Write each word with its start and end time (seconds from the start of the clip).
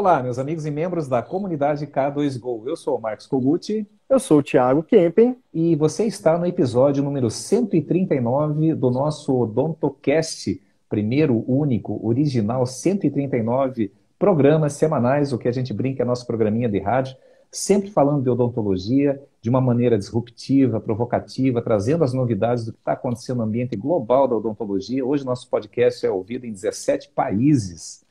Olá, 0.00 0.22
meus 0.22 0.38
amigos 0.38 0.64
e 0.64 0.70
membros 0.70 1.06
da 1.06 1.22
comunidade 1.22 1.86
K2Go. 1.86 2.66
Eu 2.66 2.74
sou 2.74 2.96
o 2.96 3.00
Marcos 3.02 3.26
Koguchi. 3.26 3.86
Eu 4.08 4.18
sou 4.18 4.38
o 4.38 4.42
Thiago 4.42 4.82
Kempen. 4.82 5.36
E 5.52 5.76
você 5.76 6.06
está 6.06 6.38
no 6.38 6.46
episódio 6.46 7.04
número 7.04 7.28
139 7.28 8.74
do 8.74 8.90
nosso 8.90 9.38
OdontoCast, 9.38 10.58
primeiro, 10.88 11.44
único, 11.46 12.00
original, 12.02 12.64
139 12.64 13.92
programas 14.18 14.72
semanais, 14.72 15.34
o 15.34 15.38
que 15.38 15.48
a 15.48 15.52
gente 15.52 15.74
brinca 15.74 16.02
é 16.02 16.06
nosso 16.06 16.26
programinha 16.26 16.66
de 16.70 16.78
rádio, 16.78 17.14
sempre 17.52 17.90
falando 17.90 18.22
de 18.22 18.30
odontologia 18.30 19.22
de 19.42 19.50
uma 19.50 19.60
maneira 19.60 19.98
disruptiva, 19.98 20.80
provocativa, 20.80 21.60
trazendo 21.60 22.04
as 22.04 22.14
novidades 22.14 22.64
do 22.64 22.72
que 22.72 22.78
está 22.78 22.92
acontecendo 22.92 23.36
no 23.36 23.42
ambiente 23.42 23.76
global 23.76 24.26
da 24.26 24.34
odontologia. 24.34 25.04
Hoje 25.04 25.26
nosso 25.26 25.46
podcast 25.50 26.06
é 26.06 26.10
ouvido 26.10 26.46
em 26.46 26.52
17 26.52 27.10
países. 27.10 28.08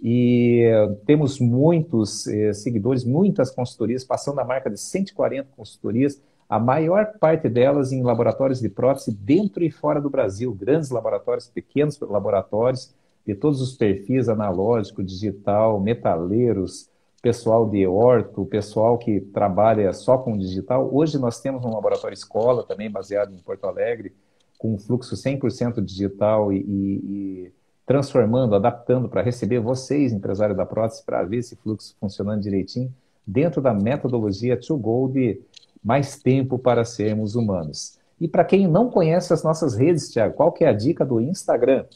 E 0.00 0.64
temos 1.06 1.40
muitos 1.40 2.26
eh, 2.28 2.52
seguidores, 2.52 3.04
muitas 3.04 3.50
consultorias, 3.50 4.04
passando 4.04 4.38
a 4.38 4.44
marca 4.44 4.70
de 4.70 4.78
140 4.78 5.48
consultorias, 5.56 6.20
a 6.48 6.58
maior 6.58 7.18
parte 7.18 7.48
delas 7.48 7.92
em 7.92 8.02
laboratórios 8.02 8.60
de 8.60 8.68
prótese 8.68 9.12
dentro 9.12 9.64
e 9.64 9.70
fora 9.70 10.00
do 10.00 10.08
Brasil, 10.08 10.54
grandes 10.54 10.90
laboratórios, 10.90 11.48
pequenos 11.48 11.98
laboratórios, 12.00 12.94
de 13.26 13.34
todos 13.34 13.60
os 13.60 13.76
perfis 13.76 14.28
analógico, 14.28 15.02
digital, 15.02 15.78
metaleiros, 15.78 16.88
pessoal 17.20 17.68
de 17.68 17.86
orto, 17.86 18.46
pessoal 18.46 18.96
que 18.96 19.20
trabalha 19.20 19.92
só 19.92 20.16
com 20.16 20.38
digital. 20.38 20.88
Hoje 20.90 21.18
nós 21.18 21.40
temos 21.40 21.64
um 21.64 21.74
laboratório 21.74 22.14
escola 22.14 22.62
também 22.62 22.90
baseado 22.90 23.34
em 23.34 23.38
Porto 23.38 23.66
Alegre, 23.66 24.14
com 24.56 24.78
fluxo 24.78 25.14
100% 25.14 25.82
digital 25.84 26.52
e, 26.52 26.58
e 26.58 27.52
transformando, 27.88 28.54
adaptando 28.54 29.08
para 29.08 29.22
receber 29.22 29.60
vocês, 29.60 30.12
empresário 30.12 30.54
da 30.54 30.66
prótese, 30.66 31.02
para 31.02 31.24
ver 31.24 31.38
esse 31.38 31.56
fluxo 31.56 31.96
funcionando 31.98 32.42
direitinho, 32.42 32.92
dentro 33.26 33.62
da 33.62 33.72
metodologia 33.72 34.58
To 34.58 34.76
Go 34.76 35.08
de 35.10 35.40
mais 35.82 36.20
tempo 36.20 36.58
para 36.58 36.84
sermos 36.84 37.34
humanos. 37.34 37.98
E 38.20 38.28
para 38.28 38.44
quem 38.44 38.68
não 38.68 38.90
conhece 38.90 39.32
as 39.32 39.42
nossas 39.42 39.74
redes, 39.74 40.12
Tiago, 40.12 40.34
qual 40.34 40.52
que 40.52 40.64
é 40.64 40.68
a 40.68 40.72
dica 40.74 41.02
do 41.02 41.18
Instagram? 41.18 41.86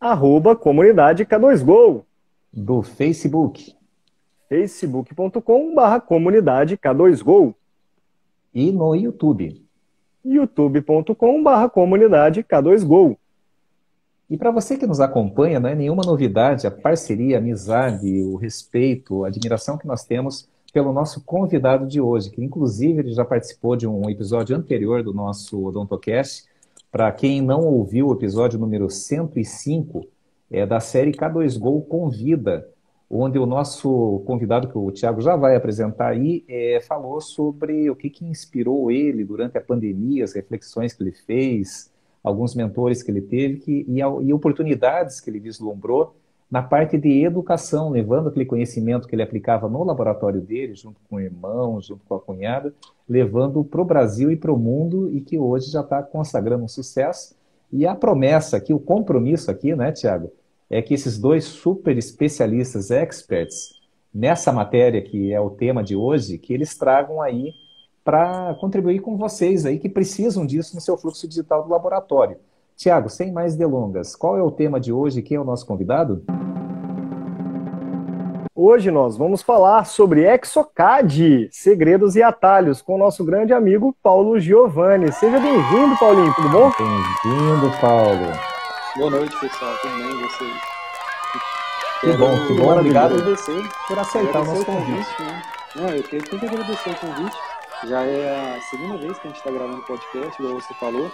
Arroba 0.00 0.56
comunidade 0.56 1.26
K2Go. 1.26 2.02
Do 2.50 2.80
Facebook? 2.80 3.76
facebook.com.br 4.48 6.00
comunidade 6.06 6.78
K2Go. 6.78 7.54
E 8.54 8.72
no 8.72 8.94
YouTube? 8.94 9.62
youtube.com.br 10.24 11.68
comunidade 11.70 12.42
K2Go. 12.42 13.18
E 14.28 14.36
para 14.36 14.50
você 14.50 14.76
que 14.76 14.86
nos 14.86 15.00
acompanha, 15.00 15.60
não 15.60 15.68
é 15.68 15.74
nenhuma 15.74 16.02
novidade 16.04 16.66
a 16.66 16.70
parceria, 16.70 17.36
a 17.36 17.38
amizade, 17.38 18.22
o 18.22 18.34
respeito, 18.34 19.24
a 19.24 19.28
admiração 19.28 19.78
que 19.78 19.86
nós 19.86 20.04
temos 20.04 20.48
pelo 20.72 20.92
nosso 20.92 21.22
convidado 21.24 21.86
de 21.86 22.00
hoje, 22.00 22.30
que 22.30 22.42
inclusive 22.42 23.00
ele 23.00 23.12
já 23.12 23.24
participou 23.24 23.76
de 23.76 23.86
um 23.86 24.10
episódio 24.10 24.56
anterior 24.56 25.02
do 25.02 25.14
nosso 25.14 25.64
Odontocast. 25.64 26.44
Para 26.90 27.10
quem 27.12 27.40
não 27.40 27.60
ouviu 27.60 28.08
o 28.08 28.12
episódio 28.12 28.58
número 28.58 28.90
105 28.90 30.06
é 30.50 30.66
da 30.66 30.80
série 30.80 31.12
K2Go 31.12 31.86
Convida, 31.86 32.68
onde 33.08 33.38
o 33.38 33.46
nosso 33.46 34.22
convidado, 34.26 34.68
que 34.68 34.76
o 34.76 34.90
Tiago 34.90 35.20
já 35.20 35.36
vai 35.36 35.54
apresentar 35.54 36.08
aí, 36.08 36.44
é, 36.48 36.80
falou 36.80 37.20
sobre 37.20 37.88
o 37.88 37.96
que, 37.96 38.10
que 38.10 38.24
inspirou 38.24 38.90
ele 38.90 39.24
durante 39.24 39.56
a 39.56 39.60
pandemia, 39.60 40.24
as 40.24 40.34
reflexões 40.34 40.92
que 40.92 41.02
ele 41.02 41.12
fez, 41.12 41.92
alguns 42.26 42.56
mentores 42.56 43.04
que 43.04 43.10
ele 43.12 43.20
teve 43.20 43.58
que, 43.58 43.86
e, 43.88 44.00
e 44.00 44.32
oportunidades 44.32 45.20
que 45.20 45.30
ele 45.30 45.38
vislumbrou 45.38 46.16
na 46.50 46.60
parte 46.60 46.98
de 46.98 47.24
educação, 47.24 47.88
levando 47.88 48.28
aquele 48.28 48.44
conhecimento 48.44 49.06
que 49.06 49.14
ele 49.14 49.22
aplicava 49.22 49.68
no 49.68 49.84
laboratório 49.84 50.40
dele, 50.40 50.74
junto 50.74 51.00
com 51.08 51.16
o 51.16 51.20
irmão, 51.20 51.80
junto 51.80 52.04
com 52.04 52.16
a 52.16 52.20
cunhada, 52.20 52.74
levando 53.08 53.62
para 53.62 53.80
o 53.80 53.84
Brasil 53.84 54.28
e 54.32 54.36
para 54.36 54.52
o 54.52 54.58
mundo 54.58 55.08
e 55.08 55.20
que 55.20 55.38
hoje 55.38 55.70
já 55.70 55.82
está 55.82 56.02
consagrando 56.02 56.64
um 56.64 56.68
sucesso. 56.68 57.36
E 57.72 57.86
a 57.86 57.94
promessa 57.94 58.56
aqui, 58.56 58.74
o 58.74 58.80
compromisso 58.80 59.48
aqui, 59.48 59.76
né, 59.76 59.92
Tiago, 59.92 60.32
é 60.68 60.82
que 60.82 60.94
esses 60.94 61.18
dois 61.18 61.44
super 61.44 61.96
especialistas, 61.96 62.90
experts, 62.90 63.80
nessa 64.12 64.52
matéria 64.52 65.00
que 65.00 65.32
é 65.32 65.40
o 65.40 65.50
tema 65.50 65.82
de 65.82 65.94
hoje, 65.94 66.38
que 66.38 66.52
eles 66.52 66.76
tragam 66.76 67.22
aí 67.22 67.52
para 68.06 68.54
contribuir 68.60 69.00
com 69.00 69.16
vocês 69.16 69.66
aí 69.66 69.80
que 69.80 69.88
precisam 69.88 70.46
disso 70.46 70.76
no 70.76 70.80
seu 70.80 70.96
fluxo 70.96 71.26
digital 71.26 71.64
do 71.64 71.68
laboratório. 71.68 72.36
Tiago, 72.76 73.08
sem 73.08 73.32
mais 73.32 73.56
delongas, 73.56 74.14
qual 74.14 74.38
é 74.38 74.42
o 74.42 74.50
tema 74.50 74.78
de 74.78 74.92
hoje? 74.92 75.22
Quem 75.22 75.36
é 75.36 75.40
o 75.40 75.44
nosso 75.44 75.66
convidado? 75.66 76.22
Hoje 78.54 78.92
nós 78.92 79.16
vamos 79.16 79.42
falar 79.42 79.84
sobre 79.86 80.22
Exocad, 80.22 81.48
segredos 81.50 82.14
e 82.14 82.22
atalhos, 82.22 82.80
com 82.80 82.94
o 82.94 82.98
nosso 82.98 83.24
grande 83.24 83.52
amigo 83.52 83.94
Paulo 84.00 84.38
Giovanni. 84.38 85.10
Seja 85.12 85.40
bem-vindo, 85.40 85.98
Paulinho, 85.98 86.32
tudo 86.36 86.48
bom? 86.48 86.70
Bem-vindo, 86.78 87.80
Paulo. 87.80 88.32
Boa 88.96 89.10
noite, 89.10 89.36
pessoal. 89.40 89.74
Tudo 89.82 89.96
bem, 89.96 90.28
vocês? 90.28 90.52
Que 92.00 92.12
bom, 92.16 92.46
que 92.46 92.54
bom. 92.54 92.78
Obrigado 92.78 93.16
por 93.88 93.98
aceitar 93.98 94.28
agradecer 94.28 94.38
o 94.38 94.44
nosso 94.44 94.64
convite. 94.64 95.16
convite 95.16 95.22
né? 95.22 95.42
Não, 95.74 95.88
eu 95.88 96.02
tenho 96.04 96.22
que 96.22 96.46
agradecer 96.46 96.90
o 96.90 96.96
convite. 97.00 97.55
Já 97.84 98.02
é 98.02 98.56
a 98.56 98.60
segunda 98.62 98.96
vez 98.96 99.18
que 99.18 99.26
a 99.26 99.30
gente 99.30 99.38
está 99.38 99.50
gravando 99.50 99.84
podcast, 99.84 100.40
igual 100.40 100.60
você 100.60 100.72
falou, 100.74 101.10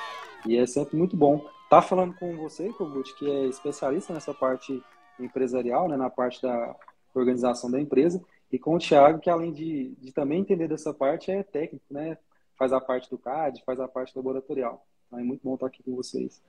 e 0.46 0.56
é 0.56 0.66
sempre 0.66 0.96
muito 0.96 1.16
bom. 1.16 1.44
Tá 1.68 1.82
falando 1.82 2.14
com 2.14 2.36
você, 2.36 2.72
Kogut, 2.72 3.14
que 3.16 3.28
é 3.28 3.46
especialista 3.46 4.12
nessa 4.12 4.32
parte 4.32 4.82
empresarial, 5.18 5.88
né, 5.88 5.96
na 5.96 6.08
parte 6.08 6.40
da 6.40 6.76
organização 7.14 7.70
da 7.70 7.80
empresa, 7.80 8.22
e 8.50 8.58
com 8.58 8.76
o 8.76 8.78
Thiago, 8.78 9.18
que 9.18 9.28
além 9.28 9.52
de, 9.52 9.94
de 10.00 10.12
também 10.12 10.40
entender 10.40 10.68
dessa 10.68 10.94
parte, 10.94 11.30
é 11.30 11.42
técnico, 11.42 11.84
né? 11.90 12.16
Faz 12.56 12.72
a 12.72 12.80
parte 12.80 13.10
do 13.10 13.18
CAD, 13.18 13.62
faz 13.64 13.80
a 13.80 13.88
parte 13.88 14.12
laboratorial. 14.14 14.86
Então 15.06 15.18
é 15.18 15.22
muito 15.22 15.42
bom 15.42 15.54
estar 15.54 15.66
aqui 15.66 15.82
com 15.82 15.96
vocês. 15.96 16.42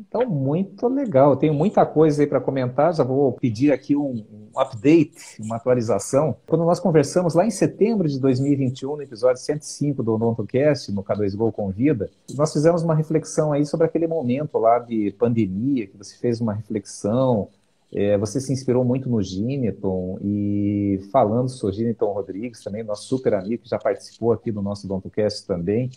Então, 0.00 0.24
muito 0.26 0.88
legal. 0.88 1.32
Eu 1.32 1.36
tenho 1.36 1.52
muita 1.52 1.84
coisa 1.84 2.22
aí 2.22 2.26
para 2.26 2.40
comentar. 2.40 2.94
Já 2.94 3.04
vou 3.04 3.32
pedir 3.32 3.70
aqui 3.70 3.94
um, 3.94 4.24
um, 4.32 4.58
update, 4.58 5.14
uma 5.38 5.56
atualização. 5.56 6.34
Quando 6.46 6.64
nós 6.64 6.80
conversamos 6.80 7.34
lá 7.34 7.44
em 7.44 7.50
setembro 7.50 8.08
de 8.08 8.18
2021, 8.18 8.96
no 8.96 9.02
episódio 9.02 9.42
105 9.42 10.02
do 10.02 10.14
OdontoCast, 10.14 10.90
no 10.92 11.04
K2Go 11.04 11.52
Convida, 11.52 12.10
nós 12.34 12.52
fizemos 12.52 12.82
uma 12.82 12.94
reflexão 12.94 13.52
aí 13.52 13.66
sobre 13.66 13.86
aquele 13.86 14.06
momento 14.06 14.58
lá 14.58 14.78
de 14.78 15.14
pandemia, 15.18 15.86
que 15.86 15.96
você 15.98 16.16
fez 16.16 16.40
uma 16.40 16.54
reflexão. 16.54 17.48
É, 17.92 18.16
você 18.16 18.40
se 18.40 18.52
inspirou 18.52 18.84
muito 18.84 19.10
no 19.10 19.20
Gineton 19.20 20.18
e 20.22 21.00
falando 21.12 21.48
sobre 21.48 21.74
o 21.74 21.78
Gineton 21.78 22.12
Rodrigues, 22.12 22.62
também 22.62 22.84
nosso 22.84 23.04
super 23.06 23.34
amigo 23.34 23.64
que 23.64 23.68
já 23.68 23.78
participou 23.78 24.32
aqui 24.32 24.50
do 24.50 24.62
nosso 24.62 24.86
OdontoCast 24.86 25.46
também. 25.46 25.90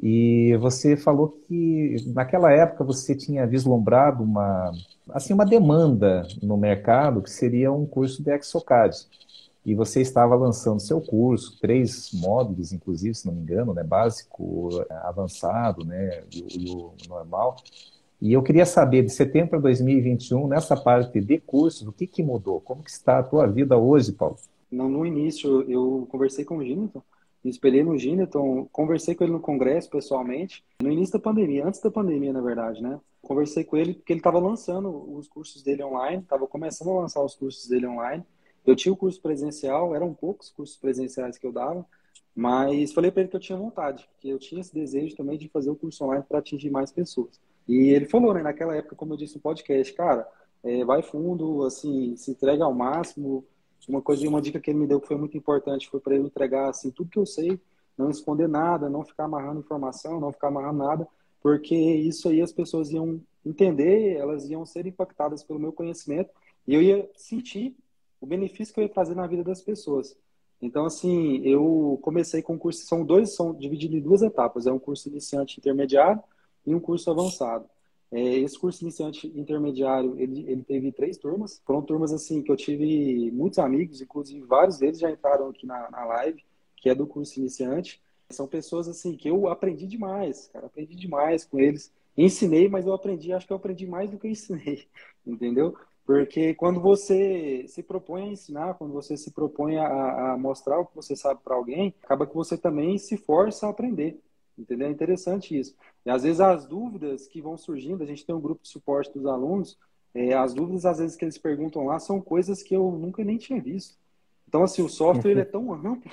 E 0.00 0.56
você 0.60 0.96
falou 0.96 1.28
que 1.46 1.96
naquela 2.14 2.50
época 2.50 2.84
você 2.84 3.14
tinha 3.14 3.46
vislumbrado 3.46 4.22
uma, 4.22 4.72
assim, 5.10 5.32
uma 5.32 5.46
demanda 5.46 6.26
no 6.42 6.56
mercado 6.56 7.22
que 7.22 7.30
seria 7.30 7.72
um 7.72 7.86
curso 7.86 8.22
de 8.22 8.32
Exocad. 8.32 8.94
E 9.64 9.74
você 9.74 10.00
estava 10.00 10.34
lançando 10.34 10.80
seu 10.80 11.00
curso, 11.00 11.58
três 11.60 12.10
módulos, 12.12 12.72
inclusive, 12.72 13.14
se 13.14 13.26
não 13.26 13.34
me 13.34 13.42
engano, 13.42 13.72
né? 13.72 13.84
básico, 13.84 14.70
avançado 15.04 15.84
né? 15.84 16.24
e, 16.32 16.68
o 16.68 16.92
normal. 17.08 17.56
E 18.20 18.32
eu 18.32 18.42
queria 18.42 18.66
saber, 18.66 19.02
de 19.02 19.10
setembro 19.10 19.50
para 19.50 19.60
2021, 19.60 20.48
nessa 20.48 20.76
parte 20.76 21.20
de 21.20 21.38
cursos, 21.38 21.86
o 21.86 21.92
que, 21.92 22.08
que 22.08 22.22
mudou? 22.22 22.60
Como 22.60 22.82
que 22.82 22.90
está 22.90 23.18
a 23.18 23.22
tua 23.22 23.46
vida 23.46 23.76
hoje, 23.76 24.12
Paulo? 24.12 24.36
No, 24.70 24.88
no 24.88 25.06
início, 25.06 25.62
eu 25.70 26.08
conversei 26.10 26.44
com 26.44 26.56
o 26.56 26.64
Ginton, 26.64 27.02
me 27.44 27.50
espelhei 27.50 27.82
no 27.82 27.98
Gineton, 27.98 28.68
conversei 28.70 29.14
com 29.14 29.24
ele 29.24 29.32
no 29.32 29.40
congresso 29.40 29.90
pessoalmente, 29.90 30.64
no 30.80 30.90
início 30.90 31.14
da 31.14 31.18
pandemia, 31.18 31.66
antes 31.66 31.80
da 31.80 31.90
pandemia, 31.90 32.32
na 32.32 32.40
verdade, 32.40 32.82
né? 32.82 33.00
Conversei 33.20 33.64
com 33.64 33.76
ele 33.76 33.94
porque 33.94 34.12
ele 34.12 34.20
estava 34.20 34.38
lançando 34.38 34.88
os 35.14 35.28
cursos 35.28 35.62
dele 35.62 35.82
online, 35.82 36.22
estava 36.22 36.46
começando 36.46 36.90
a 36.90 37.00
lançar 37.00 37.22
os 37.22 37.34
cursos 37.34 37.68
dele 37.68 37.86
online. 37.86 38.24
Eu 38.64 38.76
tinha 38.76 38.92
o 38.92 38.96
curso 38.96 39.20
presencial, 39.20 39.94
eram 39.94 40.14
poucos 40.14 40.50
cursos 40.50 40.76
presenciais 40.76 41.36
que 41.36 41.46
eu 41.46 41.52
dava, 41.52 41.84
mas 42.34 42.92
falei 42.92 43.10
para 43.10 43.22
ele 43.22 43.30
que 43.30 43.36
eu 43.36 43.40
tinha 43.40 43.58
vontade, 43.58 44.08
que 44.20 44.28
eu 44.28 44.38
tinha 44.38 44.60
esse 44.60 44.72
desejo 44.72 45.16
também 45.16 45.36
de 45.36 45.48
fazer 45.48 45.70
o 45.70 45.76
curso 45.76 46.04
online 46.04 46.24
para 46.28 46.38
atingir 46.38 46.70
mais 46.70 46.92
pessoas. 46.92 47.40
E 47.68 47.90
ele 47.90 48.06
falou, 48.06 48.34
né, 48.34 48.42
naquela 48.42 48.76
época, 48.76 48.96
como 48.96 49.12
eu 49.12 49.16
disse 49.16 49.36
no 49.36 49.40
podcast, 49.40 49.92
cara, 49.94 50.28
é, 50.62 50.84
vai 50.84 51.02
fundo, 51.02 51.64
assim, 51.64 52.16
se 52.16 52.30
entrega 52.30 52.64
ao 52.64 52.74
máximo, 52.74 53.44
uma 53.88 54.00
coisa, 54.00 54.26
uma 54.28 54.40
dica 54.40 54.60
que 54.60 54.70
ele 54.70 54.78
me 54.78 54.86
deu 54.86 55.00
que 55.00 55.08
foi 55.08 55.16
muito 55.16 55.36
importante 55.36 55.88
foi 55.88 56.00
para 56.00 56.14
eu 56.14 56.24
entregar 56.24 56.70
assim 56.70 56.90
tudo 56.90 57.10
que 57.10 57.18
eu 57.18 57.26
sei, 57.26 57.60
não 57.96 58.10
esconder 58.10 58.48
nada, 58.48 58.88
não 58.88 59.04
ficar 59.04 59.24
amarrando 59.24 59.60
informação, 59.60 60.20
não 60.20 60.32
ficar 60.32 60.48
amarrando 60.48 60.78
nada, 60.78 61.08
porque 61.42 61.74
isso 61.74 62.28
aí 62.28 62.40
as 62.40 62.52
pessoas 62.52 62.90
iam 62.90 63.20
entender, 63.44 64.16
elas 64.16 64.48
iam 64.48 64.64
ser 64.64 64.86
impactadas 64.86 65.42
pelo 65.42 65.58
meu 65.58 65.72
conhecimento 65.72 66.30
e 66.66 66.74
eu 66.74 66.82
ia 66.82 67.10
sentir 67.16 67.76
o 68.20 68.26
benefício 68.26 68.72
que 68.72 68.80
eu 68.80 68.84
ia 68.84 68.88
trazer 68.88 69.16
na 69.16 69.26
vida 69.26 69.42
das 69.42 69.60
pessoas. 69.60 70.16
Então, 70.60 70.86
assim, 70.86 71.38
eu 71.44 71.98
comecei 72.02 72.40
com 72.40 72.54
um 72.54 72.58
curso, 72.58 72.86
são 72.86 73.04
dois, 73.04 73.34
são 73.34 73.52
divididos 73.52 73.98
em 73.98 74.00
duas 74.00 74.22
etapas, 74.22 74.64
é 74.64 74.72
um 74.72 74.78
curso 74.78 75.08
iniciante 75.08 75.58
intermediário 75.58 76.22
e 76.64 76.72
um 76.72 76.78
curso 76.78 77.10
avançado. 77.10 77.68
É, 78.12 78.20
esse 78.38 78.58
curso 78.58 78.84
iniciante 78.84 79.26
intermediário, 79.34 80.18
ele, 80.20 80.44
ele 80.46 80.62
teve 80.62 80.92
três 80.92 81.16
turmas. 81.16 81.62
Foram 81.64 81.80
turmas 81.80 82.12
assim 82.12 82.42
que 82.42 82.52
eu 82.52 82.56
tive 82.56 83.30
muitos 83.32 83.58
amigos, 83.58 84.02
inclusive 84.02 84.44
vários 84.46 84.78
deles 84.78 84.98
já 84.98 85.10
entraram 85.10 85.48
aqui 85.48 85.66
na, 85.66 85.90
na 85.90 86.04
live, 86.04 86.44
que 86.76 86.90
é 86.90 86.94
do 86.94 87.06
curso 87.06 87.38
iniciante. 87.40 88.02
São 88.30 88.46
pessoas 88.46 88.86
assim 88.86 89.16
que 89.16 89.28
eu 89.28 89.48
aprendi 89.48 89.86
demais, 89.86 90.48
cara, 90.52 90.66
aprendi 90.66 90.94
demais 90.94 91.44
com 91.46 91.58
eles. 91.58 91.90
Ensinei, 92.16 92.68
mas 92.68 92.86
eu 92.86 92.92
aprendi, 92.92 93.32
acho 93.32 93.46
que 93.46 93.52
eu 93.52 93.56
aprendi 93.56 93.86
mais 93.86 94.10
do 94.10 94.18
que 94.18 94.28
ensinei, 94.28 94.86
entendeu? 95.26 95.74
Porque 96.04 96.52
quando 96.54 96.80
você 96.80 97.64
se 97.68 97.82
propõe 97.82 98.24
a 98.24 98.32
ensinar, 98.32 98.74
quando 98.74 98.92
você 98.92 99.16
se 99.16 99.30
propõe 99.30 99.78
a, 99.78 100.32
a 100.32 100.38
mostrar 100.38 100.78
o 100.78 100.84
que 100.84 100.94
você 100.96 101.16
sabe 101.16 101.40
para 101.42 101.54
alguém, 101.54 101.94
acaba 102.02 102.26
que 102.26 102.34
você 102.34 102.58
também 102.58 102.98
se 102.98 103.16
força 103.16 103.66
a 103.66 103.70
aprender. 103.70 104.20
Entendeu? 104.62 104.86
É 104.86 104.90
interessante 104.90 105.58
isso. 105.58 105.74
E 106.06 106.10
às 106.10 106.22
vezes 106.22 106.40
as 106.40 106.66
dúvidas 106.66 107.26
que 107.26 107.42
vão 107.42 107.56
surgindo, 107.56 108.02
a 108.02 108.06
gente 108.06 108.24
tem 108.24 108.34
um 108.34 108.40
grupo 108.40 108.62
de 108.62 108.68
suporte 108.68 109.12
dos 109.12 109.26
alunos, 109.26 109.76
é, 110.14 110.32
as 110.34 110.54
dúvidas 110.54 110.86
às 110.86 110.98
vezes 110.98 111.16
que 111.16 111.24
eles 111.24 111.36
perguntam 111.36 111.86
lá 111.86 111.98
são 111.98 112.20
coisas 112.20 112.62
que 112.62 112.74
eu 112.74 112.90
nunca 112.92 113.24
nem 113.24 113.38
tinha 113.38 113.60
visto. 113.60 113.96
Então, 114.46 114.62
assim, 114.62 114.82
o 114.82 114.88
software 114.88 115.32
ele 115.32 115.40
é 115.40 115.44
tão 115.44 115.72
amplo 115.74 116.12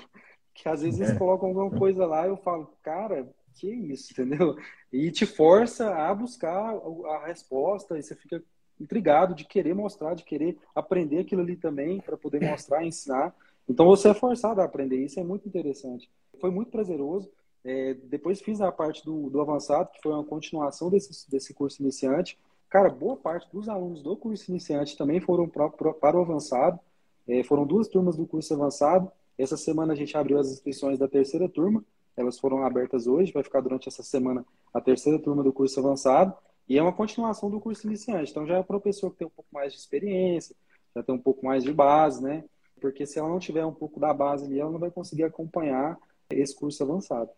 que 0.54 0.68
às 0.68 0.82
vezes 0.82 1.00
eles 1.00 1.14
é. 1.14 1.18
colocam 1.18 1.50
alguma 1.50 1.70
coisa 1.70 2.06
lá 2.06 2.26
e 2.26 2.30
eu 2.30 2.38
falo, 2.38 2.74
cara, 2.82 3.30
que 3.56 3.70
isso, 3.70 4.12
entendeu? 4.14 4.58
E 4.92 5.12
te 5.12 5.26
força 5.26 5.94
a 5.94 6.14
buscar 6.14 6.76
a 6.76 7.28
resposta 7.28 7.98
e 7.98 8.04
você 8.04 8.16
fica 8.16 8.44
intrigado 8.80 9.36
de 9.36 9.46
querer 9.46 9.76
mostrar, 9.76 10.16
de 10.16 10.24
querer 10.24 10.58
aprender 10.74 11.20
aquilo 11.20 11.42
ali 11.42 11.56
também 11.56 12.00
para 12.00 12.18
poder 12.18 12.42
mostrar, 12.42 12.84
ensinar. 12.84 13.36
Então 13.68 13.86
você 13.86 14.10
é 14.10 14.14
forçado 14.14 14.62
a 14.62 14.64
aprender, 14.64 14.98
isso 14.98 15.20
é 15.20 15.24
muito 15.24 15.48
interessante. 15.48 16.10
Foi 16.40 16.50
muito 16.50 16.72
prazeroso. 16.72 17.30
É, 17.64 17.94
depois 18.06 18.42
fiz 18.42 18.62
a 18.62 18.72
parte 18.72 19.04
do, 19.04 19.30
do 19.30 19.42
avançado, 19.42 19.92
que 19.92 20.02
foi 20.02 20.14
uma 20.14 20.24
continuação 20.24 20.90
desse, 20.90 21.30
desse 21.30 21.54
curso 21.54 21.82
iniciante. 21.82 22.38
Cara, 22.70 22.90
boa 22.90 23.18
parte 23.18 23.50
dos 23.52 23.68
alunos 23.68 24.02
do 24.02 24.16
curso 24.16 24.50
iniciante 24.52 24.98
também 24.98 25.20
foram 25.20 25.48
pra, 25.48 25.70
pra, 25.70 25.94
para 25.94 26.18
o 26.18 26.22
avançado. 26.22 26.80
É, 27.28 27.44
foram 27.44 27.66
duas 27.66 27.88
turmas 27.88 28.16
do 28.16 28.26
curso 28.26 28.54
avançado. 28.54 29.12
Essa 29.38 29.58
semana 29.58 29.94
a 29.94 29.96
gente 29.96 30.16
abriu 30.18 30.40
as 30.40 30.50
inscrições 30.52 30.98
da 30.98 31.08
terceira 31.08 31.50
turma. 31.50 31.84
Elas 32.16 32.38
foram 32.38 32.64
abertas 32.64 33.08
hoje, 33.08 33.32
vai 33.32 33.44
ficar 33.44 33.62
durante 33.62 33.88
essa 33.88 34.04
semana 34.04 34.46
a 34.74 34.82
terceira 34.82 35.18
turma 35.18 35.42
do 35.42 35.54
curso 35.54 35.80
avançado. 35.80 36.34
E 36.68 36.78
é 36.78 36.82
uma 36.82 36.94
continuação 36.94 37.50
do 37.50 37.60
curso 37.60 37.88
iniciante. 37.88 38.32
Então 38.32 38.46
já 38.46 38.58
é 38.58 38.64
para 38.64 38.78
a 38.78 38.82
pessoa 38.82 39.12
que 39.12 39.18
tem 39.18 39.28
um 39.28 39.32
pouco 39.32 39.50
mais 39.52 39.74
de 39.74 39.80
experiência, 39.80 40.56
já 40.96 41.02
tem 41.02 41.16
um 41.16 41.20
pouco 41.20 41.46
mais 41.46 41.64
de 41.64 41.74
base, 41.74 42.22
né? 42.22 42.44
Porque 42.80 43.06
se 43.06 43.18
ela 43.18 43.28
não 43.28 43.40
tiver 43.40 43.66
um 43.66 43.74
pouco 43.74 44.00
da 44.00 44.14
base 44.14 44.46
ali, 44.46 44.60
ela 44.60 44.70
não 44.70 44.80
vai 44.80 44.92
conseguir 44.92 45.24
acompanhar 45.24 45.98
esse 46.30 46.56
curso 46.56 46.84
avançado. 46.84 47.32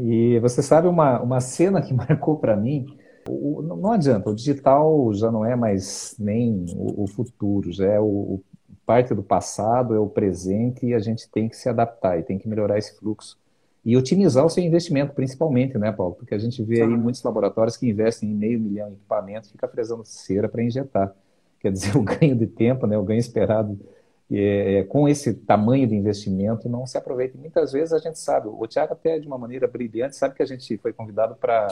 E 0.00 0.38
você 0.38 0.62
sabe 0.62 0.86
uma, 0.86 1.20
uma 1.20 1.40
cena 1.40 1.82
que 1.82 1.92
marcou 1.94 2.38
para 2.38 2.56
mim? 2.56 2.86
O, 3.28 3.60
não 3.62 3.92
adianta, 3.92 4.30
o 4.30 4.34
digital 4.34 5.12
já 5.12 5.30
não 5.30 5.44
é 5.44 5.54
mais 5.54 6.14
nem 6.18 6.64
o, 6.74 7.04
o 7.04 7.06
futuro, 7.06 7.70
já 7.72 7.86
é 7.86 8.00
o, 8.00 8.04
o, 8.04 8.44
parte 8.86 9.14
do 9.14 9.22
passado, 9.22 9.94
é 9.94 9.98
o 9.98 10.08
presente 10.08 10.86
e 10.86 10.94
a 10.94 10.98
gente 10.98 11.28
tem 11.30 11.46
que 11.46 11.56
se 11.56 11.68
adaptar 11.68 12.18
e 12.18 12.22
tem 12.22 12.38
que 12.38 12.48
melhorar 12.48 12.78
esse 12.78 12.98
fluxo 12.98 13.36
e 13.84 13.96
otimizar 13.96 14.44
o 14.44 14.48
seu 14.48 14.62
investimento, 14.64 15.14
principalmente, 15.14 15.76
né, 15.76 15.92
Paulo? 15.92 16.14
Porque 16.14 16.34
a 16.34 16.38
gente 16.38 16.62
vê 16.62 16.82
aí 16.82 16.96
muitos 16.96 17.22
laboratórios 17.22 17.76
que 17.76 17.88
investem 17.88 18.30
em 18.30 18.34
meio 18.34 18.58
milhão 18.58 18.88
em 18.88 18.92
equipamentos, 18.92 19.50
fica 19.50 19.68
fresando 19.68 20.04
cera 20.04 20.48
para 20.48 20.62
injetar. 20.62 21.14
Quer 21.60 21.72
dizer, 21.72 21.96
o 21.98 22.02
ganho 22.02 22.36
de 22.36 22.46
tempo, 22.46 22.86
né, 22.86 22.96
o 22.96 23.02
ganho 23.02 23.18
esperado 23.18 23.78
é, 24.30 24.84
com 24.84 25.08
esse 25.08 25.34
tamanho 25.34 25.86
de 25.86 25.94
investimento 25.94 26.68
não 26.68 26.86
se 26.86 26.98
aproveita. 26.98 27.36
E 27.36 27.40
muitas 27.40 27.72
vezes 27.72 27.92
a 27.92 27.98
gente 27.98 28.18
sabe, 28.18 28.48
o 28.48 28.66
Tiago 28.66 28.92
até 28.92 29.18
de 29.18 29.26
uma 29.26 29.38
maneira 29.38 29.66
brilhante, 29.66 30.16
sabe 30.16 30.34
que 30.34 30.42
a 30.42 30.46
gente 30.46 30.76
foi 30.78 30.92
convidado 30.92 31.34
para 31.36 31.68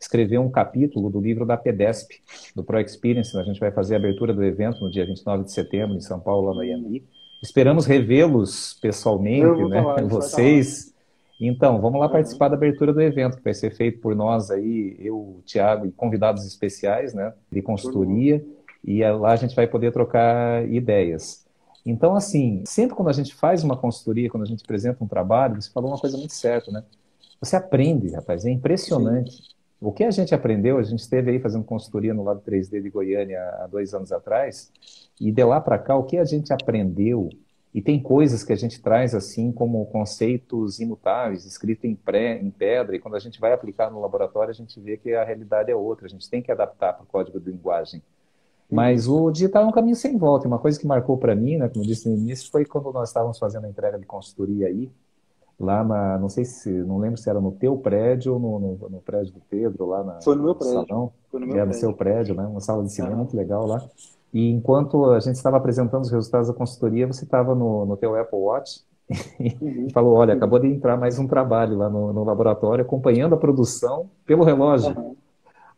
escrever 0.00 0.38
um 0.38 0.50
capítulo 0.50 1.08
do 1.08 1.20
livro 1.20 1.46
da 1.46 1.56
PEDESP, 1.56 2.22
do 2.54 2.64
Pro 2.64 2.80
Experience. 2.80 3.36
A 3.38 3.42
gente 3.42 3.60
vai 3.60 3.70
fazer 3.70 3.94
a 3.94 3.98
abertura 3.98 4.34
do 4.34 4.44
evento 4.44 4.80
no 4.82 4.90
dia 4.90 5.06
29 5.06 5.44
de 5.44 5.52
setembro, 5.52 5.96
em 5.96 6.00
São 6.00 6.20
Paulo, 6.20 6.48
lá 6.48 6.54
no 6.54 6.64
IMI. 6.64 7.04
Esperamos 7.42 7.86
revê-los 7.86 8.74
pessoalmente, 8.80 9.64
né? 9.64 9.82
Falar, 9.82 10.02
Vocês 10.04 10.94
então, 11.40 11.80
vamos 11.80 12.00
lá 12.00 12.08
participar 12.08 12.48
da 12.48 12.54
abertura 12.54 12.92
do 12.92 13.02
evento, 13.02 13.36
que 13.36 13.44
vai 13.44 13.54
ser 13.54 13.74
feito 13.74 14.00
por 14.00 14.14
nós 14.14 14.50
aí, 14.50 14.96
eu, 15.00 15.16
o 15.16 15.42
Thiago 15.44 15.86
e 15.86 15.92
convidados 15.92 16.46
especiais, 16.46 17.12
né, 17.12 17.32
de 17.50 17.60
consultoria, 17.60 18.44
e 18.84 19.02
lá 19.02 19.32
a 19.32 19.36
gente 19.36 19.54
vai 19.54 19.66
poder 19.66 19.92
trocar 19.92 20.66
ideias. 20.70 21.43
Então, 21.84 22.16
assim, 22.16 22.62
sempre 22.66 22.96
quando 22.96 23.08
a 23.08 23.12
gente 23.12 23.34
faz 23.34 23.62
uma 23.62 23.76
consultoria, 23.76 24.30
quando 24.30 24.44
a 24.44 24.46
gente 24.46 24.64
apresenta 24.64 25.02
um 25.04 25.06
trabalho, 25.06 25.60
você 25.60 25.70
falou 25.70 25.90
uma 25.90 25.98
coisa 25.98 26.16
muito 26.16 26.32
certa, 26.32 26.70
né? 26.70 26.82
Você 27.40 27.56
aprende, 27.56 28.10
rapaz, 28.10 28.44
é 28.46 28.50
impressionante. 28.50 29.32
Sim. 29.32 29.54
O 29.80 29.92
que 29.92 30.02
a 30.02 30.10
gente 30.10 30.34
aprendeu, 30.34 30.78
a 30.78 30.82
gente 30.82 31.00
esteve 31.00 31.30
aí 31.30 31.38
fazendo 31.38 31.64
consultoria 31.64 32.14
no 32.14 32.24
Lado 32.24 32.40
3D 32.40 32.80
de 32.80 32.88
Goiânia 32.88 33.38
há 33.60 33.66
dois 33.66 33.92
anos 33.92 34.12
atrás, 34.12 34.72
e 35.20 35.30
de 35.30 35.44
lá 35.44 35.60
para 35.60 35.78
cá, 35.78 35.94
o 35.94 36.04
que 36.04 36.16
a 36.16 36.24
gente 36.24 36.52
aprendeu 36.52 37.28
e 37.74 37.82
tem 37.82 38.00
coisas 38.00 38.44
que 38.44 38.52
a 38.52 38.56
gente 38.56 38.80
traz 38.80 39.16
assim 39.16 39.50
como 39.50 39.84
conceitos 39.86 40.78
imutáveis, 40.78 41.44
escrito 41.44 41.86
em, 41.86 41.94
pré, 41.96 42.40
em 42.40 42.48
pedra, 42.48 42.94
e 42.94 43.00
quando 43.00 43.16
a 43.16 43.18
gente 43.18 43.40
vai 43.40 43.52
aplicar 43.52 43.90
no 43.90 44.00
laboratório, 44.00 44.50
a 44.50 44.54
gente 44.54 44.78
vê 44.78 44.96
que 44.96 45.12
a 45.12 45.24
realidade 45.24 45.72
é 45.72 45.74
outra, 45.74 46.06
a 46.06 46.08
gente 46.08 46.30
tem 46.30 46.40
que 46.40 46.52
adaptar 46.52 46.92
para 46.92 47.02
o 47.02 47.06
código 47.06 47.40
de 47.40 47.50
linguagem. 47.50 48.00
Mas 48.70 49.06
o 49.06 49.30
digital 49.30 49.64
é 49.64 49.66
um 49.66 49.72
caminho 49.72 49.96
sem 49.96 50.16
volta. 50.16 50.48
Uma 50.48 50.58
coisa 50.58 50.78
que 50.78 50.86
marcou 50.86 51.16
para 51.16 51.34
mim, 51.34 51.56
né, 51.56 51.68
como 51.68 51.84
eu 51.84 51.88
disse 51.88 52.08
no 52.08 52.16
início, 52.16 52.50
foi 52.50 52.64
quando 52.64 52.92
nós 52.92 53.08
estávamos 53.10 53.38
fazendo 53.38 53.66
a 53.66 53.68
entrega 53.68 53.98
de 53.98 54.06
consultoria 54.06 54.66
aí, 54.66 54.90
lá 55.60 55.84
na, 55.84 56.18
não 56.18 56.28
sei 56.28 56.44
se, 56.44 56.70
não 56.70 56.98
lembro 56.98 57.18
se 57.18 57.28
era 57.30 57.40
no 57.40 57.52
teu 57.52 57.76
prédio 57.76 58.34
ou 58.34 58.40
no, 58.40 58.58
no, 58.58 58.88
no 58.88 59.00
prédio 59.00 59.34
do 59.34 59.40
Pedro, 59.48 59.86
lá 59.86 60.02
na, 60.02 60.20
Foi 60.22 60.34
no 60.34 60.42
meu 60.42 60.54
prédio. 60.54 60.86
Salão. 60.86 61.12
Foi 61.30 61.40
no 61.40 61.46
meu 61.46 61.56
é, 61.56 61.58
prédio. 61.60 61.74
no 61.74 61.80
seu 61.80 61.92
prédio, 61.92 62.34
né, 62.34 62.44
uma 62.46 62.60
sala 62.60 62.82
de 62.82 62.92
cinema 62.92 63.16
muito 63.16 63.36
legal 63.36 63.66
lá. 63.66 63.82
E 64.32 64.50
enquanto 64.50 65.10
a 65.10 65.20
gente 65.20 65.36
estava 65.36 65.58
apresentando 65.58 66.02
os 66.02 66.10
resultados 66.10 66.48
da 66.48 66.54
consultoria, 66.54 67.06
você 67.06 67.24
estava 67.24 67.54
no, 67.54 67.86
no 67.86 67.96
teu 67.96 68.16
Apple 68.16 68.38
Watch 68.38 68.80
e 69.38 69.92
falou, 69.92 70.14
olha, 70.14 70.34
acabou 70.34 70.58
de 70.58 70.66
entrar 70.66 70.96
mais 70.96 71.18
um 71.18 71.28
trabalho 71.28 71.76
lá 71.78 71.88
no, 71.88 72.12
no 72.12 72.24
laboratório, 72.24 72.82
acompanhando 72.82 73.34
a 73.34 73.38
produção 73.38 74.10
pelo 74.26 74.42
relógio. 74.42 74.96
Uhum. 74.96 75.14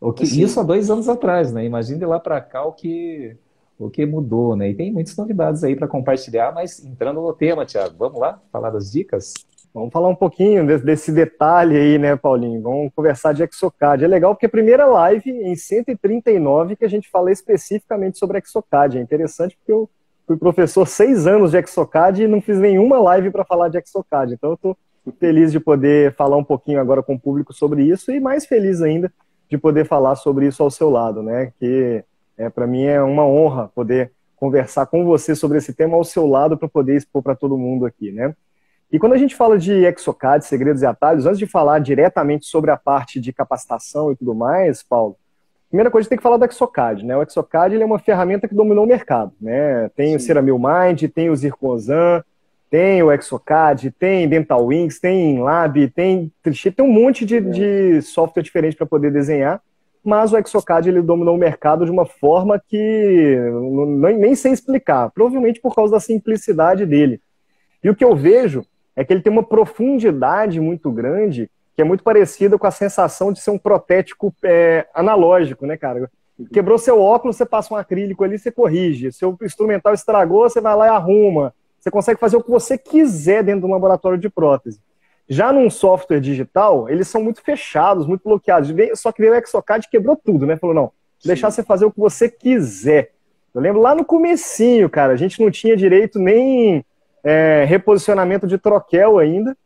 O 0.01 0.13
que, 0.13 0.25
isso 0.25 0.61
há 0.61 0.63
dois 0.63 0.91
anos 0.91 1.09
atrás, 1.09 1.53
né? 1.53 1.65
Imagine 1.65 1.99
de 1.99 2.07
lá 2.07 2.21
para 2.21 2.41
cá 2.41 2.65
o 2.65 2.73
que, 2.73 3.37
o 3.79 3.89
que 3.89 4.05
mudou, 4.05 4.55
né? 4.55 4.71
E 4.71 4.75
tem 4.75 4.93
muitas 4.93 5.17
novidades 5.17 5.65
aí 5.65 5.75
para 5.75 5.89
compartilhar, 5.89 6.53
mas 6.53 6.85
entrando 6.85 7.21
no 7.21 7.33
tema, 7.33 7.65
Tiago, 7.65 7.97
vamos 7.99 8.21
lá 8.21 8.41
falar 8.53 8.71
das 8.71 8.91
dicas? 8.91 9.33
Vamos 9.73 9.93
falar 9.93 10.09
um 10.09 10.15
pouquinho 10.15 10.67
desse 10.79 11.13
detalhe 11.13 11.77
aí, 11.77 11.99
né, 11.99 12.17
Paulinho? 12.17 12.63
Vamos 12.63 12.91
conversar 12.95 13.35
de 13.35 13.43
Exocad. 13.43 14.03
É 14.03 14.09
legal 14.09 14.35
porque 14.35 14.47
é 14.47 14.49
a 14.49 14.51
primeira 14.51 14.87
live 14.87 15.31
em 15.31 15.55
139 15.55 16.77
que 16.77 16.85
a 16.87 16.89
gente 16.89 17.11
fala 17.11 17.31
especificamente 17.31 18.19
sobre 18.19 18.39
Exocad. 18.39 18.97
É 18.97 19.03
interessante 19.03 19.55
porque 19.57 19.73
eu 19.73 19.89
fui 20.27 20.37
professor 20.39 20.87
seis 20.87 21.27
anos 21.27 21.51
de 21.51 21.59
Exocad 21.59 22.23
e 22.23 22.27
não 22.27 22.41
fiz 22.41 22.59
nenhuma 22.59 22.99
live 22.99 23.31
para 23.31 23.45
falar 23.45 23.69
de 23.69 23.77
Exocad. 23.77 24.33
Então 24.33 24.51
eu 24.51 24.55
estou 24.55 24.77
feliz 25.21 25.53
de 25.53 25.61
poder 25.61 26.15
falar 26.15 26.39
um 26.39 26.45
pouquinho 26.45 26.81
agora 26.81 27.03
com 27.03 27.15
o 27.15 27.21
público 27.21 27.53
sobre 27.53 27.83
isso 27.83 28.11
e 28.11 28.19
mais 28.19 28.47
feliz 28.47 28.81
ainda 28.81 29.13
de 29.49 29.59
poder 29.59 29.87
falar 29.87 30.17
sobre 30.17 30.47
isso 30.47 30.63
ao 30.63 30.71
seu 30.71 30.91
lado, 30.91 31.23
né? 31.23 31.53
Que 31.59 32.05
é, 32.37 32.51
para 32.51 32.67
mim 32.67 32.85
é 32.85 33.03
uma 33.03 33.27
honra 33.27 33.71
poder 33.75 34.13
conversar 34.37 34.87
com 34.87 35.05
você 35.05 35.35
sobre 35.35 35.59
esse 35.59 35.73
tema 35.73 35.97
ao 35.97 36.05
seu 36.05 36.27
lado 36.27 36.57
para 36.57 36.69
poder 36.69 36.97
expor 36.97 37.23
para 37.23 37.35
todo 37.35 37.57
mundo 37.57 37.87
aqui, 37.87 38.13
né? 38.13 38.35
E 38.93 38.99
quando 38.99 39.15
a 39.15 39.19
gente 39.19 39.35
fala 39.35 39.59
de 39.59 39.73
Exocad, 39.85 40.43
segredos 40.45 40.83
e 40.83 40.87
atalhos, 40.87 41.27
antes 41.27 41.39
de 41.39 41.47
falar 41.47 41.81
diretamente 41.81 42.47
sobre 42.47 42.71
a 42.71 42.77
parte 42.77 43.21
de 43.21 43.33
capacitação 43.33 44.13
e 44.13 44.17
tudo 44.17 44.35
mais, 44.35 44.83
Paulo, 44.83 45.17
primeira 45.69 45.91
coisa 45.91 46.09
tem 46.09 46.17
que 46.17 46.23
falar 46.23 46.37
do 46.37 46.45
Exocad, 46.45 47.03
né? 47.03 47.17
O 47.17 47.23
Exocad 47.23 47.75
ele 47.75 47.83
é 47.83 47.87
uma 47.87 47.99
ferramenta 47.99 48.47
que 48.47 48.55
dominou 48.55 48.85
o 48.85 48.89
mercado, 48.89 49.33
né? 49.41 49.89
Tem 49.97 50.11
Sim. 50.11 50.17
o 50.17 50.21
Ceramil 50.21 50.59
Mind, 50.59 51.11
tem 51.13 51.31
o 51.31 51.37
Zirconzan, 51.37 52.23
tem 52.71 53.03
o 53.03 53.13
Exocad, 53.13 53.91
tem 53.93 54.29
Dental 54.29 54.65
Wings, 54.65 54.99
tem 54.99 55.41
Lab, 55.41 55.89
tem 55.91 56.33
Trichet, 56.43 56.75
tem 56.75 56.85
um 56.85 56.93
monte 56.93 57.25
de, 57.25 57.37
é. 57.37 57.41
de 57.41 58.03
software 58.03 58.43
diferente 58.43 58.77
para 58.77 58.87
poder 58.87 59.13
desenhar, 59.13 59.61
mas 60.03 60.33
o 60.33 60.39
Exocad 60.39 60.89
ele 60.89 61.03
dominou 61.03 61.35
o 61.35 61.39
mercado 61.39 61.85
de 61.85 61.91
uma 61.91 62.07
forma 62.07 62.61
que 62.69 63.39
nem 64.19 64.35
sei 64.35 64.53
explicar, 64.53 65.11
provavelmente 65.11 65.61
por 65.61 65.75
causa 65.75 65.93
da 65.93 66.01
simplicidade 66.01 66.87
dele. 66.87 67.21
E 67.83 67.91
o 67.91 67.95
que 67.95 68.05
eu 68.05 68.15
vejo 68.17 68.65
é 68.95 69.05
que 69.05 69.13
ele 69.13 69.21
tem 69.21 69.33
uma 69.33 69.43
profundidade 69.43 70.61
muito 70.61 70.91
grande, 70.91 71.51
que 71.75 71.83
é 71.83 71.85
muito 71.85 72.03
parecida 72.03 72.59
com 72.59 72.67
a 72.67 72.71
sensação 72.71 73.33
de 73.33 73.41
ser 73.41 73.51
um 73.51 73.59
protético 73.59 74.35
é, 74.43 74.87
analógico, 74.95 75.67
né, 75.67 75.77
cara? 75.77 76.11
Quebrou 76.53 76.79
seu 76.79 77.01
óculos, 77.01 77.37
você 77.37 77.47
passa 77.47 77.73
um 77.73 77.77
acrílico 77.77 78.25
ali, 78.25 78.39
você 78.39 78.51
corrige. 78.51 79.13
Seu 79.13 79.37
instrumental 79.43 79.93
estragou, 79.93 80.49
você 80.49 80.61
vai 80.61 80.75
lá 80.75 80.87
e 80.87 80.91
arruma. 80.91 81.55
Você 81.87 81.91
consegue 81.93 82.19
fazer 82.19 82.37
o 82.37 82.43
que 82.43 82.51
você 82.51 82.77
quiser 82.77 83.45
dentro 83.45 83.61
de 83.61 83.67
um 83.67 83.71
laboratório 83.71 84.19
de 84.19 84.29
prótese. 84.29 84.81
Já 85.29 85.53
num 85.53 85.71
software 85.71 86.19
digital, 86.19 86.89
eles 86.89 87.07
são 87.07 87.23
muito 87.23 87.41
fechados, 87.41 88.09
muito 88.09 88.25
bloqueados. 88.25 88.75
Só 88.97 89.13
que 89.13 89.23
veio 89.23 89.33
o 89.33 89.37
Exocad 89.37 89.85
e 89.85 89.89
quebrou 89.89 90.17
tudo, 90.17 90.47
né? 90.47 90.57
Falou, 90.57 90.75
não, 90.75 90.93
deixar 91.25 91.49
você 91.49 91.63
fazer 91.63 91.85
o 91.85 91.93
que 91.93 92.01
você 92.01 92.29
quiser. 92.29 93.13
Eu 93.55 93.61
lembro 93.61 93.81
lá 93.81 93.95
no 93.95 94.05
comecinho, 94.05 94.91
cara, 94.91 95.13
a 95.13 95.17
gente 95.17 95.41
não 95.41 95.49
tinha 95.49 95.77
direito 95.77 96.19
nem 96.19 96.85
é, 97.23 97.65
reposicionamento 97.69 98.49
de 98.49 98.59
troquel 98.59 99.21
ainda. 99.21 99.57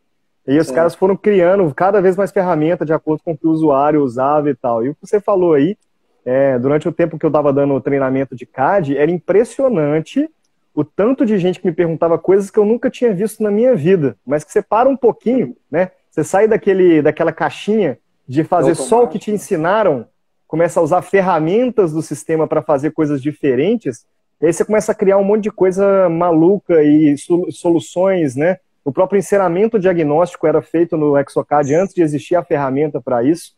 E 0.47 0.59
os 0.59 0.71
é. 0.71 0.75
caras 0.75 0.95
foram 0.95 1.17
criando 1.17 1.75
cada 1.75 2.03
vez 2.03 2.17
mais 2.17 2.31
ferramenta 2.31 2.85
de 2.85 2.93
acordo 2.93 3.23
com 3.25 3.33
o 3.33 3.39
que 3.39 3.47
o 3.47 3.51
usuário 3.51 4.05
usava 4.05 4.51
e 4.51 4.55
tal. 4.55 4.85
E 4.85 4.91
o 4.91 4.95
que 4.95 5.01
você 5.09 5.23
falou 5.23 5.55
aí 5.55 5.75
é, 6.23 6.59
durante 6.59 6.87
o 6.87 6.93
tempo 6.93 7.19
que 7.19 7.25
eu 7.25 7.31
estava 7.31 7.51
dando 7.51 7.81
treinamento 7.81 8.37
de 8.37 8.45
CAD, 8.45 8.99
era 8.99 9.11
impressionante 9.11 10.29
o 10.75 10.85
tanto 10.85 11.27
de 11.27 11.39
gente 11.39 11.61
que 11.61 11.67
me 11.67 11.73
perguntava 11.73 12.19
coisas 12.19 12.51
que 12.51 12.59
eu 12.59 12.65
nunca 12.65 12.91
tinha 12.91 13.13
visto 13.13 13.43
na 13.43 13.51
minha 13.51 13.75
vida, 13.75 14.17
mas 14.27 14.45
que 14.45 14.53
você 14.53 14.63
para 14.63 14.89
um 14.89 14.97
pouquinho, 14.97 15.57
né? 15.71 15.91
Você 16.11 16.25
sai 16.25 16.49
daquele, 16.49 17.03
daquela 17.03 17.33
caixinha 17.33 17.99
de 18.27 18.45
fazer 18.45 18.75
só 18.75 19.05
o 19.05 19.09
que 19.09 19.19
te 19.19 19.31
ensinaram, 19.31 20.07
começa 20.47 20.81
a 20.81 20.83
usar 20.83 21.03
ferramentas 21.03 21.93
do 21.93 22.03
sistema 22.03 22.47
para 22.47 22.63
fazer 22.63 22.93
coisas 22.93 23.21
diferentes, 23.21 24.05
e 24.41 24.47
aí 24.47 24.53
você 24.53 24.65
começa 24.65 24.93
a 24.93 24.95
criar 24.95 25.19
um 25.19 25.25
monte 25.25 25.45
de 25.45 25.51
coisa 25.51 26.09
maluca 26.09 26.83
e 26.83 27.15
soluções, 27.51 28.35
né? 28.35 28.59
O 28.85 28.91
próprio 28.91 29.19
encerramento 29.19 29.79
diagnóstico 29.79 30.47
era 30.47 30.63
feito 30.63 30.97
no 30.97 31.19
Exocad 31.19 31.75
antes 31.75 31.95
de 31.95 32.03
existir 32.03 32.35
a 32.35 32.43
ferramenta 32.43 33.01
para 33.01 33.23
isso. 33.23 33.53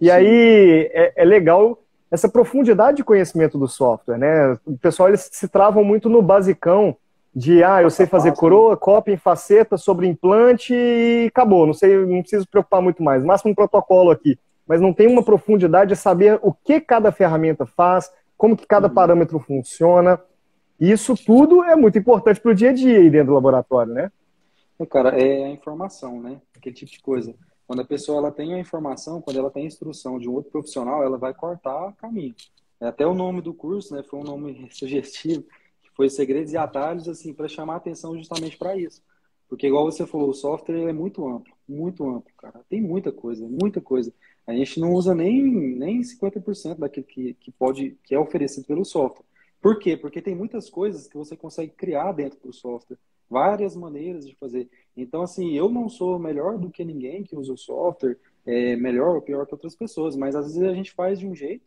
E 0.00 0.06
Sim. 0.06 0.10
aí 0.12 0.90
é, 0.92 1.12
é, 1.16 1.24
legal 1.24 1.78
essa 2.10 2.28
profundidade 2.28 2.98
de 2.98 3.04
conhecimento 3.04 3.56
do 3.56 3.68
software, 3.68 4.18
né? 4.18 4.58
O 4.66 4.76
pessoal 4.76 5.08
eles 5.08 5.28
se 5.32 5.48
travam 5.48 5.84
muito 5.84 6.08
no 6.08 6.20
basicão 6.20 6.96
de 7.34 7.62
ah, 7.62 7.80
eu 7.80 7.90
sei 7.90 8.06
fazer 8.06 8.32
coroa, 8.32 8.76
cópia 8.76 9.12
em 9.12 9.16
faceta 9.16 9.76
sobre 9.76 10.08
implante 10.08 10.74
e 10.74 11.26
acabou. 11.28 11.66
Não 11.66 11.74
sei, 11.74 12.04
não 12.04 12.20
preciso 12.20 12.48
preocupar 12.48 12.82
muito 12.82 13.02
mais. 13.02 13.22
Máximo 13.22 13.52
um 13.52 13.54
protocolo 13.54 14.10
aqui, 14.10 14.36
mas 14.66 14.80
não 14.80 14.92
tem 14.92 15.06
uma 15.06 15.22
profundidade 15.22 15.90
de 15.90 15.96
saber 15.96 16.38
o 16.42 16.52
que 16.52 16.80
cada 16.80 17.12
ferramenta 17.12 17.64
faz, 17.64 18.10
como 18.36 18.56
que 18.56 18.66
cada 18.66 18.88
uhum. 18.88 18.94
parâmetro 18.94 19.38
funciona. 19.38 20.20
Isso 20.80 21.14
tudo 21.14 21.62
é 21.62 21.76
muito 21.76 21.98
importante 21.98 22.40
para 22.40 22.50
o 22.50 22.54
dia 22.54 22.70
a 22.70 22.72
dia 22.72 22.98
aí 22.98 23.10
dentro 23.10 23.28
do 23.28 23.34
laboratório, 23.34 23.92
né? 23.92 24.10
É, 24.78 24.86
cara, 24.86 25.10
é 25.10 25.44
a 25.44 25.50
informação, 25.50 26.20
né? 26.20 26.40
Aquele 26.56 26.74
tipo 26.74 26.90
de 26.90 27.00
coisa. 27.00 27.34
Quando 27.70 27.82
a 27.82 27.84
pessoa 27.84 28.18
ela 28.18 28.32
tem 28.32 28.52
a 28.52 28.58
informação, 28.58 29.22
quando 29.22 29.36
ela 29.36 29.48
tem 29.48 29.62
a 29.62 29.66
instrução 29.68 30.18
de 30.18 30.28
um 30.28 30.32
outro 30.32 30.50
profissional, 30.50 31.04
ela 31.04 31.16
vai 31.16 31.32
cortar 31.32 31.92
caminho. 31.98 32.34
É, 32.80 32.88
até 32.88 33.06
o 33.06 33.14
nome 33.14 33.40
do 33.40 33.54
curso, 33.54 33.94
né, 33.94 34.02
foi 34.02 34.18
um 34.18 34.24
nome 34.24 34.66
sugestivo, 34.74 35.44
que 35.80 35.88
foi 35.94 36.10
Segredos 36.10 36.52
e 36.52 36.56
Atalhos, 36.56 37.08
assim, 37.08 37.32
para 37.32 37.46
chamar 37.46 37.74
a 37.74 37.76
atenção 37.76 38.18
justamente 38.18 38.58
para 38.58 38.76
isso. 38.76 39.00
Porque, 39.48 39.68
igual 39.68 39.84
você 39.84 40.04
falou, 40.04 40.30
o 40.30 40.34
software 40.34 40.88
é 40.88 40.92
muito 40.92 41.24
amplo, 41.28 41.54
muito 41.68 42.02
amplo, 42.10 42.32
cara. 42.36 42.60
Tem 42.68 42.82
muita 42.82 43.12
coisa, 43.12 43.46
muita 43.48 43.80
coisa. 43.80 44.12
A 44.48 44.52
gente 44.52 44.80
não 44.80 44.92
usa 44.92 45.14
nem, 45.14 45.40
nem 45.76 46.00
50% 46.00 46.76
daquilo 46.76 47.06
que, 47.06 47.34
que, 47.34 47.52
pode, 47.52 47.96
que 48.02 48.16
é 48.16 48.18
oferecido 48.18 48.66
pelo 48.66 48.84
software. 48.84 49.24
Por 49.62 49.78
quê? 49.78 49.96
Porque 49.96 50.20
tem 50.20 50.34
muitas 50.34 50.68
coisas 50.68 51.06
que 51.06 51.16
você 51.16 51.36
consegue 51.36 51.70
criar 51.70 52.10
dentro 52.10 52.40
do 52.40 52.52
software 52.52 52.98
várias 53.30 53.76
maneiras 53.76 54.26
de 54.26 54.34
fazer. 54.34 54.68
Então, 54.96 55.22
assim, 55.22 55.52
eu 55.56 55.68
não 55.68 55.88
sou 55.88 56.18
melhor 56.18 56.58
do 56.58 56.70
que 56.70 56.84
ninguém 56.84 57.22
que 57.22 57.36
usa 57.36 57.52
o 57.52 57.56
software, 57.56 58.18
é 58.46 58.76
melhor 58.76 59.16
ou 59.16 59.22
pior 59.22 59.46
que 59.46 59.54
outras 59.54 59.74
pessoas, 59.74 60.16
mas 60.16 60.34
às 60.34 60.46
vezes 60.46 60.62
a 60.62 60.74
gente 60.74 60.92
faz 60.92 61.18
de 61.18 61.26
um 61.26 61.34
jeito, 61.34 61.64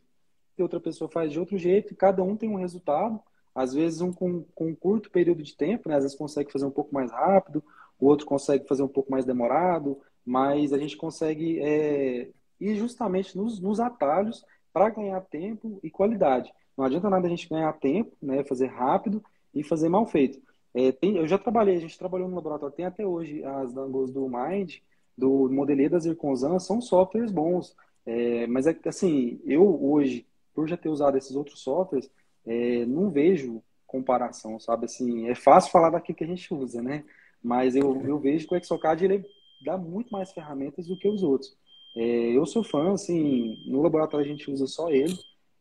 e 0.58 0.62
outra 0.62 0.80
pessoa 0.80 1.10
faz 1.10 1.32
de 1.32 1.40
outro 1.40 1.58
jeito, 1.58 1.94
e 1.94 1.96
cada 1.96 2.22
um 2.22 2.36
tem 2.36 2.50
um 2.50 2.58
resultado. 2.58 3.20
Às 3.56 3.74
vezes 3.74 4.02
um 4.02 4.12
com, 4.12 4.44
com 4.56 4.68
um 4.68 4.76
curto 4.76 5.10
período 5.12 5.44
de 5.44 5.56
tempo, 5.56 5.88
né? 5.88 5.96
às 5.96 6.04
vezes 6.04 6.18
consegue 6.18 6.52
fazer 6.52 6.66
um 6.66 6.72
pouco 6.72 6.94
mais 6.94 7.12
rápido, 7.12 7.64
o 8.00 8.08
outro 8.08 8.26
consegue 8.26 8.68
fazer 8.68 8.84
um 8.84 8.88
pouco 8.88 9.12
mais 9.12 9.26
demorado, 9.26 10.00
mas 10.26 10.74
a 10.74 10.78
gente 10.78 10.98
consegue 10.98 11.60
é, 11.62 12.30
ir 12.60 12.76
justamente 12.76 13.38
nos, 13.38 13.60
nos 13.60 13.80
atalhos 13.80 14.44
para 14.72 14.90
ganhar 14.90 15.22
tempo 15.22 15.80
e 15.84 15.90
qualidade. 15.90 16.52
Não 16.76 16.86
adianta 16.86 17.10
nada 17.10 17.28
a 17.28 17.30
gente 17.30 17.48
ganhar 17.48 17.72
tempo, 17.74 18.16
né, 18.22 18.44
fazer 18.44 18.68
rápido 18.68 19.24
e 19.54 19.64
fazer 19.64 19.90
mal 19.90 20.06
feito. 20.08 20.42
É, 20.74 20.92
tem, 20.92 21.18
eu 21.18 21.28
já 21.28 21.38
trabalhei, 21.38 21.76
a 21.76 21.80
gente 21.80 21.98
trabalhou 21.98 22.28
no 22.28 22.36
laboratório, 22.36 22.76
tem 22.76 22.86
até 22.86 23.06
hoje 23.06 23.44
as 23.44 23.72
dangos 23.74 24.12
do 24.12 24.28
Mind, 24.28 24.78
do 25.18 25.50
Modelia 25.50 25.90
da 25.90 26.00
Zirconzan, 26.00 26.58
são 26.60 26.82
softwares 26.82 27.32
bons. 27.32 27.76
É, 28.06 28.48
mas 28.48 28.68
é 28.68 28.74
que, 28.74 28.90
assim, 28.90 29.40
eu 29.46 29.84
hoje, 29.84 30.26
por 30.54 30.68
já 30.68 30.76
ter 30.76 30.90
usado 30.90 31.18
esses 31.18 31.36
outros 31.36 31.62
softwares, 31.62 32.10
é, 32.46 32.86
não 32.86 33.10
vejo 33.10 33.62
comparação, 33.88 34.60
sabe? 34.60 34.86
Assim, 34.86 35.30
é 35.30 35.36
fácil 35.36 35.72
falar 35.72 35.92
daquilo 35.92 36.18
que 36.18 36.24
a 36.24 36.28
gente 36.28 36.54
usa, 36.54 36.82
né? 36.82 37.04
Mas 37.42 37.76
eu, 37.76 38.02
eu 38.06 38.18
vejo 38.20 38.48
que 38.48 38.56
o 38.56 38.58
Exocad, 38.58 39.04
ele 39.04 39.24
dá 39.64 39.78
muito 39.78 40.10
mais 40.12 40.32
ferramentas 40.32 40.88
do 40.88 40.98
que 40.98 41.08
os 41.08 41.22
outros. 41.24 41.56
É, 41.96 42.02
eu 42.32 42.46
sou 42.46 42.64
fã, 42.64 42.94
assim, 42.94 43.56
no 43.68 43.82
laboratório 43.82 44.26
a 44.26 44.30
gente 44.30 44.50
usa 44.50 44.66
só 44.66 44.90
ele. 44.90 45.14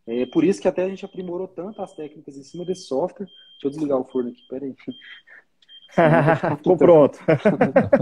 É 0.07 0.27
por 0.27 0.45
isso 0.45 0.61
que 0.61 0.69
até 0.69 0.85
a 0.85 0.89
gente 0.89 1.05
aprimorou 1.05 1.47
tanto 1.47 1.81
as 1.81 1.95
técnicas 1.95 2.37
em 2.37 2.43
cima 2.43 2.65
desse 2.65 2.83
software. 2.83 3.27
Deixa 3.27 3.67
eu 3.67 3.71
desligar 3.71 3.99
o 3.99 4.05
forno 4.05 4.31
aqui, 4.31 4.43
peraí. 4.49 4.75
Ficou 6.57 6.77
pronto. 6.77 7.19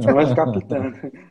Não 0.06 0.14
vai 0.14 0.26
ficar 0.26 0.50
pitando. 0.52 0.96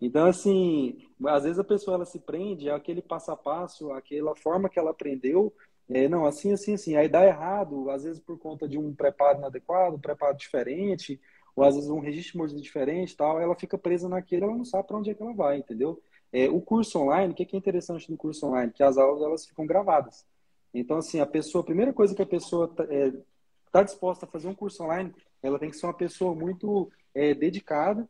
Então, 0.00 0.26
assim, 0.26 0.98
às 1.26 1.44
vezes 1.44 1.58
a 1.58 1.64
pessoa 1.64 1.94
ela 1.94 2.04
se 2.04 2.18
prende 2.18 2.68
àquele 2.68 3.00
passo 3.00 3.30
a 3.30 3.36
passo, 3.36 3.90
àquela 3.90 4.36
forma 4.36 4.68
que 4.68 4.78
ela 4.78 4.90
aprendeu. 4.90 5.50
É, 5.88 6.06
não, 6.08 6.26
assim, 6.26 6.52
assim, 6.52 6.74
assim. 6.74 6.96
Aí 6.96 7.08
dá 7.08 7.24
errado, 7.24 7.88
às 7.88 8.04
vezes 8.04 8.20
por 8.20 8.38
conta 8.38 8.68
de 8.68 8.76
um 8.76 8.94
preparo 8.94 9.38
inadequado, 9.38 9.96
um 9.96 10.00
preparo 10.00 10.36
diferente, 10.36 11.18
ou 11.56 11.64
às 11.64 11.74
vezes 11.74 11.88
um 11.88 12.00
registro 12.00 12.36
mordido 12.36 12.60
diferente 12.60 13.16
tal. 13.16 13.40
Ela 13.40 13.54
fica 13.54 13.78
presa 13.78 14.06
naquilo, 14.06 14.44
ela 14.44 14.56
não 14.56 14.64
sabe 14.64 14.86
para 14.86 14.98
onde 14.98 15.10
é 15.10 15.14
que 15.14 15.22
ela 15.22 15.32
vai, 15.32 15.58
entendeu? 15.58 15.98
É, 16.34 16.48
o 16.50 16.60
curso 16.60 16.98
online, 16.98 17.32
o 17.32 17.36
que 17.36 17.54
é 17.54 17.56
interessante 17.56 18.10
no 18.10 18.16
curso 18.16 18.44
online? 18.44 18.72
Que 18.72 18.82
as 18.82 18.98
aulas 18.98 19.22
elas 19.22 19.46
ficam 19.46 19.64
gravadas. 19.64 20.26
Então, 20.74 20.96
assim, 20.96 21.20
a 21.20 21.26
pessoa, 21.26 21.62
a 21.62 21.64
primeira 21.64 21.92
coisa 21.92 22.12
que 22.12 22.22
a 22.22 22.26
pessoa 22.26 22.66
está 22.66 22.84
é, 22.92 23.12
tá 23.70 23.84
disposta 23.84 24.26
a 24.26 24.28
fazer 24.28 24.48
um 24.48 24.54
curso 24.54 24.82
online, 24.82 25.14
ela 25.40 25.60
tem 25.60 25.70
que 25.70 25.76
ser 25.76 25.86
uma 25.86 25.94
pessoa 25.94 26.34
muito 26.34 26.90
é, 27.14 27.34
dedicada, 27.34 28.08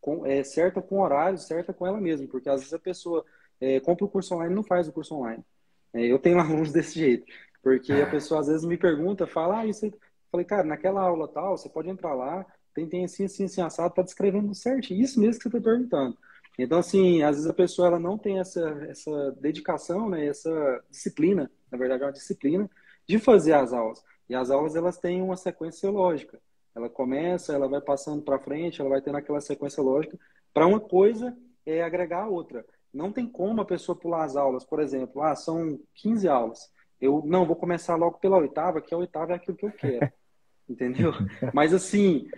com, 0.00 0.24
é, 0.24 0.44
certa 0.44 0.80
com 0.80 1.00
horário, 1.00 1.38
certa 1.38 1.74
com 1.74 1.84
ela 1.84 2.00
mesma, 2.00 2.28
porque 2.28 2.48
às 2.48 2.60
vezes 2.60 2.72
a 2.72 2.78
pessoa 2.78 3.24
é, 3.60 3.80
compra 3.80 4.04
o 4.04 4.08
curso 4.08 4.32
online 4.36 4.52
e 4.52 4.56
não 4.56 4.62
faz 4.62 4.86
o 4.86 4.92
curso 4.92 5.16
online. 5.16 5.44
É, 5.92 6.06
eu 6.06 6.20
tenho 6.20 6.38
alunos 6.38 6.70
desse 6.70 7.00
jeito, 7.00 7.26
porque 7.64 7.92
a 7.92 8.08
pessoa 8.08 8.42
às 8.42 8.46
vezes 8.46 8.64
me 8.64 8.78
pergunta, 8.78 9.26
fala, 9.26 9.58
ah, 9.58 9.66
isso 9.66 9.86
aí. 9.86 9.92
Falei, 10.30 10.46
cara, 10.46 10.62
naquela 10.62 11.02
aula 11.02 11.26
tal, 11.26 11.58
você 11.58 11.68
pode 11.68 11.90
entrar 11.90 12.14
lá, 12.14 12.46
tem, 12.72 12.88
tem 12.88 13.04
assim, 13.04 13.24
assim, 13.24 13.46
assim, 13.46 13.60
assado, 13.60 13.92
tá 13.92 14.02
descrevendo 14.02 14.54
certo. 14.54 14.94
Isso 14.94 15.18
mesmo 15.18 15.42
que 15.42 15.50
você 15.50 15.56
está 15.56 15.60
perguntando. 15.60 16.16
Então, 16.62 16.78
assim, 16.78 17.22
às 17.22 17.36
vezes 17.36 17.50
a 17.50 17.54
pessoa 17.54 17.88
ela 17.88 17.98
não 17.98 18.18
tem 18.18 18.38
essa, 18.38 18.60
essa 18.88 19.32
dedicação, 19.40 20.08
né, 20.08 20.26
essa 20.26 20.84
disciplina, 20.90 21.50
na 21.70 21.78
verdade 21.78 22.02
é 22.02 22.06
uma 22.06 22.12
disciplina, 22.12 22.68
de 23.06 23.18
fazer 23.18 23.54
as 23.54 23.72
aulas. 23.72 24.02
E 24.28 24.34
as 24.34 24.50
aulas 24.50 24.76
elas 24.76 24.98
têm 24.98 25.22
uma 25.22 25.36
sequência 25.36 25.90
lógica. 25.90 26.40
Ela 26.74 26.88
começa, 26.88 27.52
ela 27.52 27.68
vai 27.68 27.80
passando 27.80 28.22
para 28.22 28.38
frente, 28.38 28.80
ela 28.80 28.90
vai 28.90 29.00
tendo 29.00 29.16
aquela 29.16 29.40
sequência 29.40 29.82
lógica 29.82 30.18
para 30.52 30.66
uma 30.66 30.80
coisa 30.80 31.36
é 31.66 31.82
agregar 31.82 32.24
a 32.24 32.28
outra. 32.28 32.64
Não 32.92 33.12
tem 33.12 33.26
como 33.26 33.60
a 33.60 33.64
pessoa 33.64 33.96
pular 33.96 34.24
as 34.24 34.36
aulas, 34.36 34.64
por 34.64 34.80
exemplo, 34.80 35.22
ah, 35.22 35.34
são 35.36 35.78
15 35.94 36.28
aulas. 36.28 36.70
Eu 37.00 37.22
não 37.24 37.46
vou 37.46 37.56
começar 37.56 37.96
logo 37.96 38.18
pela 38.18 38.36
oitava, 38.36 38.80
que 38.80 38.92
a 38.92 38.98
oitava 38.98 39.32
é 39.32 39.36
aquilo 39.36 39.56
que 39.56 39.66
eu 39.66 39.72
quero. 39.72 40.12
Entendeu? 40.68 41.12
Mas 41.52 41.74
assim, 41.74 42.28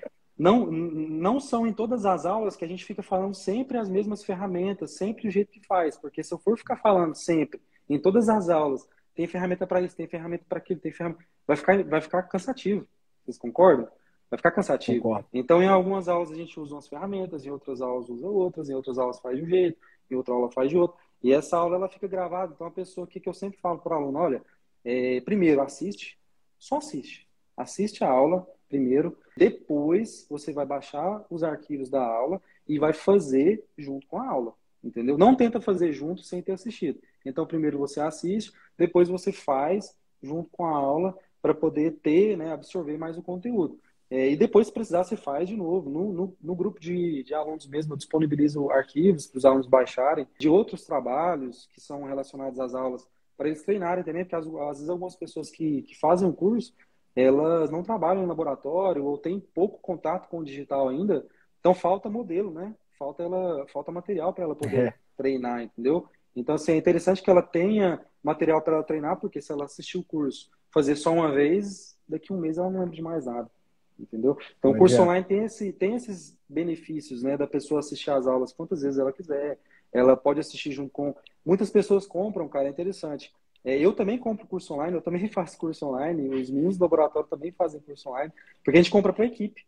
não, 0.43 0.67
não 0.67 1.39
são 1.39 1.65
em 1.69 1.73
todas 1.73 2.05
as 2.05 2.27
aulas 2.27 2.57
que 2.57 2.65
a 2.65 2.69
gente 2.69 2.85
fica 2.85 3.01
falando 3.01 3.33
sempre 3.33 3.79
as 3.79 3.89
mesmas 3.89 4.25
ferramentas, 4.25 4.97
sempre 4.97 5.29
o 5.29 5.31
jeito 5.31 5.53
que 5.53 5.65
faz, 5.65 5.97
porque 5.97 6.25
se 6.25 6.35
eu 6.35 6.39
for 6.39 6.59
ficar 6.59 6.77
falando 6.77 7.15
sempre, 7.15 7.61
em 7.89 7.97
todas 7.97 8.29
as 8.29 8.49
aulas, 8.49 8.89
tem 9.15 9.25
ferramenta 9.29 9.69
para 9.69 9.81
isso, 9.81 9.97
tem 9.97 10.09
ferramenta 10.09 10.45
para 10.49 10.59
aquilo, 10.59 10.81
tem 10.81 10.91
ferramenta, 10.91 11.25
vai 11.47 11.57
ficar, 11.57 11.85
vai 11.85 12.01
ficar 12.01 12.25
cansativo. 12.25 12.85
Vocês 13.25 13.39
concordam? 13.39 13.87
Vai 14.29 14.37
ficar 14.37 14.51
cansativo. 14.51 15.03
Concordo. 15.03 15.29
Então, 15.33 15.63
em 15.63 15.69
algumas 15.69 16.09
aulas 16.09 16.33
a 16.33 16.35
gente 16.35 16.59
usa 16.59 16.75
umas 16.75 16.89
ferramentas, 16.89 17.47
em 17.47 17.51
outras 17.51 17.81
aulas 17.81 18.09
usa 18.09 18.27
outras, 18.27 18.69
em 18.69 18.75
outras 18.75 18.99
aulas 18.99 19.21
faz 19.21 19.37
de 19.37 19.45
um 19.45 19.49
jeito, 19.49 19.79
em 20.11 20.17
outra 20.17 20.35
aula 20.35 20.51
faz 20.51 20.69
de 20.69 20.77
outro. 20.77 20.97
E 21.23 21.33
essa 21.33 21.57
aula 21.57 21.77
ela 21.77 21.89
fica 21.89 22.09
gravada. 22.09 22.53
Então, 22.53 22.67
a 22.67 22.71
pessoa 22.71 23.07
aqui 23.07 23.21
que 23.21 23.29
eu 23.29 23.35
sempre 23.35 23.61
falo 23.61 23.79
para 23.79 23.95
o 23.95 24.03
aluno, 24.03 24.19
olha, 24.19 24.43
é, 24.85 25.21
primeiro 25.21 25.63
assiste, 25.63 26.19
só 26.59 26.79
assiste. 26.79 27.29
Assiste 27.57 28.03
a 28.03 28.11
aula, 28.11 28.45
primeiro. 28.73 29.15
Depois 29.37 30.27
você 30.31 30.51
vai 30.51 30.65
baixar 30.65 31.25
os 31.29 31.45
arquivos 31.45 31.91
da 31.91 32.03
aula 32.03 32.41
e 32.67 32.79
vai 32.79 32.95
fazer 32.95 33.63
junto 33.77 34.07
com 34.07 34.19
a 34.19 34.27
aula, 34.27 34.55
entendeu? 34.83 35.19
Não 35.19 35.35
tenta 35.35 35.61
fazer 35.61 35.93
junto 35.93 36.23
sem 36.23 36.41
ter 36.41 36.53
assistido. 36.53 36.99
Então, 37.25 37.47
primeiro 37.47 37.79
você 37.79 38.01
assiste, 38.01 38.51
depois 38.79 39.11
você 39.11 39.31
faz 39.31 39.95
junto 40.23 40.49
com 40.51 40.65
a 40.65 40.75
aula 40.75 41.15
para 41.43 41.53
poder 41.53 41.99
ter, 42.03 42.37
né, 42.37 42.53
absorver 42.53 42.97
mais 42.97 43.19
o 43.19 43.23
conteúdo. 43.23 43.79
É, 44.09 44.31
e 44.31 44.37
depois, 44.37 44.67
se 44.67 44.73
precisar, 44.73 45.05
você 45.05 45.17
faz 45.17 45.49
de 45.49 45.57
novo. 45.57 45.91
No, 45.91 46.13
no, 46.13 46.37
no 46.41 46.55
grupo 46.55 46.79
de, 46.79 47.23
de, 47.25 47.35
alunos 47.35 47.67
mesmo, 47.67 47.93
eu 47.93 47.97
disponibilizo 47.97 48.71
arquivos 48.71 49.27
para 49.27 49.39
os 49.39 49.45
alunos 49.45 49.67
baixarem 49.67 50.27
de 50.39 50.49
outros 50.49 50.85
trabalhos 50.85 51.69
que 51.73 51.81
são 51.81 52.05
relacionados 52.05 52.61
às 52.61 52.75
aulas, 52.75 53.07
para 53.37 53.49
eles 53.49 53.63
treinarem 53.63 54.05
também, 54.05 54.25
porque 54.25 54.37
às, 54.37 54.47
às 54.47 54.77
vezes 54.77 54.89
algumas 54.89 55.17
pessoas 55.17 55.51
que, 55.51 55.83
que 55.83 55.99
fazem 55.99 56.29
o 56.29 56.33
curso 56.33 56.75
elas 57.15 57.71
não 57.71 57.83
trabalham 57.83 58.23
em 58.23 58.27
laboratório 58.27 59.05
ou 59.05 59.19
têm 59.19 59.41
pouco 59.41 59.79
contato 59.79 60.29
com 60.29 60.39
o 60.39 60.45
digital 60.45 60.89
ainda, 60.89 61.27
então 61.61 61.75
falta 61.75 62.09
modelo, 62.09 62.51
né? 62.51 62.75
Falta 62.99 63.23
ela, 63.23 63.67
falta 63.69 63.93
material 63.93 64.33
para 64.33 64.45
ela 64.45 64.55
poder 64.55 64.89
é. 64.89 64.95
treinar, 65.17 65.63
entendeu? 65.63 66.07
Então 66.35 66.55
assim, 66.55 66.73
é 66.73 66.77
interessante 66.77 67.23
que 67.23 67.31
ela 67.31 67.43
tenha 67.43 68.01
material 68.23 68.63
para 68.63 68.75
ela 68.75 68.85
treinar, 68.85 69.19
porque 69.19 69.41
se 69.41 69.53
ela 69.53 69.65
assistir 69.65 69.99
o 69.99 70.05
curso, 70.05 70.51
fazer 70.73 70.97
só 70.97 71.13
uma 71.13 71.31
vez, 71.31 71.99
daqui 72.09 72.33
a 72.33 72.37
um 72.37 72.41
mês 72.41 72.59
ela 72.59 72.71
não 72.71 72.81
lembra 72.81 72.95
de 72.95 73.03
mais 73.03 73.27
nada. 73.27 73.51
Entendeu? 73.99 74.37
Então, 74.59 74.73
o 74.73 74.77
curso 74.77 75.01
online 75.01 75.25
tem, 75.25 75.45
esse, 75.45 75.73
tem 75.73 75.95
esses 75.95 76.37
benefícios, 76.49 77.23
né, 77.23 77.37
da 77.37 77.47
pessoa 77.47 77.81
assistir 77.81 78.11
às 78.11 78.27
aulas 78.27 78.53
quantas 78.53 78.83
vezes 78.83 78.99
ela 78.99 79.13
quiser, 79.13 79.59
ela 79.93 80.17
pode 80.17 80.41
assistir 80.41 80.73
junto 80.73 80.91
com. 80.91 81.15
Muitas 81.45 81.71
pessoas 81.71 82.07
compram, 82.07 82.49
cara, 82.49 82.67
é 82.67 82.71
interessante. 82.71 83.33
É, 83.65 83.79
eu 83.79 83.93
também 83.93 84.19
compro 84.19 84.47
curso 84.47 84.75
online, 84.75 84.95
eu 84.97 85.03
também 85.03 85.29
faço 85.31 85.59
curso 85.59 85.87
online, 85.87 86.29
os 86.29 86.51
meninos 86.51 86.77
do 86.77 86.83
laboratório 86.83 87.29
também 87.29 87.53
fazem 87.53 87.81
curso 87.81 88.09
online, 88.09 88.33
porque 88.65 88.79
a 88.79 88.83
gente 88.83 88.91
compra 88.91 89.13
para 89.13 89.25
a 89.25 89.29
equipe, 89.29 89.65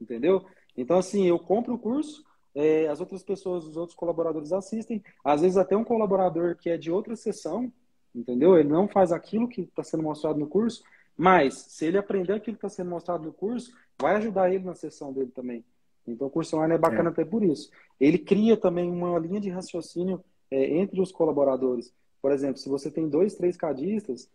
entendeu? 0.00 0.44
Então, 0.76 0.98
assim, 0.98 1.26
eu 1.26 1.38
compro 1.38 1.74
o 1.74 1.78
curso, 1.78 2.24
é, 2.54 2.88
as 2.88 3.00
outras 3.00 3.22
pessoas, 3.22 3.64
os 3.64 3.76
outros 3.76 3.96
colaboradores 3.96 4.52
assistem, 4.52 5.02
às 5.24 5.40
vezes 5.40 5.56
até 5.56 5.76
um 5.76 5.84
colaborador 5.84 6.56
que 6.56 6.68
é 6.68 6.76
de 6.76 6.90
outra 6.90 7.16
sessão, 7.16 7.72
entendeu? 8.14 8.58
Ele 8.58 8.68
não 8.68 8.88
faz 8.88 9.12
aquilo 9.12 9.48
que 9.48 9.62
está 9.62 9.82
sendo 9.82 10.02
mostrado 10.02 10.38
no 10.38 10.46
curso, 10.46 10.82
mas 11.16 11.54
se 11.54 11.86
ele 11.86 11.98
aprender 11.98 12.32
aquilo 12.32 12.56
que 12.56 12.66
está 12.66 12.68
sendo 12.68 12.90
mostrado 12.90 13.24
no 13.24 13.32
curso, 13.32 13.72
vai 14.00 14.16
ajudar 14.16 14.52
ele 14.52 14.64
na 14.64 14.74
sessão 14.74 15.12
dele 15.12 15.30
também. 15.30 15.64
Então, 16.06 16.26
o 16.26 16.30
curso 16.30 16.56
online 16.56 16.74
é 16.74 16.78
bacana 16.78 17.10
é. 17.10 17.12
até 17.12 17.24
por 17.24 17.44
isso. 17.44 17.70
Ele 18.00 18.18
cria 18.18 18.56
também 18.56 18.90
uma 18.90 19.18
linha 19.18 19.40
de 19.40 19.50
raciocínio 19.50 20.24
é, 20.50 20.78
entre 20.78 21.00
os 21.00 21.12
colaboradores. 21.12 21.92
Por 22.20 22.32
exemplo, 22.32 22.58
se 22.58 22.68
você 22.68 22.90
tem 22.90 23.08
dois, 23.08 23.34
três 23.34 23.56
cadistas, 23.56 24.28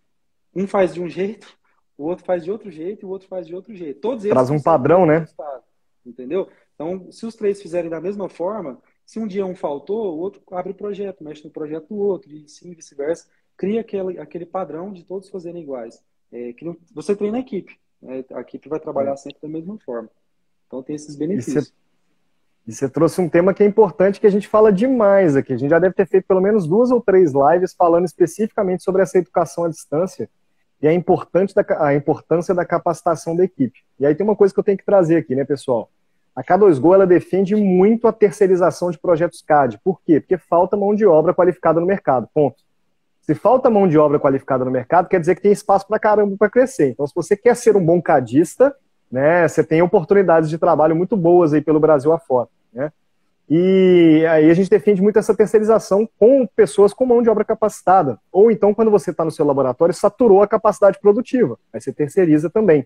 um 0.56 0.68
faz 0.68 0.94
de 0.94 1.02
um 1.02 1.10
jeito, 1.10 1.58
o 1.98 2.06
outro 2.06 2.26
faz 2.26 2.44
de 2.44 2.52
outro 2.52 2.72
jeito 2.72 3.04
e 3.04 3.06
o 3.06 3.10
outro 3.10 3.28
faz 3.28 3.48
de 3.48 3.56
outro 3.56 3.76
jeito. 3.76 4.00
Todos 4.00 4.24
eles 4.24 4.34
Traz 4.34 4.50
um 4.50 4.62
padrão, 4.62 5.06
né? 5.06 5.26
Entendeu? 6.06 6.50
Então, 6.74 7.12
se 7.12 7.26
os 7.26 7.36
três 7.36 7.62
fizerem 7.62 7.90
da 7.90 8.02
mesma 8.02 8.28
forma, 8.28 8.82
se 9.06 9.20
um 9.20 9.28
dia 9.28 9.46
um 9.46 9.56
faltou, 9.56 10.16
o 10.16 10.20
outro 10.20 10.42
abre 10.52 10.72
o 10.72 10.76
projeto, 10.76 11.24
mexe 11.24 11.44
no 11.44 11.52
projeto 11.52 11.88
do 11.88 11.98
outro, 11.98 12.32
e 12.32 12.48
sim 12.50 12.74
vice-versa. 12.74 13.28
Cria 13.56 13.82
aquele, 13.82 14.20
aquele 14.20 14.46
padrão 14.46 14.92
de 14.92 15.04
todos 15.04 15.30
fazerem 15.30 15.64
iguais. 15.64 16.04
É, 16.32 16.54
você 16.94 17.16
treina 17.16 17.38
a 17.38 17.42
equipe. 17.42 17.80
Né? 18.02 18.26
A 18.34 18.42
equipe 18.42 18.68
vai 18.68 18.80
trabalhar 18.80 19.16
sempre 19.16 19.40
da 19.42 19.48
mesma 19.48 19.78
forma. 19.80 20.10
Então, 20.68 20.84
tem 20.84 20.96
esses 20.96 21.16
benefícios. 21.16 21.74
E 22.68 22.74
você 22.74 22.90
trouxe 22.90 23.22
um 23.22 23.30
tema 23.30 23.54
que 23.54 23.62
é 23.62 23.66
importante, 23.66 24.20
que 24.20 24.26
a 24.26 24.32
gente 24.32 24.48
fala 24.48 24.74
demais 24.74 25.36
aqui. 25.36 25.54
A 25.54 25.58
gente 25.58 25.70
já 25.70 25.78
deve 25.78 25.94
ter 25.94 26.08
feito 26.08 26.26
pelo 26.26 26.42
menos 26.42 26.68
duas 26.68 26.90
ou 26.90 27.00
três 27.00 27.32
lives 27.32 27.76
falando 27.78 28.06
especificamente 28.06 28.84
sobre 28.84 29.04
essa 29.04 29.18
educação 29.20 29.66
à 29.66 29.70
distância 29.70 30.28
e 30.82 30.88
a, 30.88 30.94
importante 30.94 31.54
da, 31.54 31.64
a 31.80 31.94
importância 31.94 32.56
da 32.56 32.66
capacitação 32.66 33.36
da 33.36 33.44
equipe. 33.44 33.80
E 34.00 34.06
aí 34.06 34.16
tem 34.16 34.26
uma 34.26 34.36
coisa 34.36 34.54
que 34.54 34.60
eu 34.60 34.64
tenho 34.64 34.78
que 34.78 34.86
trazer 34.86 35.18
aqui, 35.18 35.36
né, 35.36 35.46
pessoal? 35.46 35.90
A 36.36 36.44
K2Go 36.44 36.94
ela 36.94 37.08
defende 37.08 37.56
muito 37.56 38.08
a 38.08 38.14
terceirização 38.14 38.92
de 38.92 39.00
projetos 39.00 39.42
CAD. 39.42 39.80
Por 39.84 40.02
quê? 40.02 40.20
Porque 40.20 40.38
falta 40.38 40.76
mão 40.76 40.94
de 40.94 41.06
obra 41.06 41.34
qualificada 41.34 41.80
no 41.80 41.86
mercado. 41.86 42.28
Ponto. 42.34 42.58
Se 43.22 43.34
falta 43.34 43.70
mão 43.70 43.88
de 43.88 43.98
obra 43.98 44.20
qualificada 44.20 44.66
no 44.66 44.72
mercado, 44.72 45.08
quer 45.08 45.20
dizer 45.20 45.36
que 45.36 45.42
tem 45.42 45.52
espaço 45.52 45.88
para 45.88 45.98
caramba 45.98 46.36
para 46.38 46.50
crescer. 46.50 46.90
Então, 46.90 47.08
se 47.08 47.16
você 47.16 47.38
quer 47.38 47.56
ser 47.56 47.78
um 47.78 47.84
bom 47.84 48.02
cadista, 48.02 48.76
né, 49.10 49.48
você 49.48 49.64
tem 49.64 49.82
oportunidades 49.82 50.50
de 50.50 50.58
trabalho 50.58 50.96
muito 50.96 51.16
boas 51.16 51.54
aí 51.54 51.62
pelo 51.62 51.80
Brasil 51.80 52.12
afora. 52.12 52.50
Né? 52.76 52.92
E 53.50 54.26
aí 54.30 54.50
a 54.50 54.54
gente 54.54 54.70
defende 54.70 55.02
muito 55.02 55.18
essa 55.18 55.36
terceirização 55.36 56.08
com 56.20 56.48
pessoas 56.48 56.94
com 56.94 57.06
mão 57.06 57.22
de 57.22 57.30
obra 57.30 57.46
capacitada. 57.46 58.20
Ou 58.32 58.52
então, 58.52 58.74
quando 58.74 58.92
você 58.92 59.12
está 59.12 59.24
no 59.24 59.32
seu 59.32 59.46
laboratório, 59.46 59.94
saturou 59.94 60.42
a 60.42 60.48
capacidade 60.48 61.00
produtiva. 61.00 61.58
Aí 61.72 61.80
você 61.80 61.94
terceiriza 61.94 62.50
também. 62.50 62.86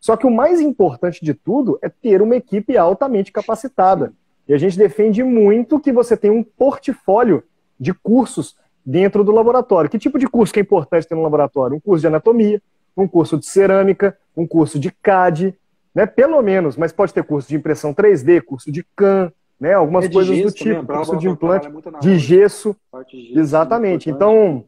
Só 0.00 0.16
que 0.16 0.26
o 0.26 0.30
mais 0.30 0.60
importante 0.60 1.24
de 1.24 1.34
tudo 1.34 1.78
é 1.82 1.88
ter 1.88 2.22
uma 2.22 2.36
equipe 2.36 2.76
altamente 2.76 3.30
capacitada. 3.30 4.12
E 4.48 4.54
a 4.54 4.58
gente 4.58 4.78
defende 4.78 5.22
muito 5.22 5.78
que 5.78 5.92
você 5.92 6.16
tenha 6.16 6.32
um 6.32 6.42
portfólio 6.42 7.42
de 7.78 7.92
cursos 7.92 8.56
dentro 8.84 9.22
do 9.22 9.30
laboratório. 9.30 9.90
Que 9.90 9.98
tipo 9.98 10.18
de 10.18 10.26
curso 10.26 10.52
que 10.52 10.60
é 10.60 10.62
importante 10.62 11.06
ter 11.06 11.14
no 11.14 11.22
laboratório? 11.22 11.76
Um 11.76 11.80
curso 11.80 12.00
de 12.00 12.06
anatomia, 12.06 12.62
um 12.96 13.06
curso 13.06 13.36
de 13.36 13.46
cerâmica, 13.46 14.16
um 14.34 14.46
curso 14.46 14.78
de 14.78 14.90
CAD, 14.90 15.54
né? 15.98 16.06
Pelo 16.06 16.40
menos, 16.40 16.76
mas 16.76 16.92
pode 16.92 17.12
ter 17.12 17.24
curso 17.24 17.48
de 17.48 17.56
impressão 17.56 17.92
3D, 17.92 18.40
curso 18.40 18.70
de 18.70 18.86
CAM, 18.94 19.32
né? 19.58 19.74
Algumas 19.74 20.04
é 20.04 20.08
coisas 20.08 20.40
do 20.40 20.52
tipo, 20.52 20.86
curso 20.86 21.16
de 21.16 21.28
implante, 21.28 21.68
de 22.00 22.16
gesso. 22.16 22.76
de 23.10 23.20
gesso. 23.26 23.40
Exatamente. 23.40 24.08
Então, 24.08 24.64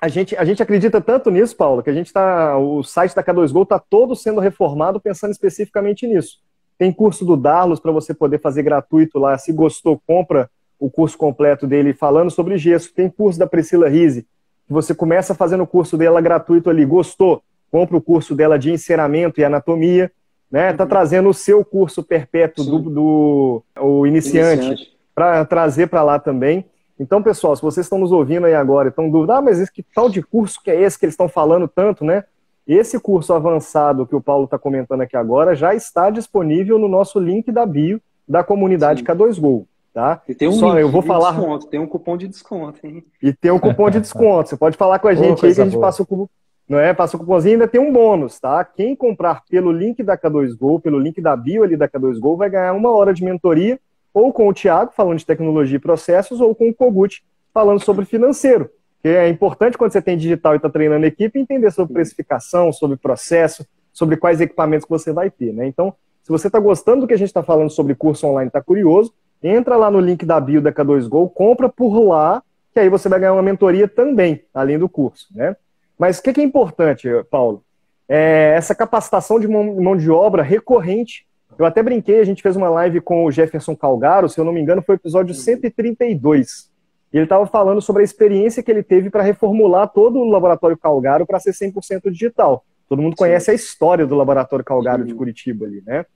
a 0.00 0.06
gente, 0.06 0.36
a 0.36 0.44
gente 0.44 0.62
acredita 0.62 1.00
tanto 1.00 1.32
nisso, 1.32 1.56
Paulo, 1.56 1.82
que 1.82 1.90
a 1.90 1.92
gente 1.92 2.06
está. 2.06 2.56
O 2.56 2.84
site 2.84 3.12
da 3.12 3.24
K2Go 3.24 3.64
está 3.64 3.80
todo 3.80 4.14
sendo 4.14 4.40
reformado 4.40 5.00
pensando 5.00 5.32
especificamente 5.32 6.06
nisso. 6.06 6.38
Tem 6.78 6.92
curso 6.92 7.24
do 7.24 7.36
Darlos 7.36 7.80
para 7.80 7.90
você 7.90 8.14
poder 8.14 8.40
fazer 8.40 8.62
gratuito 8.62 9.18
lá. 9.18 9.36
Se 9.36 9.52
gostou, 9.52 10.00
compra 10.06 10.48
o 10.78 10.88
curso 10.88 11.18
completo 11.18 11.66
dele 11.66 11.92
falando 11.92 12.30
sobre 12.30 12.56
gesso. 12.56 12.94
Tem 12.94 13.10
curso 13.10 13.36
da 13.36 13.48
Priscila 13.48 13.88
Rise, 13.88 14.22
que 14.64 14.72
você 14.72 14.94
começa 14.94 15.34
fazendo 15.34 15.64
o 15.64 15.66
curso 15.66 15.96
dela 15.98 16.20
gratuito 16.20 16.70
ali. 16.70 16.84
Gostou? 16.84 17.42
Compra 17.68 17.96
o 17.96 18.00
curso 18.00 18.36
dela 18.36 18.56
de 18.56 18.70
enceramento 18.70 19.40
e 19.40 19.44
anatomia. 19.44 20.12
Né? 20.50 20.72
Tá 20.72 20.84
uhum. 20.84 20.88
trazendo 20.88 21.28
o 21.28 21.34
seu 21.34 21.64
curso 21.64 22.02
perpétuo 22.02 22.64
do, 22.64 22.78
do 22.78 23.62
o 23.78 24.06
iniciante, 24.06 24.66
iniciante. 24.66 24.98
para 25.14 25.44
trazer 25.44 25.88
para 25.88 26.02
lá 26.02 26.18
também. 26.18 26.64
Então, 26.98 27.22
pessoal, 27.22 27.54
se 27.54 27.62
vocês 27.62 27.86
estão 27.86 27.98
nos 27.98 28.10
ouvindo 28.10 28.46
aí 28.46 28.54
agora 28.54 28.88
e 28.88 28.90
estão 28.90 29.10
dúvida, 29.10 29.36
ah, 29.36 29.42
mas 29.42 29.60
esse, 29.60 29.72
que 29.72 29.82
tal 29.82 30.08
de 30.08 30.22
curso 30.22 30.60
que 30.62 30.70
é 30.70 30.80
esse 30.80 30.98
que 30.98 31.04
eles 31.04 31.12
estão 31.12 31.28
falando 31.28 31.68
tanto, 31.68 32.04
né? 32.04 32.24
Esse 32.66 32.98
curso 32.98 33.32
avançado 33.32 34.06
que 34.06 34.16
o 34.16 34.20
Paulo 34.20 34.44
está 34.44 34.58
comentando 34.58 35.00
aqui 35.00 35.16
agora 35.16 35.54
já 35.54 35.74
está 35.74 36.10
disponível 36.10 36.78
no 36.78 36.88
nosso 36.88 37.18
link 37.18 37.50
da 37.50 37.64
bio 37.64 38.00
da 38.28 38.44
comunidade 38.44 39.00
Sim. 39.00 39.06
K2Go. 39.06 39.64
Tá? 39.94 40.22
E 40.28 40.34
tem 40.34 40.46
um 40.46 40.52
Só, 40.52 40.78
eu 40.78 40.90
vou 40.90 41.02
falar... 41.02 41.32
desconto, 41.32 41.66
tem 41.66 41.80
um 41.80 41.86
cupom 41.86 42.16
de 42.16 42.28
desconto, 42.28 42.86
hein? 42.86 43.02
E 43.22 43.32
tem 43.32 43.50
um 43.50 43.58
cupom 43.58 43.88
de 43.90 43.98
desconto. 44.00 44.50
Você 44.50 44.56
pode 44.56 44.76
falar 44.76 44.98
com 44.98 45.08
a 45.08 45.14
gente 45.14 45.44
aí 45.44 45.54
que 45.54 45.60
a 45.60 45.64
gente 45.64 45.78
passa 45.78 46.02
o 46.02 46.06
cupom. 46.06 46.28
Não 46.68 46.78
é? 46.78 46.92
Passa 46.92 47.16
o 47.16 47.20
cupomzinho 47.20 47.54
ainda 47.54 47.66
tem 47.66 47.80
um 47.80 47.92
bônus, 47.92 48.38
tá? 48.38 48.62
Quem 48.64 48.94
comprar 48.94 49.42
pelo 49.48 49.72
link 49.72 50.02
da 50.02 50.18
K2Go, 50.18 50.80
pelo 50.82 50.98
link 50.98 51.20
da 51.20 51.34
bio 51.34 51.62
ali 51.62 51.76
da 51.76 51.88
K2Go, 51.88 52.36
vai 52.36 52.50
ganhar 52.50 52.74
uma 52.74 52.90
hora 52.90 53.14
de 53.14 53.24
mentoria 53.24 53.80
ou 54.12 54.32
com 54.32 54.48
o 54.48 54.52
Thiago, 54.52 54.92
falando 54.94 55.18
de 55.18 55.26
tecnologia 55.26 55.76
e 55.76 55.80
processos, 55.80 56.40
ou 56.40 56.54
com 56.54 56.68
o 56.68 56.74
Kogut, 56.74 57.22
falando 57.54 57.80
sobre 57.80 58.04
financeiro. 58.04 58.68
Que 59.02 59.08
é 59.08 59.28
importante 59.28 59.78
quando 59.78 59.92
você 59.92 60.02
tem 60.02 60.16
digital 60.16 60.54
e 60.54 60.56
está 60.56 60.68
treinando 60.68 61.04
a 61.04 61.08
equipe, 61.08 61.38
entender 61.38 61.70
sobre 61.70 61.94
precificação, 61.94 62.72
sobre 62.72 62.96
processo, 62.96 63.64
sobre 63.92 64.16
quais 64.16 64.40
equipamentos 64.40 64.84
que 64.84 64.90
você 64.90 65.12
vai 65.12 65.30
ter. 65.30 65.52
Né? 65.52 65.66
Então, 65.66 65.94
se 66.22 66.30
você 66.30 66.48
está 66.48 66.58
gostando 66.58 67.02
do 67.02 67.06
que 67.06 67.14
a 67.14 67.18
gente 67.18 67.28
está 67.28 67.42
falando 67.42 67.70
sobre 67.70 67.94
curso 67.94 68.26
online, 68.26 68.48
está 68.48 68.60
curioso, 68.60 69.12
entra 69.42 69.76
lá 69.76 69.90
no 69.90 70.00
link 70.00 70.26
da 70.26 70.40
bio 70.40 70.60
da 70.60 70.72
K2Go, 70.72 71.30
compra 71.32 71.68
por 71.68 71.98
lá, 72.00 72.42
que 72.74 72.80
aí 72.80 72.88
você 72.88 73.08
vai 73.08 73.20
ganhar 73.20 73.32
uma 73.32 73.42
mentoria 73.42 73.86
também, 73.86 74.42
além 74.52 74.78
do 74.78 74.88
curso. 74.88 75.28
Né? 75.34 75.56
Mas 75.98 76.18
o 76.18 76.22
que, 76.22 76.32
que 76.32 76.40
é 76.40 76.44
importante, 76.44 77.08
Paulo? 77.30 77.64
É 78.08 78.54
essa 78.56 78.74
capacitação 78.74 79.38
de 79.38 79.48
mão 79.48 79.96
de 79.96 80.10
obra 80.10 80.42
recorrente 80.42 81.28
eu 81.58 81.66
até 81.66 81.82
brinquei, 81.82 82.20
a 82.20 82.24
gente 82.24 82.40
fez 82.40 82.54
uma 82.54 82.70
live 82.70 83.00
com 83.00 83.24
o 83.24 83.32
Jefferson 83.32 83.74
Calgaro, 83.74 84.28
se 84.28 84.38
eu 84.38 84.44
não 84.44 84.52
me 84.52 84.60
engano, 84.60 84.80
foi 84.80 84.94
o 84.94 84.98
episódio 84.98 85.34
132. 85.34 86.70
E 87.12 87.16
ele 87.16 87.24
estava 87.24 87.46
falando 87.46 87.80
sobre 87.82 88.02
a 88.02 88.04
experiência 88.04 88.62
que 88.62 88.70
ele 88.70 88.82
teve 88.82 89.10
para 89.10 89.24
reformular 89.24 89.88
todo 89.88 90.20
o 90.20 90.30
laboratório 90.30 90.78
Calgaro 90.78 91.26
para 91.26 91.40
ser 91.40 91.50
100% 91.52 92.10
digital. 92.12 92.64
Todo 92.88 93.02
mundo 93.02 93.16
conhece 93.16 93.46
Sim. 93.46 93.50
a 93.50 93.54
história 93.54 94.06
do 94.06 94.14
laboratório 94.14 94.64
Calgaro 94.64 95.02
Sim. 95.02 95.08
de 95.08 95.14
Curitiba 95.14 95.66
ali, 95.66 95.82
né? 95.84 96.06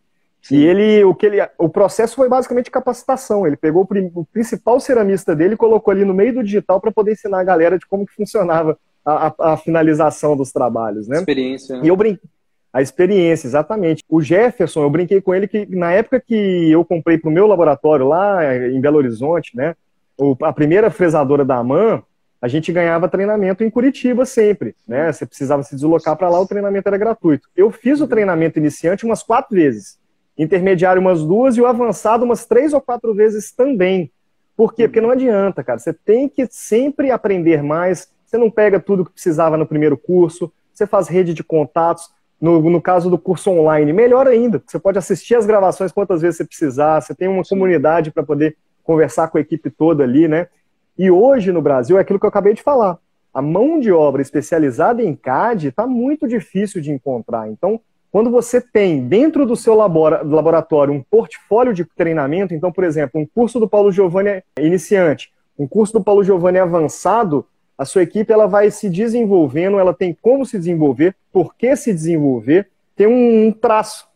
Sim. 0.41 0.57
E 0.57 0.65
ele, 0.65 1.05
o 1.05 1.15
que 1.15 1.27
ele, 1.27 1.39
o 1.59 1.69
processo 1.69 2.15
foi 2.15 2.29
basicamente 2.29 2.71
capacitação. 2.71 3.45
Ele 3.45 3.57
pegou 3.57 3.83
o, 3.83 4.21
o 4.21 4.25
principal 4.27 4.79
ceramista 4.79 5.35
dele 5.35 5.55
e 5.55 5.57
colocou 5.57 5.91
ali 5.91 6.05
no 6.05 6.15
meio 6.15 6.35
do 6.35 6.45
digital 6.45 6.81
para 6.81 6.93
poder 6.93 7.13
ensinar 7.13 7.41
a 7.41 7.45
galera 7.45 7.79
de 7.79 7.87
como 7.87 8.07
que 8.07 8.15
funcionava 8.15 8.79
a, 9.05 9.35
a, 9.53 9.57
finalização 9.57 10.37
dos 10.37 10.53
trabalhos, 10.53 11.09
né? 11.09 11.19
Experiência. 11.19 11.77
Né? 11.77 11.83
E 11.85 11.89
eu 11.89 11.97
brinquei 11.97 12.29
a 12.73 12.81
experiência, 12.81 13.47
exatamente. 13.47 14.03
O 14.09 14.23
Jefferson, 14.23 14.83
eu 14.83 14.91
brinquei 14.91 15.21
com 15.21 15.35
ele 15.35 15.47
que 15.47 15.67
na 15.67 15.93
época 15.93 16.19
que 16.21 16.71
eu 16.71 16.85
comprei 16.85 17.19
para 17.19 17.29
o 17.29 17.33
meu 17.33 17.47
laboratório 17.47 18.09
lá 18.09 18.57
em 18.57 18.81
Belo 18.81 18.97
Horizonte, 18.97 19.55
né, 19.55 19.75
a 20.43 20.53
primeira 20.53 20.91
fresadora 20.91 21.45
da 21.45 21.57
AMAN, 21.57 22.03
a 22.41 22.49
gente 22.49 22.73
ganhava 22.73 23.09
treinamento 23.09 23.63
em 23.63 23.71
Curitiba 23.71 24.25
sempre, 24.25 24.75
né? 24.89 25.13
Você 25.13 25.25
precisava 25.25 25.63
se 25.63 25.77
deslocar 25.77 26.17
para 26.17 26.29
lá, 26.29 26.41
o 26.41 26.47
treinamento 26.47 26.89
era 26.89 26.97
gratuito. 26.97 27.49
Eu 27.55 27.71
fiz 27.71 28.01
o 28.01 28.09
treinamento 28.09 28.59
iniciante 28.59 29.05
umas 29.05 29.23
quatro 29.23 29.55
vezes, 29.55 29.99
intermediário 30.37 31.01
umas 31.01 31.23
duas 31.23 31.57
e 31.57 31.61
o 31.61 31.67
avançado 31.67 32.25
umas 32.25 32.45
três 32.45 32.73
ou 32.73 32.81
quatro 32.81 33.15
vezes 33.15 33.53
também. 33.53 34.11
Por 34.57 34.75
quê? 34.75 34.89
Porque 34.89 35.01
não 35.01 35.11
adianta, 35.11 35.63
cara. 35.63 35.79
Você 35.79 35.93
tem 35.93 36.29
que 36.29 36.47
sempre 36.51 37.11
aprender 37.11 37.63
mais. 37.63 38.11
Você 38.33 38.39
não 38.39 38.51
pega 38.51 38.81
tudo 38.81 39.05
que 39.05 39.13
precisava 39.13 39.59
no 39.59 39.67
primeiro 39.67 39.95
curso, 39.95 40.51
você 40.73 40.87
faz 40.87 41.07
rede 41.07 41.35
de 41.35 41.45
contatos. 41.45 42.09
No, 42.41 42.59
no 42.71 42.81
caso 42.81 43.11
do 43.11 43.19
curso 43.19 43.51
online, 43.51 43.93
melhor 43.93 44.27
ainda, 44.27 44.61
você 44.67 44.79
pode 44.79 44.97
assistir 44.97 45.35
as 45.35 45.45
gravações 45.45 45.93
quantas 45.93 46.23
vezes 46.23 46.39
você 46.39 46.45
precisar, 46.47 47.03
você 47.03 47.15
tem 47.15 47.29
uma 47.29 47.45
Sim. 47.45 47.51
comunidade 47.51 48.11
para 48.11 48.23
poder 48.23 48.57
conversar 48.83 49.29
com 49.29 49.37
a 49.37 49.41
equipe 49.43 49.69
toda 49.69 50.03
ali, 50.03 50.27
né? 50.27 50.49
E 50.99 51.11
hoje 51.11 51.53
no 51.53 51.61
Brasil 51.61 51.99
é 51.99 52.01
aquilo 52.01 52.19
que 52.19 52.25
eu 52.25 52.31
acabei 52.31 52.55
de 52.55 52.63
falar. 52.63 52.97
A 53.35 53.43
mão 53.43 53.79
de 53.79 53.93
obra 53.93 54.23
especializada 54.23 55.03
em 55.03 55.15
CAD 55.15 55.69
está 55.69 55.87
muito 55.87 56.27
difícil 56.27 56.81
de 56.81 56.91
encontrar. 56.91 57.51
Então, 57.51 57.79
quando 58.11 58.31
você 58.31 58.63
tem 58.63 59.07
dentro 59.07 59.45
do 59.45 59.57
seu 59.57 59.75
laboratório 59.75 60.95
um 60.95 61.03
portfólio 61.03 61.75
de 61.75 61.85
treinamento, 61.85 62.55
então, 62.55 62.73
por 62.73 62.85
exemplo, 62.85 63.21
um 63.21 63.27
curso 63.27 63.61
do 63.61 63.69
Paulo 63.69 63.93
Giovanni 63.93 64.43
iniciante, 64.59 65.31
um 65.59 65.69
curso 65.69 65.93
do 65.93 66.03
Paulo 66.03 66.25
Giovanni 66.25 66.59
avançado, 66.59 67.47
a 67.77 67.85
sua 67.85 68.03
equipe 68.03 68.33
ela 68.33 68.47
vai 68.47 68.71
se 68.71 68.89
desenvolvendo, 68.89 69.79
ela 69.79 69.95
tem 69.95 70.17
como 70.21 70.45
se 70.47 70.59
desenvolver, 70.59 71.15
por 71.33 71.55
que 71.55 71.75
se 71.77 71.93
desenvolver, 71.93 72.69
tem 72.95 73.07
um 73.07 73.53
traço. 73.53 74.07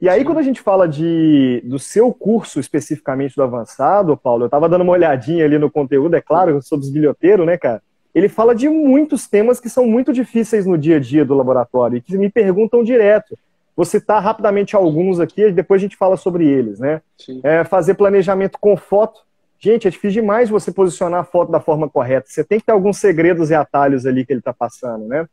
E 0.00 0.08
aí, 0.08 0.24
quando 0.24 0.38
a 0.38 0.42
gente 0.42 0.60
fala 0.60 0.88
de, 0.88 1.62
do 1.64 1.78
seu 1.78 2.12
curso 2.12 2.60
especificamente 2.60 3.36
do 3.36 3.42
avançado, 3.42 4.16
Paulo, 4.16 4.42
eu 4.42 4.46
estava 4.46 4.68
dando 4.68 4.82
uma 4.82 4.92
olhadinha 4.92 5.44
ali 5.44 5.58
no 5.58 5.70
conteúdo, 5.70 6.14
é 6.14 6.20
claro, 6.20 6.50
eu 6.50 6.62
sou 6.62 6.76
bisbilhoteiro, 6.76 7.44
né, 7.46 7.56
cara? 7.56 7.82
Ele 8.14 8.28
fala 8.28 8.54
de 8.54 8.68
muitos 8.68 9.26
temas 9.26 9.58
que 9.58 9.68
são 9.68 9.86
muito 9.86 10.12
difíceis 10.12 10.66
no 10.66 10.78
dia 10.78 10.96
a 10.96 11.00
dia 11.00 11.24
do 11.24 11.34
laboratório 11.34 11.96
e 11.96 12.00
que 12.00 12.16
me 12.16 12.30
perguntam 12.30 12.84
direto. 12.84 13.36
Vou 13.76 13.84
citar 13.84 14.22
rapidamente 14.22 14.76
alguns 14.76 15.18
aqui, 15.18 15.50
depois 15.50 15.80
a 15.80 15.82
gente 15.82 15.96
fala 15.96 16.16
sobre 16.16 16.46
eles, 16.46 16.78
né? 16.78 17.00
É, 17.42 17.64
fazer 17.64 17.94
planejamento 17.94 18.56
com 18.60 18.76
foto. 18.76 19.22
Gente, 19.64 19.88
é 19.88 19.90
difícil 19.90 20.20
demais 20.20 20.50
você 20.50 20.70
posicionar 20.70 21.20
a 21.20 21.24
foto 21.24 21.50
da 21.50 21.58
forma 21.58 21.88
correta. 21.88 22.26
Você 22.28 22.44
tem 22.44 22.60
que 22.60 22.66
ter 22.66 22.72
alguns 22.72 22.98
segredos 22.98 23.48
e 23.48 23.54
atalhos 23.54 24.04
ali 24.04 24.22
que 24.26 24.30
ele 24.30 24.40
está 24.40 24.52
passando, 24.52 25.06
né? 25.06 25.26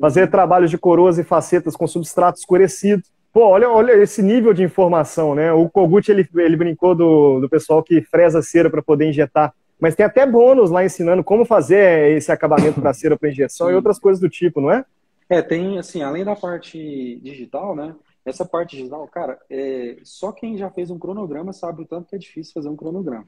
Fazer 0.00 0.30
trabalhos 0.30 0.70
de 0.70 0.78
coroas 0.78 1.18
e 1.18 1.22
facetas 1.22 1.76
com 1.76 1.86
substrato 1.86 2.38
escurecido. 2.38 3.02
Pô, 3.30 3.46
olha, 3.46 3.68
olha 3.68 3.92
esse 3.92 4.22
nível 4.22 4.54
de 4.54 4.62
informação, 4.62 5.34
né? 5.34 5.52
O 5.52 5.68
Kogut, 5.68 6.10
ele, 6.10 6.26
ele 6.34 6.56
brincou 6.56 6.94
do, 6.94 7.40
do 7.40 7.48
pessoal 7.50 7.82
que 7.82 8.00
fresa 8.00 8.40
cera 8.40 8.70
para 8.70 8.80
poder 8.80 9.06
injetar. 9.06 9.52
Mas 9.78 9.94
tem 9.94 10.06
até 10.06 10.24
bônus 10.24 10.70
lá 10.70 10.82
ensinando 10.82 11.22
como 11.22 11.44
fazer 11.44 12.16
esse 12.16 12.32
acabamento 12.32 12.80
da 12.80 12.94
cera 12.94 13.18
para 13.18 13.28
injeção 13.28 13.66
Sim. 13.66 13.74
e 13.74 13.76
outras 13.76 13.98
coisas 13.98 14.18
do 14.18 14.30
tipo, 14.30 14.62
não 14.62 14.72
é? 14.72 14.82
É, 15.28 15.42
tem, 15.42 15.78
assim, 15.78 16.02
além 16.02 16.24
da 16.24 16.34
parte 16.34 17.20
digital, 17.22 17.76
né? 17.76 17.94
Essa 18.24 18.44
parte 18.44 18.76
digital, 18.76 19.06
cara, 19.08 19.38
é, 19.50 19.98
só 20.02 20.32
quem 20.32 20.56
já 20.56 20.70
fez 20.70 20.90
um 20.90 20.98
cronograma 20.98 21.52
sabe 21.52 21.82
o 21.82 21.86
tanto 21.86 22.08
que 22.08 22.16
é 22.16 22.18
difícil 22.18 22.54
fazer 22.54 22.68
um 22.70 22.76
cronograma, 22.76 23.26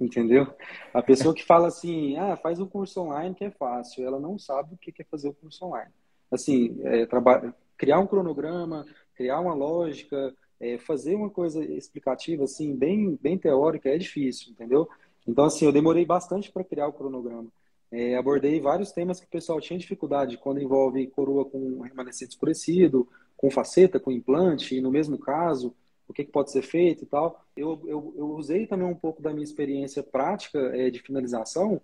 entendeu? 0.00 0.46
A 0.92 1.00
pessoa 1.00 1.32
que 1.34 1.44
fala 1.44 1.68
assim, 1.68 2.16
ah, 2.16 2.36
faz 2.36 2.58
um 2.58 2.66
curso 2.66 3.00
online 3.02 3.34
que 3.34 3.44
é 3.44 3.50
fácil, 3.50 4.04
ela 4.04 4.18
não 4.18 4.38
sabe 4.38 4.74
o 4.74 4.76
que 4.76 4.92
é 5.00 5.04
fazer 5.04 5.28
o 5.28 5.34
curso 5.34 5.64
online. 5.64 5.92
Assim, 6.30 6.76
é, 6.82 7.06
criar 7.76 8.00
um 8.00 8.06
cronograma, 8.06 8.84
criar 9.14 9.38
uma 9.38 9.54
lógica, 9.54 10.34
é, 10.58 10.78
fazer 10.78 11.14
uma 11.14 11.30
coisa 11.30 11.64
explicativa, 11.64 12.44
assim, 12.44 12.74
bem, 12.74 13.18
bem 13.20 13.38
teórica, 13.38 13.88
é 13.88 13.98
difícil, 13.98 14.52
entendeu? 14.52 14.88
Então, 15.26 15.44
assim, 15.44 15.66
eu 15.66 15.72
demorei 15.72 16.04
bastante 16.04 16.50
para 16.50 16.64
criar 16.64 16.88
o 16.88 16.92
cronograma. 16.92 17.48
É, 17.90 18.16
abordei 18.16 18.58
vários 18.58 18.90
temas 18.90 19.20
que 19.20 19.26
o 19.26 19.30
pessoal 19.30 19.60
tinha 19.60 19.78
dificuldade 19.78 20.38
quando 20.38 20.62
envolve 20.62 21.06
coroa 21.08 21.44
com 21.44 21.82
remanescente 21.82 22.32
escurecido, 22.32 23.06
com 23.42 23.50
faceta, 23.50 23.98
com 23.98 24.12
implante, 24.12 24.76
e 24.76 24.80
no 24.80 24.88
mesmo 24.88 25.18
caso, 25.18 25.74
o 26.06 26.12
que, 26.12 26.24
que 26.24 26.30
pode 26.30 26.52
ser 26.52 26.62
feito 26.62 27.02
e 27.02 27.06
tal. 27.06 27.44
Eu, 27.56 27.82
eu, 27.86 28.14
eu, 28.16 28.30
usei 28.30 28.68
também 28.68 28.86
um 28.86 28.94
pouco 28.94 29.20
da 29.20 29.32
minha 29.32 29.42
experiência 29.42 30.00
prática 30.00 30.60
é, 30.76 30.88
de 30.90 31.00
finalização 31.00 31.80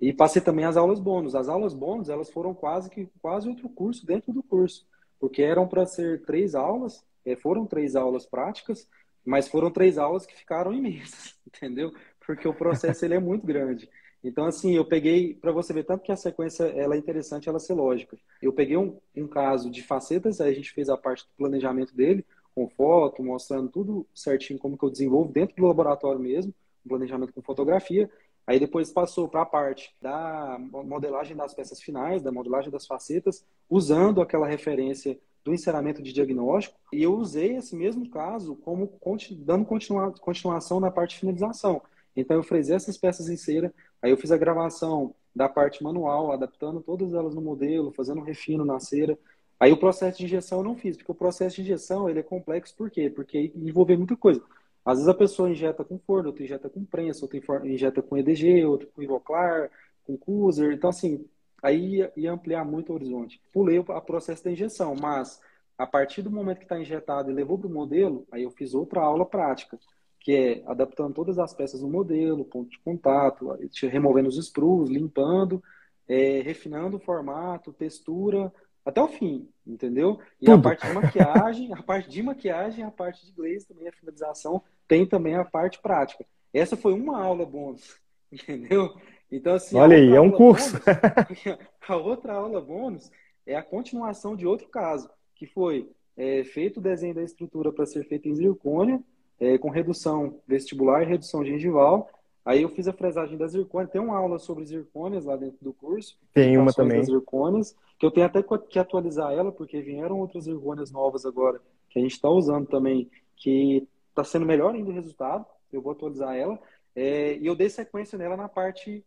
e 0.00 0.14
passei 0.14 0.40
também 0.40 0.64
as 0.64 0.78
aulas 0.78 0.98
bônus. 0.98 1.34
As 1.34 1.46
aulas 1.46 1.74
bônus, 1.74 2.08
elas 2.08 2.30
foram 2.30 2.54
quase 2.54 2.88
que 2.88 3.06
quase 3.20 3.46
outro 3.46 3.68
curso 3.68 4.06
dentro 4.06 4.32
do 4.32 4.42
curso, 4.42 4.86
porque 5.20 5.42
eram 5.42 5.68
para 5.68 5.84
ser 5.84 6.22
três 6.22 6.54
aulas, 6.54 7.04
é, 7.22 7.36
foram 7.36 7.66
três 7.66 7.94
aulas 7.94 8.24
práticas, 8.24 8.88
mas 9.22 9.46
foram 9.46 9.70
três 9.70 9.98
aulas 9.98 10.24
que 10.24 10.34
ficaram 10.34 10.72
imensas, 10.72 11.36
entendeu? 11.46 11.92
Porque 12.26 12.48
o 12.48 12.54
processo 12.54 13.04
ele 13.04 13.12
é 13.12 13.20
muito 13.20 13.46
grande. 13.46 13.90
Então, 14.24 14.46
assim, 14.46 14.74
eu 14.74 14.86
peguei, 14.86 15.34
para 15.34 15.52
você 15.52 15.72
ver, 15.74 15.84
tanto 15.84 16.02
que 16.02 16.10
a 16.10 16.16
sequência 16.16 16.64
ela 16.64 16.94
é 16.94 16.98
interessante 16.98 17.46
ela 17.46 17.60
ser 17.60 17.74
lógica. 17.74 18.16
Eu 18.40 18.54
peguei 18.54 18.76
um, 18.76 18.96
um 19.14 19.28
caso 19.28 19.70
de 19.70 19.82
facetas, 19.82 20.40
aí 20.40 20.50
a 20.50 20.54
gente 20.54 20.72
fez 20.72 20.88
a 20.88 20.96
parte 20.96 21.24
do 21.24 21.36
planejamento 21.36 21.94
dele, 21.94 22.24
com 22.54 22.66
foto, 22.68 23.22
mostrando 23.22 23.68
tudo 23.68 24.06
certinho 24.14 24.58
como 24.58 24.78
que 24.78 24.84
eu 24.84 24.90
desenvolvo 24.90 25.30
dentro 25.30 25.54
do 25.56 25.66
laboratório 25.66 26.18
mesmo, 26.18 26.54
um 26.84 26.88
planejamento 26.88 27.34
com 27.34 27.42
fotografia. 27.42 28.10
Aí 28.46 28.58
depois 28.58 28.90
passou 28.90 29.28
para 29.28 29.42
a 29.42 29.46
parte 29.46 29.94
da 30.00 30.58
modelagem 30.58 31.36
das 31.36 31.52
peças 31.52 31.80
finais, 31.82 32.22
da 32.22 32.32
modelagem 32.32 32.70
das 32.70 32.86
facetas, 32.86 33.44
usando 33.68 34.22
aquela 34.22 34.46
referência 34.46 35.18
do 35.42 35.52
encerramento 35.52 36.02
de 36.02 36.12
diagnóstico. 36.12 36.78
E 36.92 37.02
eu 37.02 37.14
usei 37.14 37.56
esse 37.56 37.76
mesmo 37.76 38.08
caso 38.08 38.56
como 38.56 38.90
dando 39.38 39.64
continua, 39.66 40.12
continuação 40.12 40.80
na 40.80 40.90
parte 40.90 41.10
de 41.10 41.20
finalização. 41.20 41.82
Então 42.16 42.36
eu 42.36 42.42
fresei 42.42 42.76
essas 42.76 42.96
peças 42.96 43.28
em 43.28 43.36
cera, 43.36 43.74
aí 44.04 44.10
eu 44.10 44.18
fiz 44.18 44.30
a 44.30 44.36
gravação 44.36 45.14
da 45.34 45.48
parte 45.48 45.82
manual, 45.82 46.30
adaptando 46.30 46.82
todas 46.82 47.14
elas 47.14 47.34
no 47.34 47.40
modelo, 47.40 47.90
fazendo 47.90 48.20
um 48.20 48.24
refino 48.24 48.62
na 48.62 48.78
cera. 48.78 49.18
Aí 49.58 49.72
o 49.72 49.78
processo 49.78 50.18
de 50.18 50.24
injeção 50.26 50.58
eu 50.58 50.64
não 50.64 50.76
fiz, 50.76 50.94
porque 50.94 51.10
o 51.10 51.14
processo 51.14 51.56
de 51.56 51.62
injeção 51.62 52.08
ele 52.08 52.20
é 52.20 52.22
complexo, 52.22 52.76
por 52.76 52.90
quê? 52.90 53.08
Porque 53.08 53.50
envolve 53.56 53.96
muita 53.96 54.14
coisa. 54.14 54.42
Às 54.84 54.98
vezes 54.98 55.08
a 55.08 55.14
pessoa 55.14 55.50
injeta 55.50 55.82
com 55.82 55.98
forno, 55.98 56.28
outra 56.28 56.44
injeta 56.44 56.68
com 56.68 56.84
prensa, 56.84 57.24
outra 57.24 57.66
injeta 57.66 58.02
com 58.02 58.18
EDG, 58.18 58.66
outra 58.66 58.86
com 58.94 59.02
Ivoclar, 59.02 59.70
com 60.04 60.18
Cuser. 60.18 60.74
Então, 60.74 60.90
assim, 60.90 61.24
aí 61.62 62.06
ia 62.14 62.30
ampliar 62.30 62.62
muito 62.62 62.92
o 62.92 62.94
horizonte. 62.94 63.40
Pulei 63.50 63.78
o 63.78 63.84
processo 64.02 64.44
da 64.44 64.52
injeção, 64.52 64.94
mas 64.94 65.40
a 65.78 65.86
partir 65.86 66.20
do 66.20 66.30
momento 66.30 66.58
que 66.58 66.64
está 66.64 66.78
injetado 66.78 67.30
e 67.30 67.34
levou 67.34 67.58
para 67.58 67.68
o 67.68 67.72
modelo, 67.72 68.26
aí 68.30 68.42
eu 68.42 68.50
fiz 68.50 68.74
outra 68.74 69.00
aula 69.00 69.24
prática 69.24 69.78
que 70.24 70.34
é 70.34 70.62
adaptando 70.66 71.12
todas 71.12 71.38
as 71.38 71.52
peças 71.52 71.82
no 71.82 71.88
modelo, 71.88 72.46
ponto 72.46 72.70
de 72.70 72.78
contato, 72.78 73.58
removendo 73.82 74.30
os 74.30 74.42
screws, 74.42 74.88
limpando, 74.88 75.62
é, 76.08 76.40
refinando 76.40 76.96
o 76.96 77.00
formato, 77.00 77.74
textura, 77.74 78.50
até 78.86 79.02
o 79.02 79.08
fim, 79.08 79.46
entendeu? 79.66 80.18
E 80.40 80.46
Tudo. 80.46 80.58
a 80.58 80.62
parte 80.62 80.86
de 80.86 80.92
maquiagem, 80.94 81.74
a 81.74 81.82
parte 81.82 82.08
de 82.08 82.22
maquiagem, 82.22 82.84
a 82.84 82.90
parte 82.90 83.26
de 83.26 83.32
glaze 83.32 83.66
também, 83.66 83.86
a 83.86 83.92
finalização, 83.92 84.62
tem 84.88 85.06
também 85.06 85.34
a 85.34 85.44
parte 85.44 85.78
prática. 85.82 86.24
Essa 86.54 86.74
foi 86.74 86.94
uma 86.94 87.22
aula 87.22 87.44
bônus, 87.44 88.00
entendeu? 88.32 88.96
Então, 89.30 89.54
assim. 89.54 89.76
Olha 89.76 89.98
aí, 89.98 90.10
é 90.10 90.20
um 90.22 90.30
curso. 90.30 90.72
Bônus, 90.72 91.58
a 91.86 91.96
outra 91.96 92.32
aula 92.32 92.62
bônus 92.62 93.10
é 93.46 93.56
a 93.56 93.62
continuação 93.62 94.34
de 94.34 94.46
outro 94.46 94.68
caso, 94.68 95.10
que 95.34 95.46
foi 95.46 95.90
é, 96.16 96.44
feito 96.44 96.78
o 96.78 96.82
desenho 96.82 97.14
da 97.14 97.22
estrutura 97.22 97.70
para 97.70 97.84
ser 97.84 98.04
feito 98.08 98.26
em 98.26 98.34
zircônia, 98.34 99.02
é, 99.40 99.58
com 99.58 99.68
redução 99.70 100.40
vestibular 100.46 101.02
e 101.02 101.06
redução 101.06 101.44
gengival. 101.44 102.08
Aí 102.44 102.62
eu 102.62 102.68
fiz 102.68 102.86
a 102.86 102.92
fresagem 102.92 103.38
das 103.38 103.52
zircônias. 103.52 103.90
Tem 103.90 104.00
uma 104.00 104.16
aula 104.16 104.38
sobre 104.38 104.64
zircônias 104.66 105.24
lá 105.24 105.36
dentro 105.36 105.58
do 105.62 105.72
curso. 105.72 106.18
Tem 106.32 106.58
uma 106.58 106.72
também. 106.72 106.98
Das 106.98 107.06
zircônias, 107.06 107.74
que 107.98 108.04
eu 108.04 108.10
tenho 108.10 108.26
até 108.26 108.44
que 108.68 108.78
atualizar 108.78 109.32
ela, 109.32 109.50
porque 109.50 109.80
vieram 109.80 110.20
outras 110.20 110.44
zircônias 110.44 110.90
novas 110.90 111.24
agora, 111.24 111.60
que 111.88 111.98
a 111.98 112.02
gente 112.02 112.12
está 112.12 112.28
usando 112.28 112.66
também, 112.66 113.10
que 113.36 113.88
está 114.10 114.22
sendo 114.22 114.44
melhor 114.44 114.74
ainda 114.74 114.90
o 114.90 114.94
resultado. 114.94 115.46
Eu 115.72 115.80
vou 115.80 115.92
atualizar 115.92 116.36
ela. 116.36 116.58
É, 116.94 117.36
e 117.38 117.46
eu 117.46 117.56
dei 117.56 117.68
sequência 117.68 118.18
nela 118.18 118.36
na 118.36 118.48
parte 118.48 119.02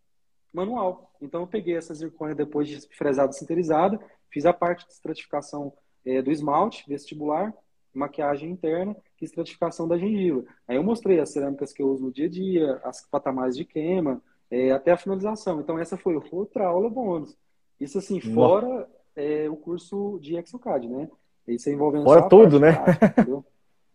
manual. 0.52 1.12
Então 1.22 1.42
eu 1.42 1.48
peguei 1.48 1.76
essa 1.76 1.94
zircônia 1.94 2.34
depois 2.34 2.68
de 2.68 2.82
fresada 2.96 3.32
sinterizada, 3.32 4.00
fiz 4.32 4.46
a 4.46 4.52
parte 4.52 4.86
de 4.86 4.94
estratificação 4.94 5.72
é, 6.04 6.22
do 6.22 6.32
esmalte 6.32 6.84
vestibular, 6.88 7.54
maquiagem 7.94 8.50
interna 8.50 8.96
e 9.24 9.26
estratificação 9.26 9.88
da 9.88 9.98
gengiva. 9.98 10.44
Aí 10.68 10.76
eu 10.76 10.84
mostrei 10.84 11.20
as 11.20 11.32
cerâmicas 11.32 11.74
que 11.74 11.82
eu 11.82 11.90
uso 11.90 12.04
no 12.04 12.12
dia 12.12 12.26
a 12.26 12.30
dia, 12.30 12.82
as 12.84 13.02
patamares 13.10 13.56
de 13.56 13.66
queima, 13.66 14.22
é, 14.50 14.72
até 14.72 14.92
a 14.92 14.98
finalização. 14.98 15.60
Então 15.60 15.78
essa 15.78 15.98
foi 15.98 16.20
outra 16.32 16.68
aula 16.68 16.90
bônus. 16.90 17.36
Isso 17.80 17.98
assim, 17.98 18.20
fora 18.20 18.88
é, 19.16 19.50
o 19.50 19.56
curso 19.56 20.20
de 20.22 20.36
Exocad, 20.36 20.88
né? 20.88 21.10
Isso 21.48 21.70
envolvendo 21.70 22.04
Fora 22.04 22.28
tudo, 22.28 22.60
né? 22.60 22.74
Prática, 22.74 23.44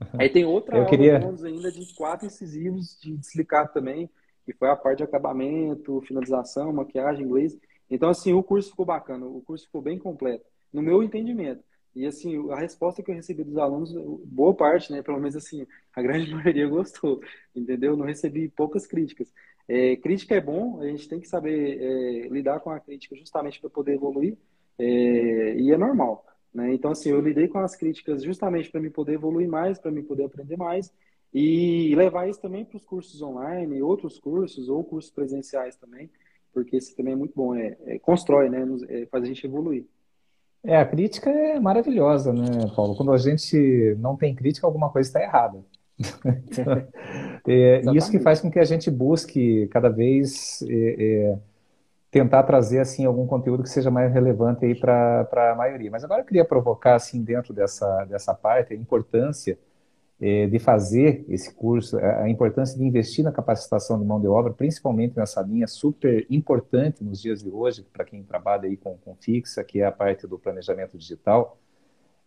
Aí 0.19 0.29
tem 0.29 0.45
outra 0.45 0.75
eu 0.77 0.81
aula 0.81 0.91
queria... 0.91 1.19
bônus 1.19 1.45
ainda 1.45 1.71
de 1.71 1.95
quatro 1.95 2.27
incisivos 2.27 2.99
de 3.01 3.17
deslicar 3.17 3.73
também, 3.73 4.11
que 4.45 4.53
foi 4.53 4.69
a 4.69 4.77
parte 4.77 4.99
de 4.99 5.05
acabamento, 5.05 6.01
finalização, 6.03 6.73
maquiagem, 6.73 7.25
inglês. 7.25 7.57
Então, 7.89 8.09
assim, 8.09 8.33
o 8.33 8.43
curso 8.43 8.71
ficou 8.71 8.87
bacana, 8.87 9.27
o 9.27 9.43
curso 9.43 9.67
ficou 9.67 9.81
bem 9.81 9.99
completo, 9.99 10.45
no 10.73 10.83
meu 10.83 11.03
entendimento. 11.03 11.63
E 11.95 12.07
assim, 12.07 12.51
a 12.51 12.57
resposta 12.57 13.03
que 13.03 13.11
eu 13.11 13.15
recebi 13.15 13.45
dos 13.45 13.59
alunos, 13.59 13.93
boa 14.25 14.55
parte, 14.55 14.91
né, 14.91 15.03
pelo 15.03 15.19
menos 15.19 15.37
assim, 15.37 15.67
a 15.95 16.03
grande 16.03 16.31
maioria 16.35 16.67
gostou, 16.67 17.21
entendeu? 17.55 17.97
Não 17.97 18.07
recebi 18.07 18.49
poucas 18.49 18.87
críticas. 18.87 19.33
É, 19.69 19.97
crítica 19.97 20.35
é 20.35 20.41
bom, 20.41 20.81
a 20.81 20.87
gente 20.87 21.09
tem 21.09 21.21
que 21.21 21.29
saber 21.29 21.79
é, 21.81 22.29
lidar 22.29 22.61
com 22.61 22.71
a 22.71 22.81
crítica 22.81 23.15
justamente 23.15 23.61
para 23.61 23.71
poder 23.71 23.95
evoluir, 23.95 24.37
é, 24.79 25.55
e 25.55 25.71
é 25.71 25.77
normal. 25.77 26.25
Né? 26.53 26.75
Então, 26.75 26.91
assim, 26.91 27.11
eu 27.11 27.21
lidei 27.21 27.49
com 27.49 27.59
as 27.59 27.77
críticas 27.77 28.23
justamente 28.23 28.71
para 28.71 28.81
me 28.81 28.91
poder 28.91 29.15
evoluir 29.15 29.49
mais, 29.49 29.79
para 29.79 29.91
me 29.91 30.03
poder 30.03 30.25
aprender 30.25 30.57
mais, 30.57 30.93
e 31.33 31.95
levar 31.95 32.29
isso 32.29 32.41
também 32.41 32.65
para 32.65 32.77
os 32.77 32.85
cursos 32.85 33.23
online, 33.23 33.83
outros 33.83 34.19
cursos, 34.19 34.69
ou 34.69 34.85
cursos 34.85 35.11
presenciais 35.11 35.77
também, 35.77 36.11
porque 36.53 36.77
isso 36.77 36.95
também 36.95 37.15
é 37.15 37.17
muito 37.17 37.33
bom, 37.35 37.55
é, 37.55 37.77
é 37.87 37.99
constrói, 37.99 38.51
né, 38.51 38.67
é, 38.89 39.07
faz 39.07 39.25
a 39.25 39.27
gente 39.27 39.47
evoluir. 39.47 39.87
É, 40.65 40.77
a 40.77 40.87
crítica 40.87 41.29
é 41.29 41.59
maravilhosa, 41.59 42.33
né, 42.33 42.47
Paulo? 42.75 42.95
Quando 42.95 43.13
a 43.13 43.19
gente 43.19 43.97
não 43.99 44.17
tem 44.17 44.35
crítica, 44.35 44.67
alguma 44.67 44.91
coisa 44.91 45.09
está 45.09 45.21
errada. 45.21 45.59
é, 47.47 47.83
isso 47.95 48.11
que 48.11 48.21
faz 48.21 48.41
com 48.41 48.51
que 48.51 48.59
a 48.59 48.65
gente 48.65 48.91
busque 48.91 49.67
cada 49.69 49.89
vez 49.89 50.63
é, 50.63 50.97
é, 50.99 51.39
tentar 52.11 52.45
trazer 52.45 52.79
assim 52.79 53.05
algum 53.05 53.27
conteúdo 53.27 53.63
que 53.63 53.69
seja 53.69 53.91
mais 53.91 54.13
relevante 54.13 54.65
aí 54.65 54.75
para 54.75 55.29
a 55.33 55.55
maioria. 55.57 55.91
Mas 55.91 56.05
agora 56.05 56.21
eu 56.21 56.27
queria 56.27 56.45
provocar 56.45 56.95
assim 56.95 57.23
dentro 57.23 57.53
dessa 57.53 58.05
dessa 58.05 58.35
parte 58.35 58.73
a 58.73 58.77
importância 58.77 59.59
de 60.23 60.59
fazer 60.61 61.25
esse 61.29 61.53
curso, 61.53 61.99
a 61.99 62.29
importância 62.29 62.79
de 62.79 62.85
investir 62.85 63.25
na 63.25 63.33
capacitação 63.33 63.99
de 63.99 64.05
mão 64.05 64.21
de 64.21 64.29
obra, 64.29 64.53
principalmente 64.53 65.17
nessa 65.17 65.43
linha 65.43 65.67
super 65.67 66.25
importante 66.31 67.03
nos 67.03 67.21
dias 67.21 67.43
de 67.43 67.51
hoje, 67.51 67.85
para 67.93 68.05
quem 68.05 68.23
trabalha 68.23 68.69
aí 68.69 68.77
com, 68.77 68.97
com 68.99 69.17
fixa, 69.17 69.65
que 69.65 69.81
é 69.81 69.85
a 69.85 69.91
parte 69.91 70.25
do 70.25 70.39
planejamento 70.39 70.97
digital, 70.97 71.59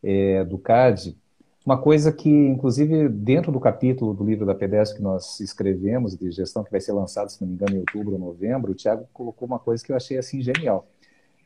é, 0.03 0.43
do 0.43 0.57
CAD, 0.57 1.17
Uma 1.65 1.77
coisa 1.81 2.11
que, 2.11 2.29
inclusive, 2.29 3.07
dentro 3.09 3.51
do 3.51 3.59
capítulo 3.61 4.13
do 4.13 4.23
livro 4.25 4.45
da 4.45 4.53
PDS 4.53 4.93
que 4.93 5.01
nós 5.01 5.39
escrevemos, 5.39 6.17
de 6.17 6.29
gestão, 6.31 6.63
que 6.65 6.71
vai 6.71 6.81
ser 6.81 6.91
lançado, 6.91 7.29
se 7.29 7.41
não 7.41 7.47
me 7.47 7.55
engano, 7.55 7.75
em 7.75 7.79
outubro 7.79 8.13
ou 8.13 8.19
novembro, 8.19 8.73
o 8.73 8.75
Tiago 8.75 9.07
colocou 9.13 9.47
uma 9.47 9.57
coisa 9.57 9.83
que 9.83 9.91
eu 9.91 9.95
achei 9.95 10.17
assim 10.17 10.41
genial, 10.41 10.85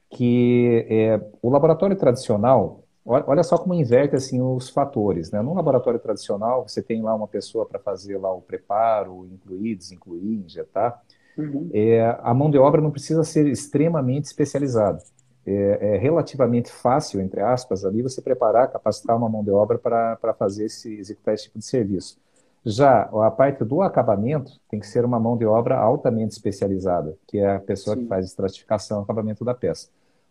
que 0.10 0.86
é, 0.90 1.22
o 1.42 1.50
laboratório 1.50 1.96
tradicional, 1.96 2.84
olha 3.10 3.44
só 3.44 3.58
como 3.58 3.74
inverte 3.74 4.16
assim 4.16 4.42
os 4.42 4.70
fatores. 4.70 5.32
Né? 5.32 5.42
No 5.42 5.54
laboratório 5.54 6.00
tradicional, 6.00 6.68
você 6.68 6.82
tem 6.82 7.02
lá 7.02 7.14
uma 7.16 7.28
pessoa 7.28 7.66
para 7.66 7.80
fazer 7.80 8.18
lá 8.18 8.32
o 8.34 8.42
preparo, 8.42 9.28
incluir, 9.32 9.76
desincluir, 9.76 10.40
injetar. 10.46 11.02
Uhum. 11.38 11.70
É, 11.74 12.18
a 12.22 12.34
mão 12.34 12.50
de 12.50 12.58
obra 12.58 12.82
não 12.82 12.92
precisa 12.92 13.24
ser 13.24 13.48
extremamente 13.48 14.26
especializada 14.26 15.02
é, 15.50 15.96
é, 15.96 15.98
relativamente 15.98 16.72
fácil, 16.72 17.20
entre 17.22 17.42
aspas, 17.42 17.84
ali 17.84 18.04
você 18.04 18.22
preparar, 18.22 18.72
capacitar 18.72 19.18
uma 19.18 19.28
mão 19.28 19.44
de 19.44 19.50
obra 19.50 19.80
para 19.80 20.34
fazer 20.38 20.66
esse, 20.66 20.94
executar 20.94 21.34
esse 21.34 21.46
tipo 21.46 21.58
de 21.58 21.66
serviço. 21.66 22.20
Já 22.64 23.04
a 23.04 23.32
parte 23.32 23.64
do 23.64 23.82
acabamento 23.82 24.52
tem 24.70 24.80
que 24.80 24.86
ser 24.86 25.04
uma 25.06 25.20
mão 25.20 25.36
de 25.36 25.46
obra 25.46 25.78
altamente 25.78 26.34
especializada, 26.34 27.18
que 27.26 27.40
é 27.40 27.56
a 27.56 27.60
pessoa 27.60 27.96
Sim. 27.96 28.04
que 28.04 28.08
faz 28.08 28.26
estratificação, 28.26 29.02
acabamento 29.02 29.44
da 29.44 29.56
peça. 29.56 29.88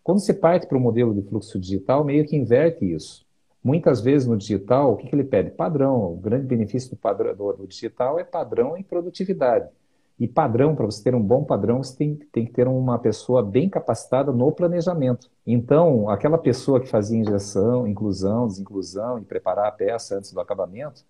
Quando 0.09 0.21
você 0.21 0.33
parte 0.33 0.66
para 0.66 0.79
o 0.79 0.81
modelo 0.81 1.12
de 1.12 1.21
fluxo 1.21 1.59
digital, 1.59 2.03
meio 2.03 2.27
que 2.27 2.35
inverte 2.35 2.83
isso. 2.83 3.27
Muitas 3.62 4.01
vezes 4.01 4.27
no 4.27 4.38
digital, 4.38 4.94
o 4.94 4.97
que, 4.97 5.07
que 5.07 5.14
ele 5.14 5.23
pede? 5.23 5.51
Padrão. 5.51 6.14
O 6.14 6.16
grande 6.16 6.47
benefício 6.47 6.88
do, 6.88 6.97
padrão, 6.97 7.37
do 7.37 7.66
digital 7.66 8.18
é 8.18 8.25
padrão 8.25 8.79
e 8.79 8.83
produtividade. 8.83 9.68
E 10.18 10.27
padrão, 10.27 10.75
para 10.75 10.87
você 10.87 11.05
ter 11.05 11.14
um 11.14 11.21
bom 11.21 11.44
padrão, 11.44 11.83
você 11.83 11.94
tem, 11.94 12.14
tem 12.33 12.47
que 12.47 12.53
ter 12.53 12.66
uma 12.66 12.99
pessoa 12.99 13.42
bem 13.42 13.68
capacitada 13.68 14.33
no 14.33 14.51
planejamento. 14.51 15.31
Então, 15.47 16.09
aquela 16.09 16.38
pessoa 16.38 16.81
que 16.81 16.88
fazia 16.88 17.18
injeção, 17.18 17.87
inclusão, 17.87 18.47
desinclusão 18.47 19.18
e 19.18 19.27
preparar 19.27 19.66
a 19.66 19.73
peça 19.73 20.16
antes 20.16 20.33
do 20.33 20.40
acabamento, 20.40 21.05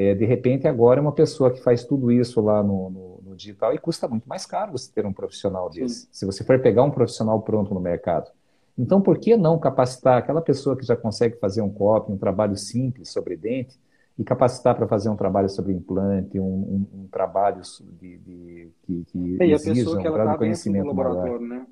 é, 0.00 0.14
de 0.14 0.24
repente 0.24 0.66
agora 0.66 0.98
é 0.98 1.02
uma 1.02 1.12
pessoa 1.12 1.50
que 1.50 1.62
faz 1.62 1.84
tudo 1.84 2.10
isso 2.10 2.40
lá 2.40 2.62
no, 2.62 2.88
no, 2.88 3.20
no 3.22 3.36
digital 3.36 3.74
e 3.74 3.78
custa 3.78 4.08
muito 4.08 4.26
mais 4.26 4.46
caro 4.46 4.72
você 4.72 4.90
ter 4.90 5.04
um 5.04 5.12
profissional 5.12 5.68
desse. 5.68 6.00
Sim. 6.02 6.08
Se 6.10 6.24
você 6.24 6.42
for 6.42 6.58
pegar 6.58 6.84
um 6.84 6.90
profissional 6.90 7.42
pronto 7.42 7.74
no 7.74 7.80
mercado. 7.80 8.30
Então, 8.78 9.02
por 9.02 9.18
que 9.18 9.36
não 9.36 9.58
capacitar 9.58 10.16
aquela 10.16 10.40
pessoa 10.40 10.74
que 10.74 10.86
já 10.86 10.96
consegue 10.96 11.36
fazer 11.36 11.60
um 11.60 11.68
copy, 11.68 12.12
um 12.12 12.16
trabalho 12.16 12.56
simples 12.56 13.10
sobre 13.10 13.36
dente, 13.36 13.78
e 14.18 14.24
capacitar 14.24 14.74
para 14.74 14.88
fazer 14.88 15.10
um 15.10 15.16
trabalho 15.16 15.50
sobre 15.50 15.72
implante, 15.74 16.40
um, 16.40 16.44
um, 16.44 16.86
um 17.00 17.08
trabalho 17.08 17.60
de, 18.00 18.18
de, 18.18 18.68
que, 18.82 19.04
que 19.04 19.36
é, 19.38 19.50
exija 19.50 19.90
um 19.90 20.02
grau 20.02 20.32
de 20.32 20.38
conhecimento 20.38 20.94
maior. 20.94 21.40
né? 21.40 21.66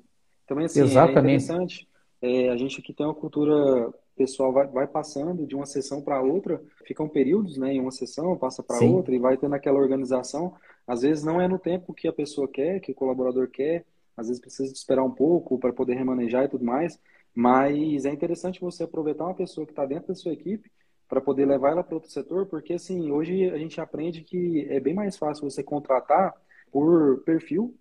Também 0.47 0.65
assim, 0.65 0.81
é 0.81 0.83
Exatamente. 0.83 1.17
é 1.17 1.35
interessante. 1.35 1.87
É, 2.21 2.49
a 2.49 2.57
gente 2.57 2.79
aqui 2.79 2.93
tem 2.93 3.05
uma 3.07 3.15
cultura 3.15 3.91
pessoal 4.19 4.51
vai, 4.51 4.67
vai 4.67 4.85
passando 4.85 5.47
de 5.47 5.55
uma 5.55 5.65
sessão 5.65 6.01
para 6.01 6.21
outra, 6.21 6.61
ficam 6.85 7.07
períodos, 7.07 7.57
né, 7.57 7.71
em 7.73 7.79
uma 7.79 7.89
sessão, 7.91 8.37
passa 8.37 8.61
para 8.61 8.83
outra 8.85 9.15
e 9.15 9.19
vai 9.19 9.37
tendo 9.37 9.55
aquela 9.55 9.79
organização. 9.79 10.53
Às 10.85 11.03
vezes 11.03 11.23
não 11.23 11.39
é 11.39 11.47
no 11.47 11.57
tempo 11.57 11.93
que 11.93 12.05
a 12.05 12.11
pessoa 12.11 12.45
quer, 12.45 12.81
que 12.81 12.91
o 12.91 12.95
colaborador 12.95 13.47
quer, 13.47 13.85
às 14.17 14.27
vezes 14.27 14.41
precisa 14.41 14.73
esperar 14.73 15.05
um 15.05 15.11
pouco 15.11 15.57
para 15.57 15.71
poder 15.71 15.93
remanejar 15.93 16.43
e 16.43 16.49
tudo 16.49 16.65
mais, 16.65 16.99
mas 17.33 18.03
é 18.03 18.11
interessante 18.11 18.59
você 18.59 18.83
aproveitar 18.83 19.23
uma 19.23 19.33
pessoa 19.33 19.65
que 19.65 19.71
está 19.71 19.85
dentro 19.85 20.09
da 20.09 20.15
sua 20.15 20.33
equipe 20.33 20.69
para 21.07 21.21
poder 21.21 21.45
levar 21.45 21.71
ela 21.71 21.83
para 21.83 21.95
outro 21.95 22.11
setor, 22.11 22.45
porque 22.45 22.73
assim, 22.73 23.09
hoje 23.11 23.49
a 23.49 23.57
gente 23.57 23.79
aprende 23.79 24.21
que 24.21 24.67
é 24.69 24.81
bem 24.81 24.93
mais 24.93 25.15
fácil 25.15 25.49
você 25.49 25.63
contratar 25.63 26.35
por 26.69 27.23
perfil, 27.23 27.73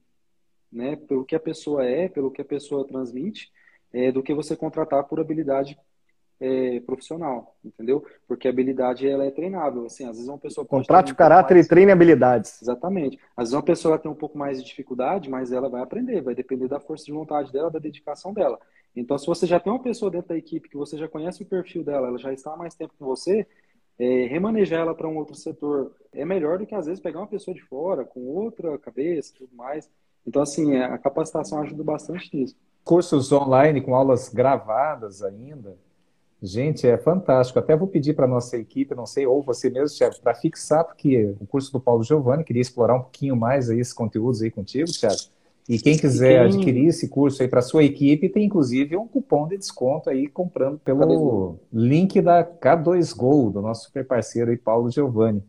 né, 0.71 0.95
pelo 0.95 1.25
que 1.25 1.35
a 1.35 1.41
pessoa 1.41 1.85
é, 1.85 2.09
pelo 2.09 2.31
que 2.31 2.41
a 2.41 2.45
pessoa 2.45 2.87
transmite, 2.87 3.51
é, 3.93 4.13
do 4.13 4.23
que 4.23 4.33
você 4.33 4.55
contratar 4.55 5.03
por 5.05 5.19
habilidade 5.19 5.77
é, 6.41 6.81
profissional, 6.81 7.57
entendeu? 7.65 8.05
Porque 8.27 8.47
a 8.47 8.51
habilidade 8.51 9.09
ela 9.09 9.25
é 9.25 9.31
treinável, 9.31 9.87
assim, 9.87 10.05
às 10.05 10.13
vezes 10.17 10.29
uma 10.29 10.39
pessoa 10.39 10.65
contrate 10.65 11.11
um 11.11 11.15
o 11.15 11.17
caráter 11.17 11.55
mais... 11.55 11.67
e 11.67 11.69
treine 11.69 11.91
habilidades. 11.91 12.63
Exatamente. 12.63 13.19
Às 13.37 13.45
vezes 13.45 13.55
uma 13.55 13.63
pessoa 13.63 13.99
tem 13.99 14.11
um 14.11 14.15
pouco 14.15 14.39
mais 14.39 14.59
de 14.59 14.69
dificuldade, 14.69 15.29
mas 15.29 15.53
ela 15.53 15.69
vai 15.69 15.83
aprender, 15.83 16.23
vai 16.23 16.35
depender 16.35 16.69
da 16.69 16.79
força 16.79 17.05
de 17.05 17.13
vontade 17.13 17.53
dela, 17.53 17.71
da 17.71 17.79
dedicação 17.79 18.33
dela. 18.33 18.59
Então, 18.95 19.19
se 19.19 19.27
você 19.27 19.47
já 19.47 19.61
tem 19.61 19.73
uma 19.73 19.83
pessoa 19.83 20.11
dentro 20.11 20.29
da 20.29 20.37
equipe 20.37 20.69
que 20.69 20.77
você 20.77 20.97
já 20.97 21.09
conhece 21.09 21.43
o 21.43 21.47
perfil 21.47 21.85
dela, 21.85 22.09
ela 22.09 22.19
já 22.19 22.33
está 22.33 22.55
há 22.55 22.57
mais 22.57 22.75
tempo 22.75 22.95
com 22.99 23.05
você, 23.05 23.47
é, 23.99 24.27
remanejar 24.27 24.81
ela 24.81 24.95
para 24.95 25.09
um 25.09 25.17
outro 25.17 25.35
setor 25.35 25.93
é 26.13 26.25
melhor 26.25 26.59
do 26.59 26.67
que 26.67 26.75
às 26.75 26.87
vezes 26.87 27.01
pegar 27.01 27.19
uma 27.19 27.27
pessoa 27.27 27.55
de 27.55 27.63
fora 27.63 28.05
com 28.05 28.21
outra 28.21 28.79
cabeça, 28.79 29.35
tudo 29.37 29.55
mais. 29.55 29.91
Então, 30.27 30.41
assim, 30.41 30.77
é, 30.77 30.85
a 30.85 30.99
capacitação 30.99 31.61
ajuda 31.61 31.83
bastante 31.83 32.35
nisso. 32.37 32.57
Cursos 32.85 33.33
online 33.33 33.81
com 33.81 33.95
aulas 33.95 34.29
gravadas 34.29 35.23
ainda 35.23 35.77
Gente, 36.41 36.87
é 36.87 36.97
fantástico. 36.97 37.59
Até 37.59 37.77
vou 37.77 37.89
pedir 37.89 38.15
para 38.15 38.25
a 38.25 38.29
nossa 38.29 38.57
equipe, 38.57 38.95
não 38.95 39.07
sei, 39.07 39.27
ou 39.27 39.43
você 39.43 39.69
mesmo, 39.69 39.97
Thiago, 39.97 40.21
para 40.23 40.35
fixar, 40.35 40.85
porque 40.85 41.35
o 41.41 41.47
curso 41.47 41.73
do 41.73 41.81
Paulo 41.81 42.05
Giovanni 42.05 42.45
queria 42.45 42.63
explorar 42.63 42.95
um 42.95 43.01
pouquinho 43.01 43.35
mais 43.35 43.69
aí 43.69 43.81
esses 43.81 43.93
conteúdos 43.93 44.41
aí 44.41 44.51
contigo, 44.51 44.89
Thiago. 44.91 45.17
E 45.69 45.79
quem 45.79 45.99
quiser 45.99 46.49
quem... 46.49 46.57
adquirir 46.57 46.87
esse 46.87 47.09
curso 47.09 47.43
aí 47.43 47.49
para 47.49 47.61
sua 47.61 47.85
equipe, 47.85 48.29
tem 48.29 48.47
inclusive 48.47 48.97
um 48.97 49.07
cupom 49.07 49.47
de 49.49 49.59
desconto 49.59 50.09
aí 50.09 50.27
comprando 50.27 50.79
pelo 50.79 51.57
link 51.73 52.23
da 52.23 52.43
K2Go, 52.43 53.53
do 53.53 53.61
nosso 53.61 53.87
super 53.87 54.07
parceiro 54.07 54.51
aí, 54.51 54.57
Paulo 54.57 54.91
Giovanni. 54.91 55.43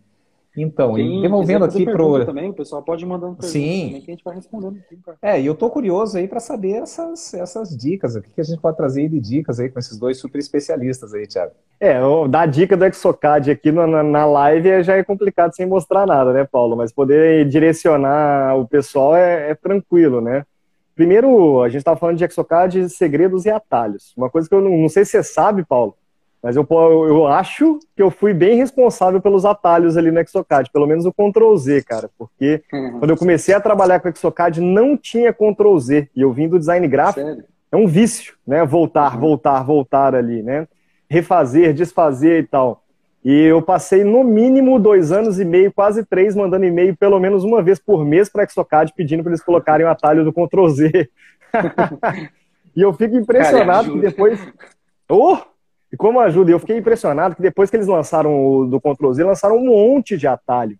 Então, 0.61 0.95
Sim, 0.95 1.21
devolvendo 1.21 1.65
aqui 1.65 1.85
para 1.85 2.03
o. 2.03 2.25
também, 2.25 2.49
o 2.49 2.53
pessoal 2.53 2.81
pode 2.81 3.03
ir 3.03 3.07
mandando 3.07 3.35
perguntas 3.35 3.51
Sim. 3.51 3.87
também, 3.87 4.01
que 4.01 4.11
a 4.11 4.13
gente 4.13 4.23
vai 4.23 4.35
respondendo. 4.35 4.77
Aqui, 4.77 4.99
é, 5.21 5.41
e 5.41 5.45
eu 5.45 5.55
tô 5.55 5.69
curioso 5.69 6.17
aí 6.17 6.27
para 6.27 6.39
saber 6.39 6.81
essas, 6.81 7.33
essas 7.33 7.75
dicas, 7.75 8.15
o 8.15 8.21
que, 8.21 8.29
que 8.29 8.41
a 8.41 8.43
gente 8.43 8.59
pode 8.59 8.77
trazer 8.77 9.09
de 9.09 9.19
dicas 9.19 9.59
aí 9.59 9.69
com 9.69 9.79
esses 9.79 9.97
dois 9.97 10.17
super 10.17 10.39
especialistas 10.39 11.13
aí, 11.13 11.25
Thiago. 11.27 11.53
É, 11.79 11.97
dar 12.27 12.45
dica 12.45 12.75
do 12.75 12.85
Exocad 12.85 13.49
aqui 13.49 13.71
na, 13.71 14.03
na 14.03 14.25
live 14.25 14.83
já 14.83 14.97
é 14.97 15.03
complicado 15.03 15.55
sem 15.55 15.65
mostrar 15.65 16.05
nada, 16.05 16.33
né, 16.33 16.43
Paulo? 16.43 16.75
Mas 16.75 16.91
poder 16.91 17.47
direcionar 17.47 18.57
o 18.57 18.67
pessoal 18.67 19.15
é, 19.15 19.51
é 19.51 19.55
tranquilo, 19.55 20.19
né? 20.19 20.45
Primeiro, 20.93 21.63
a 21.63 21.69
gente 21.69 21.77
estava 21.77 21.97
falando 21.97 22.17
de 22.17 22.25
Exocad, 22.25 22.89
segredos 22.89 23.45
e 23.45 23.49
atalhos. 23.49 24.13
Uma 24.17 24.29
coisa 24.29 24.49
que 24.49 24.53
eu 24.53 24.59
não, 24.59 24.77
não 24.77 24.89
sei 24.89 25.05
se 25.05 25.11
você 25.11 25.23
sabe, 25.23 25.63
Paulo, 25.63 25.95
mas 26.41 26.55
eu, 26.55 26.65
eu 26.69 27.27
acho 27.27 27.79
que 27.95 28.01
eu 28.01 28.09
fui 28.09 28.33
bem 28.33 28.55
responsável 28.55 29.21
pelos 29.21 29.45
atalhos 29.45 29.97
ali 29.97 30.09
no 30.09 30.19
Exocad, 30.19 30.69
pelo 30.71 30.87
menos 30.87 31.05
o 31.05 31.11
Ctrl 31.11 31.55
Z, 31.57 31.83
cara, 31.83 32.09
porque 32.17 32.63
uhum. 32.71 32.99
quando 32.99 33.11
eu 33.11 33.17
comecei 33.17 33.53
a 33.53 33.59
trabalhar 33.59 33.99
com 33.99 34.07
o 34.07 34.11
Exocad 34.11 34.59
não 34.61 34.95
tinha 34.95 35.33
Ctrl 35.33 35.77
Z, 35.77 36.09
e 36.15 36.21
eu 36.21 36.31
vim 36.31 36.47
do 36.47 36.57
design 36.57 36.87
gráfico, 36.87 37.27
Sério? 37.27 37.43
é 37.71 37.75
um 37.75 37.85
vício, 37.85 38.35
né? 38.47 38.65
Voltar, 38.65 39.15
uhum. 39.15 39.19
voltar, 39.19 39.63
voltar 39.63 40.15
ali, 40.15 40.41
né? 40.41 40.65
Refazer, 41.09 41.73
desfazer 41.73 42.43
e 42.43 42.47
tal. 42.47 42.83
E 43.23 43.43
eu 43.43 43.61
passei 43.61 44.05
no 44.05 44.23
mínimo 44.23 44.79
dois 44.79 45.11
anos 45.11 45.41
e 45.41 45.45
meio, 45.45 45.73
quase 45.73 46.05
três, 46.05 46.35
mandando 46.35 46.65
e-mail 46.65 46.95
pelo 46.95 47.19
menos 47.19 47.43
uma 47.43 47.61
vez 47.61 47.77
por 47.77 48.05
mês 48.05 48.29
para 48.29 48.43
a 48.43 48.45
Exocad 48.45 48.93
pedindo 48.95 49.23
para 49.23 49.31
eles 49.31 49.43
colocarem 49.43 49.85
o 49.85 49.89
atalho 49.89 50.23
do 50.23 50.31
Ctrl 50.31 50.69
Z. 50.69 51.09
e 52.73 52.81
eu 52.81 52.93
fico 52.93 53.17
impressionado 53.17 53.89
cara, 53.89 53.99
que 53.99 53.99
depois. 53.99 54.39
Oh! 55.09 55.37
E 55.91 55.97
como 55.97 56.19
ajuda, 56.19 56.51
eu 56.51 56.59
fiquei 56.59 56.77
impressionado 56.77 57.35
que 57.35 57.41
depois 57.41 57.69
que 57.69 57.75
eles 57.75 57.87
lançaram 57.87 58.45
o 58.45 58.65
do 58.65 58.79
Ctrl 58.79 59.11
Z, 59.13 59.23
lançaram 59.23 59.57
um 59.57 59.65
monte 59.65 60.17
de 60.17 60.27
atalho. 60.27 60.77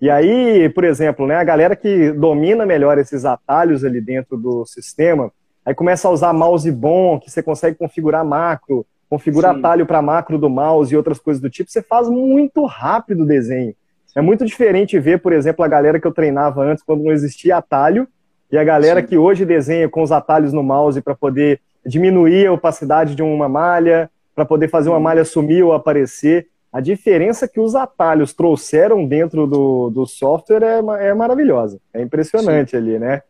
E 0.00 0.08
aí, 0.10 0.68
por 0.68 0.84
exemplo, 0.84 1.26
né, 1.26 1.36
a 1.36 1.44
galera 1.44 1.74
que 1.74 2.12
domina 2.12 2.64
melhor 2.64 2.98
esses 2.98 3.24
atalhos 3.24 3.84
ali 3.84 4.00
dentro 4.00 4.36
do 4.36 4.64
sistema, 4.64 5.32
aí 5.64 5.74
começa 5.74 6.06
a 6.06 6.10
usar 6.10 6.32
mouse 6.32 6.70
bom, 6.70 7.18
que 7.18 7.30
você 7.30 7.42
consegue 7.42 7.76
configurar 7.76 8.24
macro, 8.24 8.86
configura 9.08 9.52
Sim. 9.52 9.58
atalho 9.58 9.86
para 9.86 10.02
macro 10.02 10.38
do 10.38 10.48
mouse 10.48 10.92
e 10.92 10.96
outras 10.96 11.18
coisas 11.18 11.40
do 11.40 11.50
tipo, 11.50 11.70
você 11.70 11.82
faz 11.82 12.08
muito 12.08 12.64
rápido 12.64 13.22
o 13.22 13.26
desenho. 13.26 13.74
É 14.14 14.20
muito 14.20 14.44
diferente 14.44 14.98
ver, 14.98 15.20
por 15.20 15.32
exemplo, 15.32 15.64
a 15.64 15.68
galera 15.68 16.00
que 16.00 16.06
eu 16.06 16.12
treinava 16.12 16.62
antes, 16.62 16.82
quando 16.84 17.04
não 17.04 17.12
existia 17.12 17.56
atalho, 17.56 18.08
e 18.50 18.56
a 18.56 18.64
galera 18.64 19.00
Sim. 19.00 19.06
que 19.06 19.18
hoje 19.18 19.44
desenha 19.44 19.88
com 19.88 20.02
os 20.02 20.12
atalhos 20.12 20.52
no 20.52 20.62
mouse 20.62 21.00
para 21.00 21.14
poder 21.14 21.60
diminuir 21.84 22.46
a 22.46 22.52
opacidade 22.52 23.14
de 23.14 23.22
uma 23.22 23.48
malha, 23.48 24.10
para 24.38 24.44
poder 24.44 24.68
fazer 24.68 24.88
uma 24.88 25.00
malha 25.00 25.24
sumir 25.24 25.64
ou 25.64 25.72
aparecer. 25.72 26.48
A 26.72 26.80
diferença 26.80 27.48
que 27.48 27.58
os 27.58 27.74
atalhos 27.74 28.32
trouxeram 28.32 29.04
dentro 29.04 29.48
do, 29.48 29.90
do 29.90 30.06
software 30.06 30.62
é, 30.62 31.08
é 31.08 31.12
maravilhosa. 31.12 31.80
É 31.92 32.00
impressionante 32.00 32.70
Sim. 32.70 32.76
ali, 32.76 32.98
né? 33.00 33.22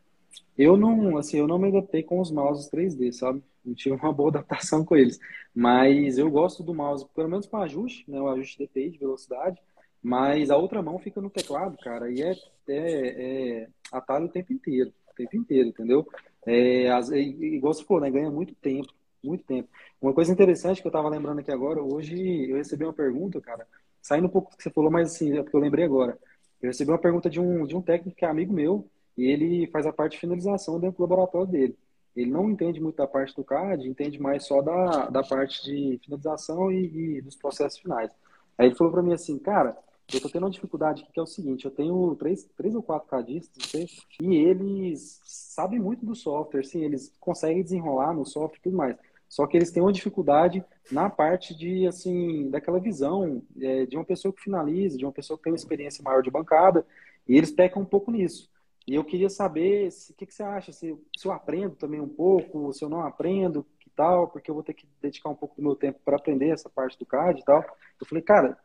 Eu 0.59 0.77
não, 0.77 1.17
assim, 1.17 1.39
eu 1.39 1.49
não 1.49 1.59
me 1.59 1.69
adaptei 1.69 2.03
com 2.03 2.21
os 2.21 2.31
mouses 2.31 2.71
3D, 2.71 3.13
sabe? 3.13 3.43
Não 3.65 3.75
tive 3.75 3.97
uma 3.97 4.13
boa 4.13 4.29
adaptação 4.37 4.85
com 4.85 4.95
eles. 4.95 5.19
Mas 5.55 6.19
eu 6.19 6.31
gosto 6.31 6.63
do 6.63 6.75
mouse, 6.75 7.07
pelo 7.15 7.31
menos 7.31 7.47
para 7.47 7.65
ajuste, 7.65 8.05
né? 8.07 8.21
O 8.21 8.29
ajuste 8.29 8.59
DPI 8.59 8.91
de 8.91 8.99
velocidade. 8.99 9.59
Mas 10.03 10.51
a 10.51 10.59
outra 10.59 10.83
mão 10.83 10.99
fica 10.99 11.23
no 11.23 11.31
teclado, 11.31 11.79
cara, 11.79 12.11
e 12.11 12.21
é, 12.21 12.33
é, 12.69 13.63
é 13.63 13.69
atalho 13.91 14.27
o 14.27 14.29
tempo 14.29 14.53
inteiro, 14.53 14.93
o 15.11 15.15
tempo 15.15 15.37
inteiro, 15.37 15.71
entendeu? 15.71 16.07
É, 16.47 16.87
igual 17.17 17.73
você 17.73 17.83
falou, 17.83 18.03
né? 18.03 18.11
Ganha 18.11 18.31
muito 18.31 18.55
tempo 18.57 18.93
muito 19.23 19.45
tempo. 19.45 19.69
Uma 20.01 20.13
coisa 20.13 20.33
interessante 20.33 20.81
que 20.81 20.87
eu 20.87 20.91
estava 20.91 21.09
lembrando 21.09 21.41
aqui 21.41 21.51
agora, 21.51 21.83
hoje 21.83 22.51
eu 22.51 22.57
recebi 22.57 22.85
uma 22.85 22.93
pergunta, 22.93 23.41
cara, 23.41 23.67
saindo 24.01 24.27
um 24.27 24.31
pouco 24.31 24.51
do 24.51 24.57
que 24.57 24.63
você 24.63 24.71
falou, 24.71 24.91
mas 24.91 25.13
assim, 25.13 25.37
é 25.37 25.43
porque 25.43 25.57
eu 25.57 25.61
lembrei 25.61 25.85
agora. 25.85 26.19
Eu 26.61 26.69
recebi 26.69 26.91
uma 26.91 26.99
pergunta 26.99 27.29
de 27.29 27.41
um, 27.41 27.67
de 27.67 27.77
um 27.77 27.83
técnico 27.83 28.17
que 28.17 28.25
é 28.25 28.29
amigo 28.29 28.53
meu, 28.53 28.89
e 29.17 29.25
ele 29.25 29.67
faz 29.69 29.87
a 29.87 29.93
parte 29.93 30.13
de 30.13 30.21
finalização 30.21 30.79
dentro 30.79 30.99
do 30.99 31.03
laboratório 31.03 31.49
dele. 31.49 31.77
Ele 32.15 32.31
não 32.31 32.51
entende 32.51 32.81
muito 32.81 32.97
da 32.97 33.07
parte 33.07 33.35
do 33.35 33.45
CAD, 33.45 33.89
entende 33.89 34.21
mais 34.21 34.45
só 34.45 34.63
da, 34.63 35.09
da 35.09 35.23
parte 35.23 35.63
de 35.65 36.01
finalização 36.05 36.71
e, 36.71 37.19
e 37.19 37.21
dos 37.21 37.37
processos 37.37 37.79
finais. 37.79 38.11
Aí 38.57 38.67
ele 38.67 38.75
falou 38.75 38.93
para 38.93 39.03
mim 39.03 39.13
assim, 39.13 39.39
cara, 39.39 39.77
eu 40.13 40.21
tô 40.21 40.29
tendo 40.29 40.45
uma 40.45 40.51
dificuldade 40.51 41.07
que 41.13 41.21
é 41.21 41.23
o 41.23 41.27
seguinte, 41.27 41.65
eu 41.65 41.71
tenho 41.71 42.17
três, 42.17 42.45
três 42.57 42.75
ou 42.75 42.83
quatro 42.83 43.09
cadistas, 43.09 43.73
e 44.21 44.35
eles 44.35 45.21
sabem 45.25 45.79
muito 45.79 46.07
do 46.07 46.15
software, 46.15 46.65
sim, 46.65 46.83
eles 46.83 47.13
conseguem 47.21 47.63
desenrolar 47.63 48.15
no 48.15 48.25
software 48.25 48.59
e 48.59 48.63
tudo 48.63 48.77
mais. 48.77 48.97
Só 49.29 49.47
que 49.47 49.57
eles 49.57 49.71
têm 49.71 49.83
uma 49.83 49.93
dificuldade 49.93 50.65
na 50.91 51.11
parte 51.11 51.55
de, 51.55 51.87
assim, 51.87 52.49
daquela 52.51 52.81
visão 52.81 53.43
é, 53.61 53.85
de 53.85 53.97
uma 53.97 54.05
pessoa 54.05 54.33
que 54.33 54.43
finaliza, 54.43 54.97
de 54.97 55.05
uma 55.05 55.13
pessoa 55.13 55.37
que 55.37 55.45
tem 55.45 55.53
uma 55.53 55.59
experiência 55.59 56.03
maior 56.03 56.23
de 56.23 56.31
bancada, 56.31 56.87
e 57.29 57.37
eles 57.37 57.51
pecam 57.51 57.83
um 57.83 57.87
pouco 57.87 58.11
nisso. 58.11 58.51
E 58.87 58.95
eu 58.95 59.05
queria 59.05 59.29
saber 59.29 59.89
o 59.89 60.15
que, 60.15 60.25
que, 60.25 60.33
você 60.33 60.43
acha, 60.43 60.73
se, 60.73 60.99
se 61.15 61.29
eu 61.29 61.33
aprendo 61.33 61.77
também 61.77 62.01
um 62.01 62.09
pouco, 62.09 62.73
se 62.73 62.83
eu 62.83 62.89
não 62.89 63.03
aprendo, 63.03 63.67
que 63.79 63.91
tal, 63.91 64.29
porque 64.29 64.51
eu 64.51 64.55
vou 64.55 64.65
ter 64.65 64.73
que 64.73 64.89
dedicar 65.01 65.29
um 65.29 65.35
pouco 65.35 65.57
do 65.57 65.63
meu 65.63 65.77
tempo 65.77 66.01
para 66.03 66.17
aprender 66.17 66.49
essa 66.49 66.71
parte 66.71 66.99
do 66.99 67.05
CAD 67.05 67.41
e 67.41 67.45
tal. 67.45 67.63
Eu 68.01 68.07
falei, 68.07 68.23
cara, 68.23 68.59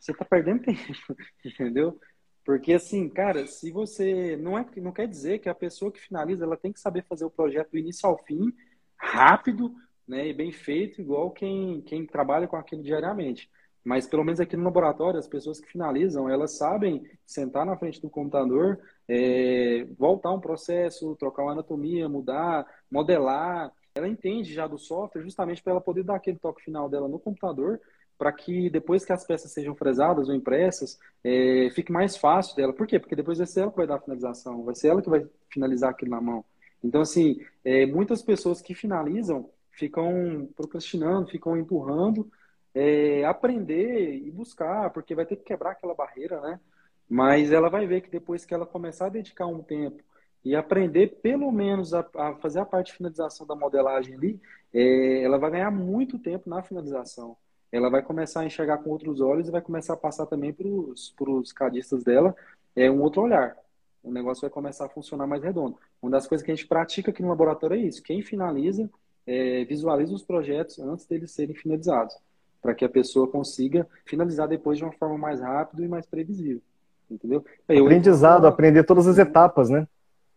você 0.00 0.10
está 0.10 0.24
perdendo 0.24 0.62
tempo, 0.66 1.16
entendeu? 1.44 2.00
Porque 2.44 2.72
assim, 2.72 3.08
cara, 3.08 3.46
se 3.46 3.70
você 3.70 4.36
não 4.36 4.58
é, 4.58 4.66
não 4.78 4.90
quer 4.90 5.06
dizer 5.06 5.38
que 5.38 5.48
a 5.48 5.54
pessoa 5.54 5.92
que 5.92 6.00
finaliza, 6.00 6.44
ela 6.44 6.56
tem 6.56 6.72
que 6.72 6.80
saber 6.80 7.04
fazer 7.04 7.24
o 7.24 7.30
projeto 7.30 7.70
do 7.70 7.78
início 7.78 8.08
ao 8.08 8.18
fim, 8.24 8.52
rápido, 8.96 9.72
né, 10.08 10.28
e 10.28 10.32
bem 10.32 10.50
feito, 10.50 11.00
igual 11.00 11.30
quem, 11.30 11.82
quem 11.82 12.06
trabalha 12.06 12.48
com 12.48 12.56
aquilo 12.56 12.82
diariamente. 12.82 13.50
Mas 13.84 14.06
pelo 14.06 14.24
menos 14.24 14.40
aqui 14.40 14.56
no 14.56 14.64
laboratório, 14.64 15.18
as 15.18 15.28
pessoas 15.28 15.60
que 15.60 15.70
finalizam, 15.70 16.28
elas 16.28 16.56
sabem 16.56 17.02
sentar 17.26 17.64
na 17.64 17.76
frente 17.76 18.00
do 18.00 18.10
computador, 18.10 18.78
é, 19.08 19.86
voltar 19.98 20.32
um 20.32 20.40
processo, 20.40 21.16
trocar 21.16 21.42
uma 21.42 21.52
anatomia, 21.52 22.08
mudar, 22.08 22.66
modelar. 22.90 23.72
Ela 23.94 24.08
entende 24.08 24.52
já 24.52 24.66
do 24.66 24.78
software 24.78 25.22
justamente 25.22 25.62
para 25.62 25.72
ela 25.72 25.80
poder 25.80 26.02
dar 26.02 26.16
aquele 26.16 26.38
toque 26.38 26.62
final 26.62 26.88
dela 26.88 27.08
no 27.08 27.18
computador, 27.18 27.80
para 28.18 28.32
que 28.32 28.68
depois 28.68 29.04
que 29.04 29.12
as 29.12 29.24
peças 29.24 29.52
sejam 29.52 29.74
fresadas 29.74 30.28
ou 30.28 30.34
impressas, 30.34 30.98
é, 31.24 31.70
fique 31.72 31.92
mais 31.92 32.16
fácil 32.16 32.56
dela. 32.56 32.72
Por 32.72 32.86
quê? 32.86 32.98
Porque 32.98 33.16
depois 33.16 33.38
vai 33.38 33.46
ser 33.46 33.60
ela 33.60 33.70
que 33.70 33.76
vai 33.76 33.86
dar 33.86 33.96
a 33.96 34.00
finalização, 34.00 34.64
vai 34.64 34.74
ser 34.74 34.88
ela 34.88 35.00
que 35.00 35.08
vai 35.08 35.26
finalizar 35.50 35.90
aquilo 35.90 36.10
na 36.10 36.20
mão. 36.20 36.44
Então, 36.82 37.00
assim, 37.00 37.40
é, 37.64 37.86
muitas 37.86 38.22
pessoas 38.22 38.60
que 38.60 38.74
finalizam, 38.74 39.48
ficam 39.78 40.48
procrastinando, 40.56 41.28
ficam 41.28 41.56
empurrando, 41.56 42.30
é, 42.74 43.24
aprender 43.24 44.14
e 44.16 44.30
buscar, 44.30 44.90
porque 44.90 45.14
vai 45.14 45.24
ter 45.24 45.36
que 45.36 45.44
quebrar 45.44 45.72
aquela 45.72 45.94
barreira, 45.94 46.40
né? 46.40 46.60
Mas 47.08 47.52
ela 47.52 47.70
vai 47.70 47.86
ver 47.86 48.02
que 48.02 48.10
depois 48.10 48.44
que 48.44 48.52
ela 48.52 48.66
começar 48.66 49.06
a 49.06 49.10
dedicar 49.10 49.46
um 49.46 49.62
tempo 49.62 50.02
e 50.44 50.54
aprender 50.54 51.20
pelo 51.22 51.50
menos 51.50 51.94
a, 51.94 52.06
a 52.16 52.34
fazer 52.36 52.60
a 52.60 52.66
parte 52.66 52.88
de 52.88 52.98
finalização 52.98 53.46
da 53.46 53.54
modelagem 53.56 54.14
ali, 54.14 54.40
é, 54.74 55.22
ela 55.22 55.38
vai 55.38 55.50
ganhar 55.52 55.70
muito 55.70 56.18
tempo 56.18 56.50
na 56.50 56.62
finalização. 56.62 57.36
Ela 57.72 57.90
vai 57.90 58.02
começar 58.02 58.40
a 58.40 58.46
enxergar 58.46 58.78
com 58.78 58.90
outros 58.90 59.20
olhos 59.20 59.48
e 59.48 59.52
vai 59.52 59.60
começar 59.60 59.94
a 59.94 59.96
passar 59.96 60.26
também 60.26 60.52
para 60.52 60.66
os 60.68 61.52
cadistas 61.52 62.02
dela 62.04 62.34
é 62.74 62.90
um 62.90 63.00
outro 63.02 63.22
olhar. 63.22 63.56
O 64.02 64.12
negócio 64.12 64.42
vai 64.42 64.50
começar 64.50 64.86
a 64.86 64.88
funcionar 64.88 65.26
mais 65.26 65.42
redondo. 65.42 65.76
Uma 66.00 66.12
das 66.12 66.26
coisas 66.26 66.44
que 66.44 66.50
a 66.50 66.54
gente 66.54 66.66
pratica 66.66 67.10
aqui 67.10 67.22
no 67.22 67.28
laboratório 67.28 67.76
é 67.76 67.80
isso. 67.80 68.02
Quem 68.02 68.22
finaliza 68.22 68.88
é, 69.28 69.62
visualiza 69.66 70.14
os 70.14 70.22
projetos 70.22 70.78
antes 70.78 71.04
deles 71.04 71.30
serem 71.32 71.54
finalizados, 71.54 72.16
para 72.62 72.74
que 72.74 72.82
a 72.82 72.88
pessoa 72.88 73.28
consiga 73.28 73.86
finalizar 74.06 74.48
depois 74.48 74.78
de 74.78 74.84
uma 74.84 74.92
forma 74.92 75.18
mais 75.18 75.40
rápida 75.40 75.84
e 75.84 75.88
mais 75.88 76.06
previsível. 76.06 76.62
Entendeu? 77.10 77.44
Aí, 77.68 77.78
Aprendizado, 77.78 78.44
eu, 78.44 78.48
aprender 78.48 78.84
todas 78.84 79.06
as 79.06 79.18
etapas, 79.18 79.68
né? 79.68 79.86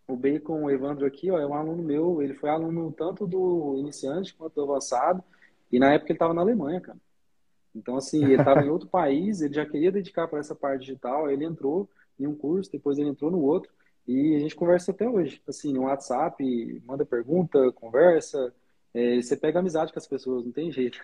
O 0.05 0.15
Bacon, 0.15 0.63
o 0.63 0.69
Evandro 0.69 1.05
aqui, 1.05 1.31
ó, 1.31 1.39
é 1.39 1.47
um 1.47 1.53
aluno 1.53 1.81
meu, 1.81 2.21
ele 2.21 2.33
foi 2.33 2.49
aluno 2.49 2.91
tanto 2.91 3.25
do 3.25 3.77
iniciante 3.77 4.35
quanto 4.35 4.55
do 4.55 4.63
avançado, 4.63 5.23
e 5.71 5.79
na 5.79 5.93
época 5.93 6.11
ele 6.11 6.17
estava 6.17 6.33
na 6.33 6.41
Alemanha, 6.41 6.81
cara. 6.81 6.97
Então, 7.73 7.95
assim, 7.95 8.21
ele 8.25 8.35
estava 8.35 8.61
em 8.61 8.69
outro 8.69 8.87
país, 8.91 9.41
ele 9.41 9.53
já 9.53 9.65
queria 9.65 9.91
dedicar 9.91 10.27
para 10.27 10.39
essa 10.39 10.53
parte 10.53 10.81
digital, 10.81 11.29
ele 11.31 11.45
entrou 11.45 11.89
em 12.19 12.27
um 12.27 12.35
curso, 12.35 12.69
depois 12.69 12.97
ele 12.97 13.07
entrou 13.07 13.31
no 13.31 13.41
outro, 13.41 13.71
e 14.05 14.35
a 14.35 14.39
gente 14.39 14.55
conversa 14.55 14.91
até 14.91 15.07
hoje. 15.07 15.41
Assim, 15.47 15.71
no 15.71 15.83
WhatsApp, 15.83 16.81
manda 16.85 17.05
pergunta, 17.05 17.71
conversa, 17.71 18.53
é, 18.93 19.21
você 19.21 19.35
pega 19.35 19.59
amizade 19.59 19.91
com 19.91 19.99
as 19.99 20.07
pessoas, 20.07 20.45
não 20.45 20.51
tem 20.51 20.71
jeito. 20.71 20.99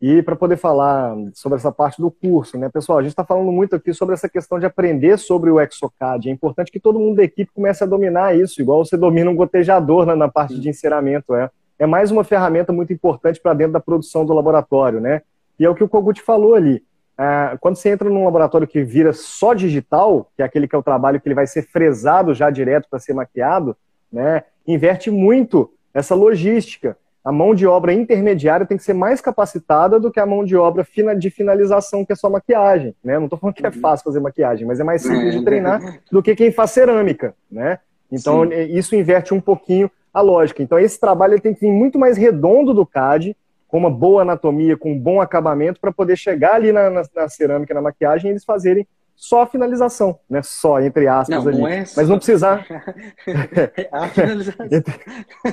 E 0.00 0.20
para 0.20 0.34
poder 0.34 0.56
falar 0.56 1.16
sobre 1.32 1.58
essa 1.58 1.70
parte 1.70 2.00
do 2.00 2.10
curso, 2.10 2.58
né, 2.58 2.68
pessoal, 2.68 2.98
a 2.98 3.02
gente 3.02 3.12
está 3.12 3.24
falando 3.24 3.52
muito 3.52 3.76
aqui 3.76 3.94
sobre 3.94 4.14
essa 4.14 4.28
questão 4.28 4.58
de 4.58 4.66
aprender 4.66 5.16
sobre 5.16 5.48
o 5.48 5.60
Exocad. 5.60 6.26
É 6.26 6.32
importante 6.32 6.72
que 6.72 6.80
todo 6.80 6.98
mundo 6.98 7.18
da 7.18 7.22
equipe 7.22 7.52
comece 7.54 7.84
a 7.84 7.86
dominar 7.86 8.36
isso, 8.36 8.60
igual 8.60 8.84
você 8.84 8.96
domina 8.96 9.30
um 9.30 9.36
gotejador 9.36 10.04
na, 10.04 10.16
na 10.16 10.28
parte 10.28 10.58
de 10.58 10.68
enceramento. 10.68 11.36
É. 11.36 11.48
é 11.78 11.86
mais 11.86 12.10
uma 12.10 12.24
ferramenta 12.24 12.72
muito 12.72 12.92
importante 12.92 13.40
para 13.40 13.54
dentro 13.54 13.74
da 13.74 13.80
produção 13.80 14.26
do 14.26 14.32
laboratório, 14.32 15.00
né? 15.00 15.22
E 15.56 15.64
é 15.64 15.70
o 15.70 15.74
que 15.74 15.84
o 15.84 15.88
Kogut 15.88 16.20
falou 16.20 16.56
ali. 16.56 16.82
É, 17.16 17.56
quando 17.60 17.76
você 17.76 17.90
entra 17.90 18.10
num 18.10 18.24
laboratório 18.24 18.66
que 18.66 18.82
vira 18.82 19.12
só 19.12 19.54
digital, 19.54 20.28
que 20.34 20.42
é 20.42 20.44
aquele 20.44 20.66
que 20.66 20.74
é 20.74 20.78
o 20.78 20.82
trabalho 20.82 21.20
que 21.20 21.28
ele 21.28 21.36
vai 21.36 21.46
ser 21.46 21.62
fresado 21.62 22.34
já 22.34 22.50
direto 22.50 22.88
para 22.90 22.98
ser 22.98 23.14
maquiado, 23.14 23.76
né, 24.10 24.42
inverte 24.66 25.12
muito 25.12 25.72
essa 25.92 26.14
logística. 26.14 26.96
A 27.24 27.30
mão 27.30 27.54
de 27.54 27.66
obra 27.66 27.92
intermediária 27.92 28.66
tem 28.66 28.76
que 28.76 28.82
ser 28.82 28.94
mais 28.94 29.20
capacitada 29.20 30.00
do 30.00 30.10
que 30.10 30.18
a 30.18 30.26
mão 30.26 30.44
de 30.44 30.56
obra 30.56 30.84
de 31.16 31.30
finalização, 31.30 32.04
que 32.04 32.12
é 32.12 32.16
só 32.16 32.28
maquiagem. 32.28 32.96
Né? 33.02 33.16
Não 33.16 33.26
estou 33.26 33.38
falando 33.38 33.54
que 33.54 33.64
é 33.64 33.68
uhum. 33.68 33.80
fácil 33.80 34.04
fazer 34.04 34.18
maquiagem, 34.18 34.66
mas 34.66 34.80
é 34.80 34.84
mais 34.84 35.02
simples 35.02 35.30
de 35.30 35.38
uhum. 35.38 35.44
treinar 35.44 36.00
do 36.10 36.20
que 36.20 36.34
quem 36.34 36.50
faz 36.50 36.72
cerâmica. 36.72 37.32
Né? 37.50 37.78
Então, 38.10 38.48
Sim. 38.48 38.76
isso 38.76 38.96
inverte 38.96 39.32
um 39.32 39.40
pouquinho 39.40 39.88
a 40.12 40.20
lógica. 40.20 40.62
Então, 40.62 40.78
esse 40.78 40.98
trabalho 40.98 41.40
tem 41.40 41.54
que 41.54 41.60
vir 41.60 41.70
muito 41.70 41.98
mais 41.98 42.16
redondo 42.16 42.74
do 42.74 42.84
CAD, 42.84 43.36
com 43.68 43.78
uma 43.78 43.90
boa 43.90 44.22
anatomia, 44.22 44.76
com 44.76 44.92
um 44.92 44.98
bom 44.98 45.20
acabamento, 45.20 45.80
para 45.80 45.92
poder 45.92 46.16
chegar 46.16 46.54
ali 46.54 46.72
na, 46.72 46.90
na, 46.90 47.02
na 47.14 47.28
cerâmica, 47.28 47.72
na 47.72 47.80
maquiagem, 47.80 48.28
e 48.28 48.32
eles 48.32 48.44
fazerem 48.44 48.86
só 49.22 49.42
a 49.42 49.46
finalização, 49.46 50.18
né? 50.28 50.42
Só, 50.42 50.80
entre 50.80 51.06
aspas, 51.06 51.44
não, 51.44 51.52
ali. 51.52 51.60
Não 51.60 51.68
é 51.68 51.84
Mas 51.96 52.08
não 52.08 52.16
precisar. 52.16 52.66
a 53.92 54.08
finalização. 54.08 54.66
entre, 54.68 55.00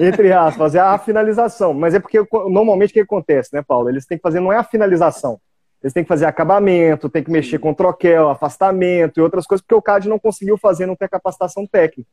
entre, 0.07 0.33
aspas, 0.33 0.73
é 0.73 0.79
a 0.79 0.97
finalização. 0.97 1.71
Mas 1.71 1.93
é 1.93 1.99
porque 1.99 2.17
normalmente 2.49 2.89
o 2.89 2.93
que 2.93 2.99
acontece, 3.01 3.53
né, 3.53 3.61
Paulo? 3.61 3.87
Eles 3.87 4.07
têm 4.07 4.17
que 4.17 4.23
fazer, 4.23 4.39
não 4.39 4.51
é 4.51 4.57
a 4.57 4.63
finalização. 4.63 5.39
Eles 5.83 5.93
têm 5.93 6.03
que 6.03 6.07
fazer 6.07 6.25
acabamento, 6.25 7.09
tem 7.09 7.23
que 7.23 7.29
mexer 7.29 7.59
com 7.59 7.71
troquel, 7.71 8.29
afastamento 8.29 9.19
e 9.19 9.21
outras 9.21 9.45
coisas, 9.45 9.61
porque 9.61 9.75
o 9.75 9.81
CAD 9.83 10.09
não 10.09 10.17
conseguiu 10.17 10.57
fazer, 10.57 10.87
não 10.87 10.95
tem 10.95 11.07
capacitação 11.07 11.67
técnica. 11.67 12.09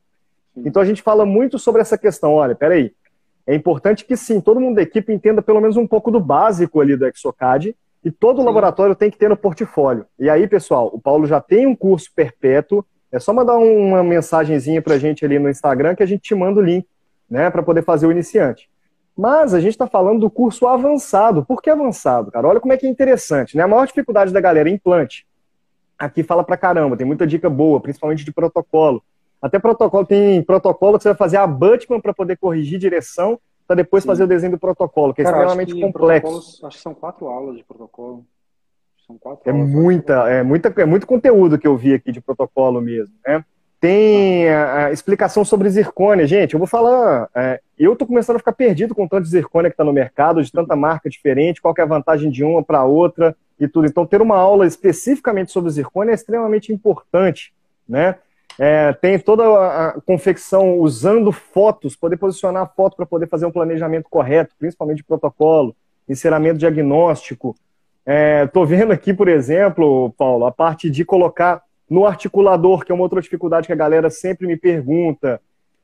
Então 0.57 0.79
a 0.79 0.85
gente 0.85 1.01
fala 1.01 1.25
muito 1.25 1.57
sobre 1.57 1.81
essa 1.81 1.97
questão. 1.97 2.33
Olha, 2.33 2.53
peraí. 2.53 2.93
É 3.47 3.55
importante 3.55 4.05
que 4.05 4.15
sim, 4.15 4.39
todo 4.39 4.59
mundo 4.59 4.75
da 4.75 4.83
equipe 4.83 5.11
entenda 5.11 5.41
pelo 5.41 5.59
menos 5.59 5.75
um 5.75 5.87
pouco 5.87 6.11
do 6.11 6.19
básico 6.19 6.79
ali 6.79 6.95
do 6.95 7.07
Exocad 7.07 7.73
e 8.03 8.11
todo 8.11 8.39
Sim. 8.39 8.45
laboratório 8.45 8.95
tem 8.95 9.09
que 9.09 9.17
ter 9.17 9.29
no 9.29 9.37
portfólio. 9.37 10.05
E 10.19 10.29
aí, 10.29 10.47
pessoal, 10.47 10.89
o 10.93 10.99
Paulo 10.99 11.25
já 11.25 11.41
tem 11.41 11.67
um 11.67 11.75
curso 11.75 12.09
perpétuo. 12.15 12.85
É 13.11 13.19
só 13.19 13.33
mandar 13.33 13.57
uma 13.57 14.03
mensagenzinha 14.03 14.81
para 14.81 14.95
a 14.95 14.99
gente 14.99 15.25
ali 15.25 15.39
no 15.39 15.49
Instagram 15.49 15.95
que 15.95 16.03
a 16.03 16.05
gente 16.05 16.21
te 16.21 16.35
manda 16.35 16.59
o 16.59 16.63
link, 16.63 16.85
né, 17.29 17.49
para 17.49 17.63
poder 17.63 17.83
fazer 17.83 18.07
o 18.07 18.11
iniciante. 18.11 18.69
Mas 19.17 19.53
a 19.53 19.59
gente 19.59 19.71
está 19.71 19.87
falando 19.87 20.19
do 20.19 20.29
curso 20.29 20.67
avançado. 20.67 21.43
Por 21.43 21.61
que 21.61 21.69
avançado, 21.69 22.31
cara? 22.31 22.47
Olha 22.47 22.59
como 22.59 22.73
é 22.73 22.77
que 22.77 22.85
é 22.85 22.89
interessante, 22.89 23.57
né? 23.57 23.63
A 23.63 23.67
maior 23.67 23.87
dificuldade 23.87 24.31
da 24.31 24.39
galera 24.39 24.69
é 24.69 24.71
implante. 24.71 25.25
Aqui 25.97 26.21
fala 26.21 26.43
pra 26.43 26.55
caramba, 26.55 26.95
tem 26.95 27.07
muita 27.07 27.25
dica 27.25 27.49
boa, 27.49 27.81
principalmente 27.81 28.23
de 28.23 28.31
protocolo. 28.31 29.01
Até 29.41 29.57
protocolo, 29.57 30.05
tem 30.05 30.43
protocolo 30.43 30.97
que 30.97 31.03
você 31.03 31.09
vai 31.09 31.17
fazer 31.17 31.37
a 31.37 31.47
Butman 31.47 31.99
para 31.99 32.13
poder 32.13 32.37
corrigir 32.37 32.77
direção 32.77 33.39
para 33.67 33.75
depois 33.75 34.03
Sim. 34.03 34.07
fazer 34.07 34.23
o 34.23 34.27
desenho 34.27 34.53
do 34.53 34.59
protocolo, 34.59 35.13
que 35.13 35.21
é 35.21 35.25
Cara, 35.25 35.37
extremamente 35.37 35.73
que 35.73 35.81
complexo. 35.81 36.65
Acho 36.65 36.77
que 36.77 36.83
são 36.83 36.93
quatro 36.93 37.27
aulas 37.27 37.57
de 37.57 37.63
protocolo. 37.63 38.25
São 39.05 39.17
quatro 39.17 39.49
é 39.49 39.51
aulas 39.51 39.69
muita, 39.69 40.29
é 40.29 40.41
muita, 40.41 40.73
é 40.81 40.85
muito 40.85 41.05
conteúdo 41.05 41.59
que 41.59 41.67
eu 41.67 41.75
vi 41.75 41.93
aqui 41.93 42.11
de 42.11 42.21
protocolo 42.21 42.79
mesmo, 42.79 43.13
né? 43.27 43.43
Tem 43.79 44.49
a, 44.49 44.85
a 44.87 44.91
explicação 44.91 45.45
sobre 45.45 45.69
zircônia. 45.69 46.25
Gente, 46.25 46.53
eu 46.53 46.57
vou 46.57 46.67
falar. 46.67 47.29
É, 47.35 47.59
eu 47.77 47.93
estou 47.93 48.07
começando 48.07 48.37
a 48.37 48.39
ficar 48.39 48.53
perdido 48.53 48.95
com 48.95 49.07
tanto 49.07 49.25
de 49.25 49.29
zircônia 49.29 49.69
que 49.69 49.75
está 49.75 49.83
no 49.83 49.93
mercado, 49.93 50.41
de 50.41 50.51
tanta 50.51 50.75
marca 50.75 51.07
diferente, 51.07 51.61
qual 51.61 51.75
é 51.77 51.81
a 51.81 51.85
vantagem 51.85 52.31
de 52.31 52.43
uma 52.43 52.63
para 52.63 52.83
outra 52.85 53.35
e 53.59 53.67
tudo. 53.67 53.85
Então, 53.85 54.05
ter 54.05 54.19
uma 54.19 54.35
aula 54.35 54.65
especificamente 54.65 55.51
sobre 55.51 55.69
zircônia 55.69 56.11
é 56.11 56.15
extremamente 56.15 56.73
importante, 56.73 57.53
né? 57.87 58.15
É, 58.59 58.91
tem 58.93 59.19
toda 59.19 59.43
a 59.43 60.01
confecção 60.01 60.79
usando 60.79 61.31
fotos, 61.31 61.95
poder 61.95 62.17
posicionar 62.17 62.63
a 62.63 62.67
foto 62.67 62.95
para 62.95 63.05
poder 63.05 63.27
fazer 63.27 63.45
um 63.45 63.51
planejamento 63.51 64.09
correto, 64.09 64.55
principalmente 64.57 65.03
protocolo, 65.03 65.75
enceramento 66.09 66.57
diagnóstico. 66.57 67.55
Estou 68.45 68.63
é, 68.63 68.67
vendo 68.67 68.91
aqui, 68.91 69.13
por 69.13 69.27
exemplo, 69.27 70.11
Paulo, 70.17 70.45
a 70.45 70.51
parte 70.51 70.89
de 70.89 71.05
colocar 71.05 71.61
no 71.89 72.05
articulador, 72.05 72.83
que 72.83 72.91
é 72.91 72.95
uma 72.95 73.03
outra 73.03 73.21
dificuldade 73.21 73.67
que 73.67 73.73
a 73.73 73.77
galera 73.77 74.09
sempre 74.09 74.47
me 74.47 74.57
pergunta. 74.57 75.39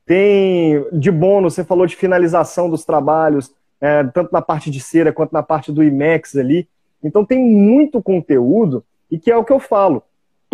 Tem 0.06 0.86
de 0.92 1.12
bônus, 1.12 1.54
você 1.54 1.64
falou 1.64 1.86
de 1.86 1.96
finalização 1.96 2.70
dos 2.70 2.84
trabalhos, 2.84 3.54
é, 3.80 4.04
tanto 4.06 4.32
na 4.32 4.42
parte 4.42 4.72
de 4.72 4.80
cera 4.80 5.14
quanto 5.14 5.32
na 5.32 5.44
parte 5.44 5.72
do 5.72 5.84
IMEX 5.84 6.36
ali. 6.36 6.68
Então 7.04 7.24
tem 7.24 7.40
muito 7.40 8.02
conteúdo 8.02 8.84
e 9.12 9.20
que 9.20 9.30
é 9.30 9.38
o 9.38 9.44
que 9.44 9.54
eu 9.54 9.60
falo 9.60 10.02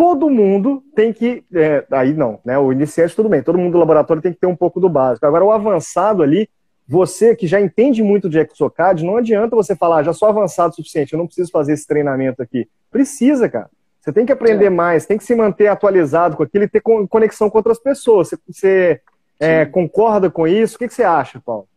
todo 0.00 0.30
mundo 0.30 0.82
tem 0.94 1.12
que. 1.12 1.44
É, 1.52 1.84
aí 1.90 2.14
não, 2.14 2.40
né? 2.42 2.58
O 2.58 2.72
iniciante, 2.72 3.14
tudo 3.14 3.28
bem, 3.28 3.42
todo 3.42 3.58
mundo 3.58 3.72
do 3.72 3.78
laboratório 3.78 4.22
tem 4.22 4.32
que 4.32 4.40
ter 4.40 4.46
um 4.46 4.56
pouco 4.56 4.80
do 4.80 4.88
básico. 4.88 5.26
Agora, 5.26 5.44
o 5.44 5.52
avançado 5.52 6.22
ali 6.22 6.48
você 6.88 7.36
que 7.36 7.46
já 7.46 7.60
entende 7.60 8.02
muito 8.02 8.26
de 8.26 8.38
Exocad, 8.38 9.04
não 9.04 9.18
adianta 9.18 9.54
você 9.54 9.76
falar, 9.76 9.98
ah, 9.98 10.02
já 10.02 10.14
sou 10.14 10.26
avançado 10.26 10.72
o 10.72 10.76
suficiente, 10.76 11.12
eu 11.12 11.18
não 11.18 11.26
preciso 11.26 11.50
fazer 11.50 11.74
esse 11.74 11.86
treinamento 11.86 12.42
aqui. 12.42 12.66
Precisa, 12.90 13.46
cara. 13.46 13.68
Você 14.00 14.10
tem 14.10 14.24
que 14.24 14.32
aprender 14.32 14.64
é. 14.64 14.70
mais, 14.70 15.04
tem 15.04 15.18
que 15.18 15.22
se 15.22 15.34
manter 15.34 15.66
atualizado 15.66 16.34
com 16.34 16.42
aquilo 16.42 16.64
e 16.64 16.68
ter 16.68 16.80
conexão 16.80 17.50
com 17.50 17.58
outras 17.58 17.78
pessoas. 17.78 18.30
Você, 18.30 18.38
você 18.48 19.00
é, 19.38 19.66
concorda 19.66 20.30
com 20.30 20.48
isso? 20.48 20.76
O 20.76 20.78
que, 20.78 20.88
que 20.88 20.94
você 20.94 21.04
acha, 21.04 21.40
Paulo? 21.44 21.68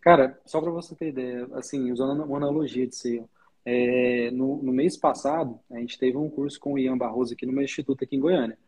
Cara, 0.00 0.36
só 0.44 0.60
para 0.60 0.72
você 0.72 0.96
ter 0.96 1.10
ideia, 1.10 1.46
assim, 1.54 1.92
usando 1.92 2.20
uma 2.24 2.36
analogia 2.36 2.86
de 2.86 2.96
ser, 2.96 3.22
é, 3.64 4.30
no, 4.30 4.62
no, 4.62 4.72
mês 4.72 4.96
passado, 4.96 5.60
a 5.70 5.78
gente 5.78 5.98
teve 5.98 6.16
um 6.16 6.30
curso 6.30 6.58
com 6.58 6.74
o 6.74 6.78
Ian 6.78 6.96
Barroso 6.96 7.34
aqui 7.34 7.44
no 7.44 7.52
meu 7.52 7.62
instituto 7.62 8.04
aqui 8.04 8.16
em 8.16 8.20
Goiânia. 8.20 8.58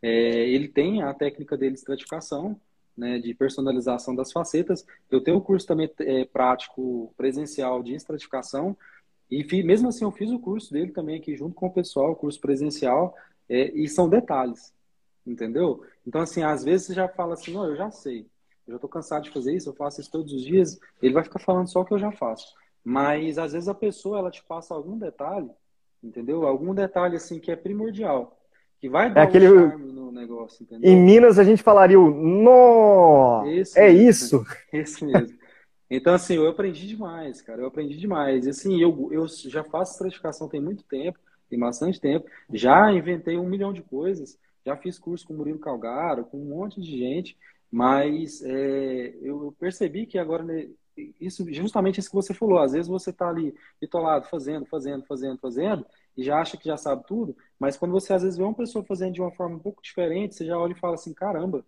É, 0.00 0.48
ele 0.48 0.68
tem 0.68 1.02
a 1.02 1.14
técnica 1.14 1.56
dele 1.56 1.72
de 1.72 1.78
estratificação, 1.78 2.60
né, 2.96 3.18
de 3.18 3.32
personalização 3.34 4.14
das 4.14 4.32
facetas. 4.32 4.84
Eu 5.10 5.22
tenho 5.22 5.38
um 5.38 5.40
curso 5.40 5.66
também 5.66 5.90
é, 6.00 6.24
prático 6.24 7.12
presencial 7.16 7.82
de 7.82 7.94
estratificação 7.94 8.76
e 9.30 9.42
fi, 9.44 9.62
mesmo 9.62 9.88
assim 9.88 10.04
eu 10.04 10.10
fiz 10.10 10.30
o 10.30 10.38
curso 10.38 10.72
dele 10.72 10.92
também 10.92 11.16
aqui 11.16 11.34
junto 11.34 11.54
com 11.54 11.66
o 11.66 11.72
pessoal, 11.72 12.12
o 12.12 12.16
curso 12.16 12.38
presencial, 12.38 13.16
é, 13.48 13.70
e 13.72 13.88
são 13.88 14.08
detalhes, 14.08 14.74
entendeu? 15.26 15.82
Então 16.06 16.20
assim, 16.20 16.42
às 16.42 16.62
vezes 16.62 16.88
você 16.88 16.94
já 16.94 17.08
fala 17.08 17.32
assim, 17.34 17.52
não, 17.52 17.66
eu 17.66 17.74
já 17.74 17.90
sei, 17.90 18.26
eu 18.66 18.72
já 18.72 18.74
estou 18.74 18.90
cansado 18.90 19.24
de 19.24 19.30
fazer 19.30 19.54
isso, 19.54 19.70
eu 19.70 19.74
faço 19.74 20.02
isso 20.02 20.10
todos 20.10 20.34
os 20.34 20.42
dias, 20.42 20.78
ele 21.00 21.14
vai 21.14 21.24
ficar 21.24 21.38
falando 21.38 21.70
só 21.70 21.80
o 21.80 21.84
que 21.84 21.94
eu 21.94 21.98
já 21.98 22.12
faço. 22.12 22.54
Mas 22.84 23.38
às 23.38 23.52
vezes 23.52 23.68
a 23.68 23.74
pessoa 23.74 24.18
ela 24.18 24.30
te 24.30 24.42
passa 24.42 24.74
algum 24.74 24.98
detalhe, 24.98 25.50
entendeu? 26.02 26.46
Algum 26.46 26.74
detalhe 26.74 27.16
assim 27.16 27.38
que 27.38 27.50
é 27.50 27.56
primordial. 27.56 28.38
Que 28.80 28.88
vai 28.88 29.12
dar 29.12 29.20
é 29.20 29.24
aquele... 29.24 29.48
um 29.48 29.78
no 29.78 30.10
negócio, 30.10 30.64
entendeu? 30.64 30.90
Em 30.90 30.96
Minas 30.96 31.38
a 31.38 31.44
gente 31.44 31.62
falaria 31.62 32.00
o 32.00 32.10
nó! 32.10 33.44
é 33.44 33.92
mesmo, 33.92 34.08
isso? 34.08 34.46
Esse 34.72 35.04
mesmo. 35.04 35.38
Então, 35.88 36.14
assim, 36.14 36.36
eu 36.36 36.48
aprendi 36.48 36.86
demais, 36.86 37.42
cara. 37.42 37.60
Eu 37.60 37.66
aprendi 37.66 37.98
demais. 37.98 38.46
E, 38.46 38.50
assim, 38.50 38.80
eu, 38.80 39.10
eu 39.12 39.26
já 39.28 39.62
faço 39.62 39.98
certificação 39.98 40.48
tem 40.48 40.58
muito 40.60 40.82
tempo, 40.84 41.18
tem 41.50 41.58
bastante 41.58 42.00
tempo. 42.00 42.26
Já 42.50 42.90
inventei 42.90 43.36
um 43.36 43.46
milhão 43.46 43.74
de 43.74 43.82
coisas. 43.82 44.38
Já 44.64 44.74
fiz 44.74 44.98
curso 44.98 45.26
com 45.26 45.34
o 45.34 45.36
Murilo 45.36 45.58
Calgaro, 45.58 46.24
com 46.24 46.38
um 46.38 46.46
monte 46.46 46.80
de 46.80 46.98
gente. 46.98 47.36
Mas 47.70 48.42
é, 48.42 49.14
eu 49.20 49.54
percebi 49.60 50.06
que 50.06 50.18
agora, 50.18 50.42
né, 50.42 50.68
isso 51.20 51.50
justamente 51.52 52.00
isso 52.00 52.10
que 52.10 52.16
você 52.16 52.34
falou. 52.34 52.58
Às 52.58 52.72
vezes 52.72 52.88
você 52.88 53.10
está 53.10 53.28
ali 53.28 53.54
bitolado, 53.80 54.26
fazendo, 54.26 54.66
fazendo, 54.66 55.04
fazendo, 55.04 55.38
fazendo, 55.38 55.86
e 56.16 56.22
já 56.22 56.40
acha 56.40 56.56
que 56.56 56.66
já 56.66 56.76
sabe 56.76 57.04
tudo, 57.06 57.36
mas 57.58 57.76
quando 57.76 57.92
você 57.92 58.12
às 58.12 58.22
vezes 58.22 58.36
vê 58.36 58.44
uma 58.44 58.54
pessoa 58.54 58.84
fazendo 58.84 59.14
de 59.14 59.20
uma 59.20 59.32
forma 59.32 59.56
um 59.56 59.60
pouco 59.60 59.82
diferente, 59.82 60.34
você 60.34 60.44
já 60.44 60.58
olha 60.58 60.72
e 60.72 60.78
fala 60.78 60.94
assim, 60.94 61.14
caramba, 61.14 61.64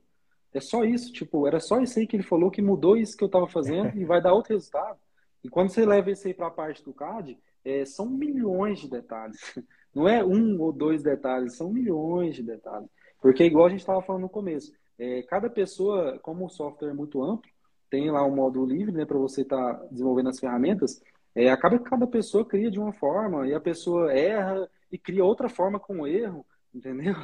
é 0.53 0.61
só 0.61 0.85
isso, 0.85 1.13
tipo, 1.13 1.47
era 1.47 1.59
só 1.59 1.81
isso 1.81 1.99
aí 1.99 2.07
que 2.07 2.17
ele 2.17 2.23
falou 2.23 2.51
que 2.51 2.63
mudou 2.63 2.97
isso 2.97 3.17
que 3.17 3.25
eu 3.25 3.27
estava 3.27 3.49
fazendo 3.49 3.95
e 3.99 4.05
vai 4.05 4.21
dar 4.21 4.35
outro 4.35 4.55
resultado. 4.55 4.99
E 5.43 5.49
quando 5.49 5.71
você 5.71 5.85
leva 5.85 6.11
isso 6.11 6.27
aí 6.27 6.33
para 6.33 6.47
a 6.47 6.51
parte 6.51 6.83
do 6.83 6.93
CAD, 6.93 7.39
é, 7.65 7.85
são 7.85 8.09
milhões 8.09 8.81
de 8.81 8.89
detalhes. 8.89 9.39
Não 9.95 10.09
é 10.09 10.25
um 10.25 10.61
ou 10.61 10.73
dois 10.73 11.03
detalhes, 11.03 11.57
são 11.57 11.71
milhões 11.71 12.35
de 12.35 12.43
detalhes. 12.43 12.89
Porque 13.21 13.45
igual 13.45 13.67
a 13.67 13.71
gente 13.71 13.81
estava 13.81 14.03
falando 14.03 14.23
no 14.23 14.29
começo, 14.29 14.73
é, 14.99 15.23
cada 15.23 15.49
pessoa, 15.49 16.19
como 16.21 16.47
o 16.47 16.51
software 16.51 16.91
é 16.91 16.95
muito 16.95 17.23
amplo, 17.23 17.51
tem 17.95 18.11
lá 18.11 18.27
um 18.27 18.35
módulo 18.35 18.67
livre 18.67 18.91
né, 18.91 19.05
para 19.05 19.17
você 19.17 19.43
estar 19.43 19.75
tá 19.75 19.87
desenvolvendo 19.89 20.29
as 20.29 20.41
ferramentas, 20.41 21.01
é, 21.33 21.49
acaba 21.49 21.79
que 21.79 21.89
cada 21.89 22.09
pessoa 22.09 22.45
cria 22.45 22.69
de 22.69 22.81
uma 22.81 22.93
forma 22.93 23.47
e 23.47 23.55
a 23.55 23.61
pessoa 23.61 24.13
erra 24.13 24.69
e 24.91 24.99
cria 24.99 25.25
outra 25.25 25.49
forma 25.49 25.79
com 25.79 26.01
o 26.01 26.07
erro, 26.07 26.45
entendeu? 26.75 27.15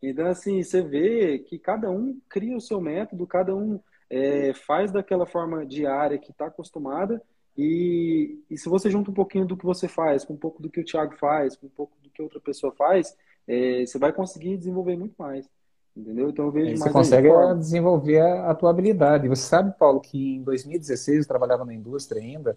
Então, 0.00 0.26
assim, 0.28 0.62
você 0.62 0.80
vê 0.80 1.40
que 1.40 1.58
cada 1.58 1.90
um 1.90 2.20
cria 2.28 2.56
o 2.56 2.60
seu 2.60 2.80
método, 2.80 3.26
cada 3.26 3.52
um 3.52 3.80
é, 4.08 4.54
faz 4.54 4.92
daquela 4.92 5.26
forma 5.26 5.66
diária 5.66 6.18
que 6.18 6.30
está 6.30 6.46
acostumada 6.46 7.20
e, 7.58 8.38
e 8.48 8.56
se 8.56 8.68
você 8.68 8.88
junta 8.88 9.10
um 9.10 9.14
pouquinho 9.14 9.44
do 9.44 9.56
que 9.56 9.66
você 9.66 9.88
faz, 9.88 10.24
com 10.24 10.34
um 10.34 10.38
pouco 10.38 10.62
do 10.62 10.70
que 10.70 10.80
o 10.80 10.84
Thiago 10.84 11.16
faz, 11.16 11.56
com 11.56 11.66
um 11.66 11.70
pouco 11.70 11.96
do 12.00 12.10
que 12.10 12.22
outra 12.22 12.38
pessoa 12.40 12.72
faz, 12.72 13.16
é, 13.48 13.84
você 13.84 13.98
vai 13.98 14.12
conseguir 14.12 14.56
desenvolver 14.56 14.96
muito 14.96 15.16
mais. 15.18 15.50
Entendeu? 15.96 16.30
Então 16.30 16.46
eu 16.46 16.50
vejo 16.50 16.68
mais. 16.68 16.80
Você 16.80 16.90
consegue 16.90 17.28
desenvolver 17.58 18.20
a 18.20 18.54
tua 18.54 18.70
habilidade. 18.70 19.28
Você 19.28 19.42
sabe, 19.42 19.76
Paulo, 19.78 20.00
que 20.00 20.36
em 20.36 20.42
2016 20.42 21.18
eu 21.18 21.28
trabalhava 21.28 21.64
na 21.64 21.74
indústria 21.74 22.20
ainda 22.20 22.56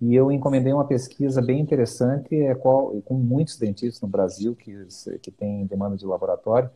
e 0.00 0.14
eu 0.14 0.30
encomendei 0.30 0.72
uma 0.72 0.84
pesquisa 0.84 1.40
bem 1.40 1.58
interessante 1.58 2.34
é 2.34 2.54
qual, 2.54 3.00
com 3.02 3.14
muitos 3.14 3.56
dentistas 3.56 4.00
no 4.02 4.08
Brasil 4.08 4.54
que, 4.54 4.86
que 5.22 5.30
têm 5.30 5.64
demanda 5.64 5.96
de 5.96 6.04
laboratório, 6.04 6.68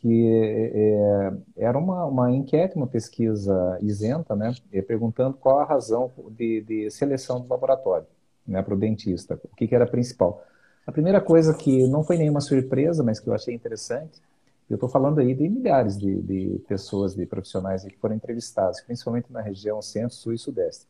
que 0.00 0.28
é, 0.74 1.32
era 1.56 1.78
uma, 1.78 2.04
uma 2.06 2.30
enquete, 2.32 2.74
uma 2.74 2.88
pesquisa 2.88 3.78
isenta, 3.80 4.34
né, 4.34 4.52
perguntando 4.86 5.36
qual 5.36 5.60
a 5.60 5.64
razão 5.64 6.10
de, 6.30 6.60
de 6.62 6.90
seleção 6.90 7.40
do 7.40 7.48
laboratório 7.48 8.06
né, 8.46 8.60
para 8.62 8.74
o 8.74 8.78
dentista, 8.78 9.40
o 9.44 9.56
que, 9.56 9.68
que 9.68 9.74
era 9.74 9.86
principal. 9.86 10.42
A 10.84 10.90
primeira 10.92 11.20
coisa 11.20 11.54
que 11.54 11.86
não 11.88 12.02
foi 12.02 12.16
nenhuma 12.16 12.40
surpresa, 12.40 13.02
mas 13.02 13.20
que 13.20 13.28
eu 13.28 13.34
achei 13.34 13.54
interessante, 13.54 14.20
eu 14.68 14.74
estou 14.74 14.88
falando 14.88 15.20
aí 15.20 15.34
de 15.34 15.48
milhares 15.48 15.98
de, 15.98 16.20
de 16.22 16.58
pessoas, 16.68 17.14
de 17.14 17.24
profissionais 17.26 17.84
que 17.84 17.96
foram 17.98 18.16
entrevistados, 18.16 18.80
principalmente 18.80 19.32
na 19.32 19.40
região 19.40 19.80
centro, 19.80 20.14
sul 20.14 20.32
e 20.32 20.38
sudeste 20.38 20.86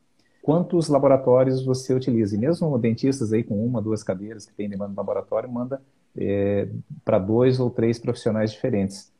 quantos 0.47 0.87
laboratórios 0.87 1.64
você 1.64 1.93
utiliza. 1.93 2.37
E 2.37 2.39
mesmo 2.39 2.79
dentistas 2.79 3.33
aí 3.33 3.43
com 3.43 3.66
uma, 3.66 3.83
duas 3.83 4.05
cadeiras 4.05 4.47
que 4.47 4.55
tem 4.55 4.70
demanda 4.70 4.93
no 4.93 4.97
laboratório, 4.97 5.51
manda 5.51 5.83
é, 6.16 6.68
para 7.05 7.18
dois 7.18 7.59
ou 7.59 7.68
três 7.68 7.99
profissionais 7.99 8.53
diferentes. 8.53 9.12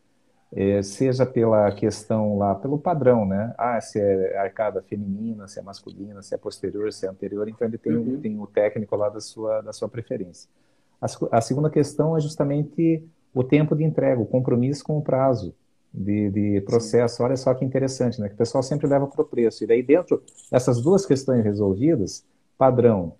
É, 0.55 0.81
seja 0.83 1.27
pela 1.27 1.73
questão 1.73 2.39
lá, 2.39 2.55
pelo 2.55 2.79
padrão, 2.79 3.27
né? 3.27 3.53
Ah, 3.59 3.81
se 3.81 3.99
é 3.99 4.39
arcada 4.39 4.81
feminina, 4.81 5.49
se 5.49 5.59
é 5.59 5.63
masculina, 5.63 6.23
se 6.23 6.33
é 6.33 6.39
posterior, 6.39 6.93
se 6.93 7.05
é 7.05 7.09
anterior, 7.11 7.49
então 7.49 7.67
ele 7.67 7.77
tem, 7.77 7.97
uhum. 7.97 8.21
tem 8.21 8.39
o 8.39 8.47
técnico 8.47 8.95
lá 8.95 9.09
da 9.09 9.21
sua, 9.21 9.61
da 9.63 9.73
sua 9.73 9.89
preferência. 9.89 10.49
A, 11.03 11.07
a 11.33 11.41
segunda 11.41 11.69
questão 11.69 12.17
é 12.17 12.21
justamente 12.21 13.05
o 13.37 13.45
tempo 13.45 13.77
de 13.77 13.85
entrega, 13.85 14.19
o 14.19 14.25
compromisso 14.25 14.83
com 14.83 14.97
o 14.97 15.03
prazo 15.03 15.55
de, 15.93 16.31
de 16.31 16.61
processo. 16.63 17.17
Sim. 17.17 17.23
Olha 17.23 17.37
só 17.37 17.53
que 17.53 17.67
interessante, 17.67 18.19
né? 18.19 18.29
Que 18.29 18.35
o 18.35 18.39
pessoal 18.39 18.63
sempre 18.63 18.87
leva 18.87 19.07
para 19.07 19.21
o 19.21 19.27
preço. 19.27 19.63
E 19.63 19.67
daí, 19.67 19.83
dentro 19.83 20.23
dessas 20.51 20.81
duas 20.81 21.05
questões 21.05 21.45
resolvidas, 21.45 22.25
padrão, 22.57 23.13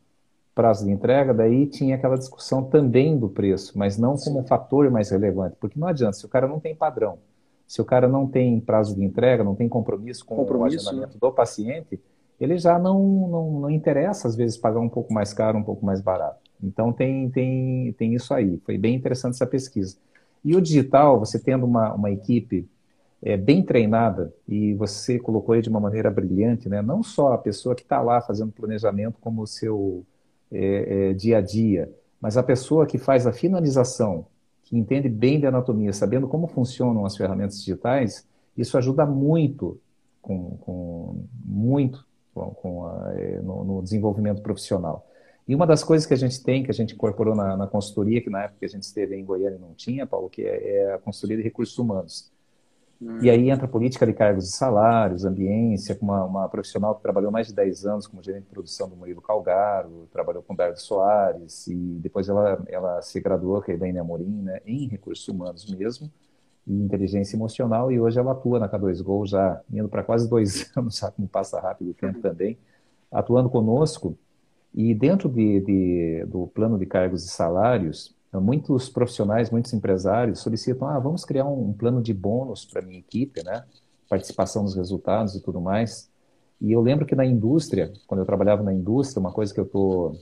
prazo 0.55 0.87
de 0.87 0.91
entrega, 0.91 1.35
daí 1.35 1.67
tinha 1.67 1.97
aquela 1.97 2.17
discussão 2.17 2.65
também 2.65 3.19
do 3.19 3.29
preço, 3.29 3.77
mas 3.77 3.99
não 3.99 4.17
como 4.17 4.41
um 4.41 4.47
fator 4.47 4.91
mais 4.91 5.11
relevante. 5.11 5.55
Porque 5.61 5.79
não 5.79 5.87
adianta, 5.87 6.15
se 6.15 6.25
o 6.25 6.31
cara 6.31 6.49
não 6.49 6.59
tem 6.59 6.75
padrão, 6.75 7.19
se 7.67 7.83
o 7.83 7.85
cara 7.85 8.09
não 8.09 8.27
tem 8.27 8.59
prazo 8.59 8.97
de 8.97 9.05
entrega, 9.05 9.45
não 9.45 9.55
tem 9.55 9.69
compromisso 9.69 10.25
com 10.25 10.35
compromisso, 10.35 10.87
o 10.87 10.89
agendamento 10.89 11.13
né? 11.13 11.21
do 11.21 11.31
paciente, 11.31 12.01
ele 12.41 12.57
já 12.57 12.79
não, 12.79 13.03
não, 13.29 13.51
não 13.61 13.71
interessa, 13.71 14.29
às 14.29 14.35
vezes, 14.35 14.57
pagar 14.57 14.81
um 14.81 14.89
pouco 14.89 15.13
mais 15.13 15.35
caro, 15.35 15.59
um 15.59 15.63
pouco 15.63 15.85
mais 15.85 16.01
barato. 16.01 16.46
Então, 16.63 16.93
tem, 16.93 17.31
tem, 17.31 17.93
tem 17.93 18.15
isso 18.15 18.33
aí. 18.33 18.61
Foi 18.65 18.79
bem 18.79 18.95
interessante 18.95 19.35
essa 19.35 19.47
pesquisa. 19.47 19.97
E 20.45 20.55
o 20.55 20.61
digital, 20.61 21.19
você 21.19 21.39
tendo 21.39 21.67
uma, 21.67 21.93
uma 21.95 22.11
equipe 22.11 22.69
é, 23.23 23.37
bem 23.37 23.63
treinada, 23.63 24.33
e 24.47 24.75
você 24.75 25.19
colocou 25.19 25.55
aí 25.55 25.63
de 25.63 25.69
uma 25.69 25.81
maneira 25.81 26.11
brilhante, 26.11 26.69
né? 26.69 26.83
não 26.83 27.03
só 27.03 27.33
a 27.33 27.39
pessoa 27.39 27.75
que 27.75 27.83
está 27.83 28.01
lá 28.01 28.21
fazendo 28.21 28.53
planejamento 28.53 29.19
como 29.21 29.43
o 29.43 29.47
seu 29.47 30.05
é, 30.53 31.11
é, 31.11 31.13
dia 31.15 31.39
a 31.39 31.41
dia, 31.41 31.91
mas 32.21 32.37
a 32.37 32.43
pessoa 32.43 32.87
que 32.87 32.99
faz 32.99 33.27
a 33.27 33.33
finalização, 33.33 34.27
que 34.63 34.77
entende 34.77 35.09
bem 35.09 35.41
de 35.41 35.47
anatomia, 35.47 35.93
sabendo 35.93 36.29
como 36.29 36.47
funcionam 36.47 37.05
as 37.05 37.17
ferramentas 37.17 37.59
digitais, 37.59 38.27
isso 38.57 38.77
ajuda 38.79 39.05
muito 39.07 39.81
com, 40.23 40.57
com 40.59 41.25
muito 41.45 42.05
com, 42.35 42.87
a, 42.87 43.13
é, 43.15 43.41
no, 43.41 43.65
no 43.65 43.83
desenvolvimento 43.83 44.43
profissional. 44.43 45.07
E 45.49 45.55
uma 45.55 45.67
das 45.67 45.85
coisas 45.85 46.07
que 46.07 46.15
a 46.15 46.17
gente 46.17 46.43
tem, 46.43 46.65
que 46.65 46.71
a 46.71 46.75
gente 46.75 46.95
incorporou 46.95 47.35
na, 47.35 47.57
na 47.57 47.67
consultoria, 47.67 48.21
que 48.21 48.29
na 48.29 48.43
época 48.45 48.61
que 48.61 48.65
a 48.65 48.69
gente 48.69 48.83
esteve 48.83 49.15
em 49.17 49.25
Goiânia 49.25 49.59
não 49.59 49.75
tinha, 49.75 50.05
Paulo, 50.05 50.29
que 50.29 50.43
é, 50.43 50.77
é 50.77 50.95
a 50.95 50.99
consultoria 50.99 51.37
de 51.37 51.43
recursos 51.43 51.79
humanos. 51.79 52.33
Hum. 53.01 53.19
E 53.23 53.31
aí 53.31 53.51
entra 53.51 53.67
a 53.67 53.69
política 53.69 54.07
de 54.07 54.13
cargos 54.13 54.49
e 54.49 54.53
salários, 54.53 55.25
ambiência, 55.25 55.95
com 55.95 56.07
uma, 56.07 56.25
uma, 56.25 56.49
profissional 56.49 56.95
que 56.95 57.03
trabalhou 57.03 57.31
mais 57.31 57.47
de 57.47 57.55
10 57.55 57.87
anos 57.87 58.07
como 58.07 58.23
gerente 58.23 58.45
de 58.45 58.51
produção 58.51 58.89
do 58.89 58.97
Murilo 58.97 59.21
Calgaro, 59.21 60.09
trabalhou 60.11 60.43
com 60.43 60.55
o 60.55 60.57
Dardo 60.57 60.81
Soares, 60.81 61.67
e 61.69 61.75
depois 61.75 62.29
ela, 62.29 62.63
ela 62.69 63.03
se 63.03 63.21
graduou, 63.21 63.61
que 63.61 63.71
é 63.71 63.75
a 63.75 63.77
Elaine 63.77 63.99
Amorim, 63.99 64.43
né, 64.43 64.61
em 64.65 64.89
recursos 64.89 65.29
humanos 65.29 65.71
mesmo, 65.71 66.11
e 66.67 66.73
inteligência 66.73 67.37
emocional, 67.37 67.93
e 67.93 68.01
hoje 68.01 68.19
ela 68.19 68.33
atua 68.33 68.59
na 68.59 68.69
K2Go 68.69 69.27
já 69.27 69.61
indo 69.71 69.89
para 69.89 70.03
quase 70.03 70.29
dois 70.29 70.71
anos, 70.77 70.97
sabe 70.97 71.17
como 71.17 71.29
passa 71.29 71.61
rápido 71.61 71.91
o 71.91 71.95
tempo 71.95 72.21
também, 72.21 72.59
atuando 73.13 73.51
conosco, 73.51 74.19
e 74.77 74.95
dentro 74.95 75.29
de, 75.29 75.61
de, 75.61 76.25
do 76.27 76.47
plano 76.49 76.79
de 76.79 76.85
cargos 76.85 77.25
e 77.25 77.29
salários, 77.29 78.15
muitos 78.35 78.91
profissionais, 78.91 79.51
muitos 79.51 79.73
empresários 79.73 80.41
solicitam, 80.41 80.87
ah, 80.87 80.99
vamos 80.99 81.25
criar 81.25 81.47
um, 81.47 81.71
um 81.71 81.73
plano 81.73 82.03
de 82.03 82.13
bônus 82.13 82.67
para 82.67 82.83
minha 82.83 82.99
equipe, 82.99 83.43
né? 83.43 83.65
Participação 84.07 84.63
nos 84.63 84.75
resultados 84.75 85.35
e 85.35 85.41
tudo 85.41 85.63
mais. 85.63 86.11
E 86.61 86.73
eu 86.73 86.83
lembro 86.83 87.07
que 87.07 87.15
na 87.15 87.25
indústria, 87.25 87.91
quando 88.07 88.21
eu 88.21 88.27
trabalhava 88.27 88.63
na 88.63 88.73
indústria, 88.73 89.19
uma 89.21 89.33
coisa 89.33 89.53
que 89.53 89.61
eu 89.61 89.65
estou 89.65 90.19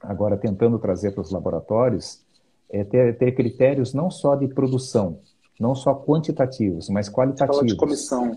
agora 0.00 0.36
tentando 0.36 0.78
trazer 0.78 1.12
para 1.12 1.22
os 1.22 1.30
laboratórios 1.30 2.22
é 2.70 2.84
ter, 2.84 3.16
ter, 3.16 3.32
critérios 3.32 3.94
não 3.94 4.10
só 4.10 4.34
de 4.34 4.48
produção, 4.48 5.18
não 5.58 5.74
só 5.74 5.94
quantitativos, 5.94 6.90
mas 6.90 7.08
qualitativos. 7.08 7.56
Fala 7.56 7.66
de 7.66 7.76
comissão. 7.76 8.36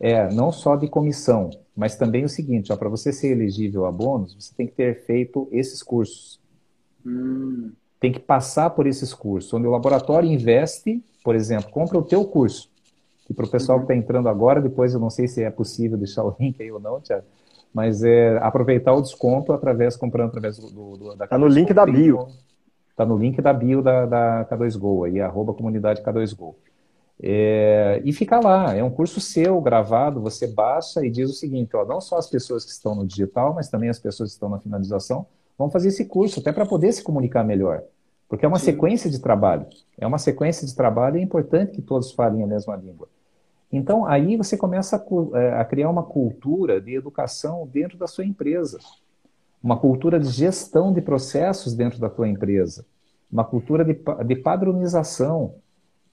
É, 0.00 0.32
não 0.32 0.52
só 0.52 0.76
de 0.76 0.86
comissão, 0.86 1.50
mas 1.74 1.96
também 1.96 2.24
o 2.24 2.28
seguinte, 2.28 2.74
para 2.76 2.88
você 2.88 3.12
ser 3.12 3.32
elegível 3.32 3.84
a 3.84 3.92
bônus, 3.92 4.34
você 4.34 4.54
tem 4.54 4.66
que 4.66 4.74
ter 4.74 5.04
feito 5.04 5.48
esses 5.50 5.82
cursos. 5.82 6.40
Hum. 7.04 7.72
Tem 7.98 8.12
que 8.12 8.20
passar 8.20 8.70
por 8.70 8.86
esses 8.86 9.12
cursos, 9.12 9.52
onde 9.52 9.66
o 9.66 9.70
laboratório 9.70 10.30
investe, 10.30 11.02
por 11.24 11.34
exemplo, 11.34 11.70
compra 11.70 11.98
o 11.98 12.02
teu 12.02 12.24
curso. 12.24 12.70
E 13.28 13.34
para 13.34 13.44
o 13.44 13.50
pessoal 13.50 13.78
uhum. 13.78 13.86
que 13.86 13.92
está 13.92 14.02
entrando 14.02 14.28
agora, 14.28 14.60
depois 14.60 14.94
eu 14.94 15.00
não 15.00 15.10
sei 15.10 15.28
se 15.28 15.42
é 15.42 15.50
possível 15.50 15.98
deixar 15.98 16.24
o 16.24 16.34
link 16.38 16.62
aí 16.62 16.70
ou 16.70 16.80
não, 16.80 17.00
Tiago, 17.00 17.26
mas 17.74 18.02
é 18.02 18.38
aproveitar 18.38 18.94
o 18.94 19.02
desconto 19.02 19.52
através, 19.52 19.96
comprando 19.96 20.28
através 20.28 20.58
do, 20.58 20.96
do 20.96 21.16
da 21.16 21.24
Está 21.24 21.36
no 21.36 21.46
link 21.46 21.72
da 21.74 21.84
bio. 21.84 22.28
Está 22.90 23.04
no 23.04 23.16
link 23.16 23.40
da 23.40 23.52
bio 23.52 23.82
da, 23.82 24.06
da 24.06 24.44
K2Go, 24.46 25.06
aí, 25.06 25.20
arroba 25.20 25.54
comunidade 25.54 26.02
K2Go. 26.02 26.54
É, 27.20 28.00
e 28.04 28.12
fica 28.12 28.38
lá, 28.38 28.74
é 28.74 28.82
um 28.82 28.90
curso 28.90 29.20
seu, 29.20 29.60
gravado, 29.60 30.20
você 30.20 30.46
baixa 30.46 31.04
e 31.04 31.10
diz 31.10 31.28
o 31.28 31.34
seguinte, 31.34 31.74
ó, 31.74 31.84
não 31.84 32.00
só 32.00 32.16
as 32.16 32.28
pessoas 32.28 32.64
que 32.64 32.70
estão 32.70 32.94
no 32.94 33.04
digital, 33.04 33.54
mas 33.54 33.68
também 33.68 33.88
as 33.88 33.98
pessoas 33.98 34.30
que 34.30 34.34
estão 34.34 34.48
na 34.48 34.60
finalização, 34.60 35.26
vão 35.58 35.68
fazer 35.68 35.88
esse 35.88 36.04
curso, 36.04 36.38
até 36.38 36.52
para 36.52 36.64
poder 36.64 36.92
se 36.92 37.02
comunicar 37.02 37.42
melhor. 37.42 37.82
Porque 38.28 38.44
é 38.44 38.48
uma 38.48 38.58
Sim. 38.58 38.66
sequência 38.66 39.10
de 39.10 39.18
trabalho. 39.18 39.66
É 39.98 40.06
uma 40.06 40.18
sequência 40.18 40.66
de 40.66 40.74
trabalho 40.74 41.16
e 41.16 41.20
é 41.20 41.22
importante 41.22 41.72
que 41.72 41.82
todos 41.82 42.12
falem 42.12 42.44
a 42.44 42.46
mesma 42.46 42.76
língua. 42.76 43.08
Então, 43.72 44.06
aí 44.06 44.36
você 44.36 44.56
começa 44.56 44.96
a, 44.96 45.38
é, 45.38 45.60
a, 45.60 45.64
criar 45.64 45.90
uma 45.90 46.02
cultura 46.02 46.80
de 46.80 46.94
educação 46.94 47.68
dentro 47.70 47.98
da 47.98 48.06
sua 48.06 48.24
empresa, 48.24 48.78
uma 49.62 49.76
cultura 49.76 50.20
de 50.20 50.28
gestão 50.28 50.92
de 50.92 51.02
processos 51.02 51.74
dentro 51.74 51.98
da 51.98 52.08
tua 52.08 52.28
empresa, 52.28 52.86
uma 53.30 53.44
cultura 53.44 53.84
de, 53.84 53.98
de 54.26 54.36
padronização 54.36 55.54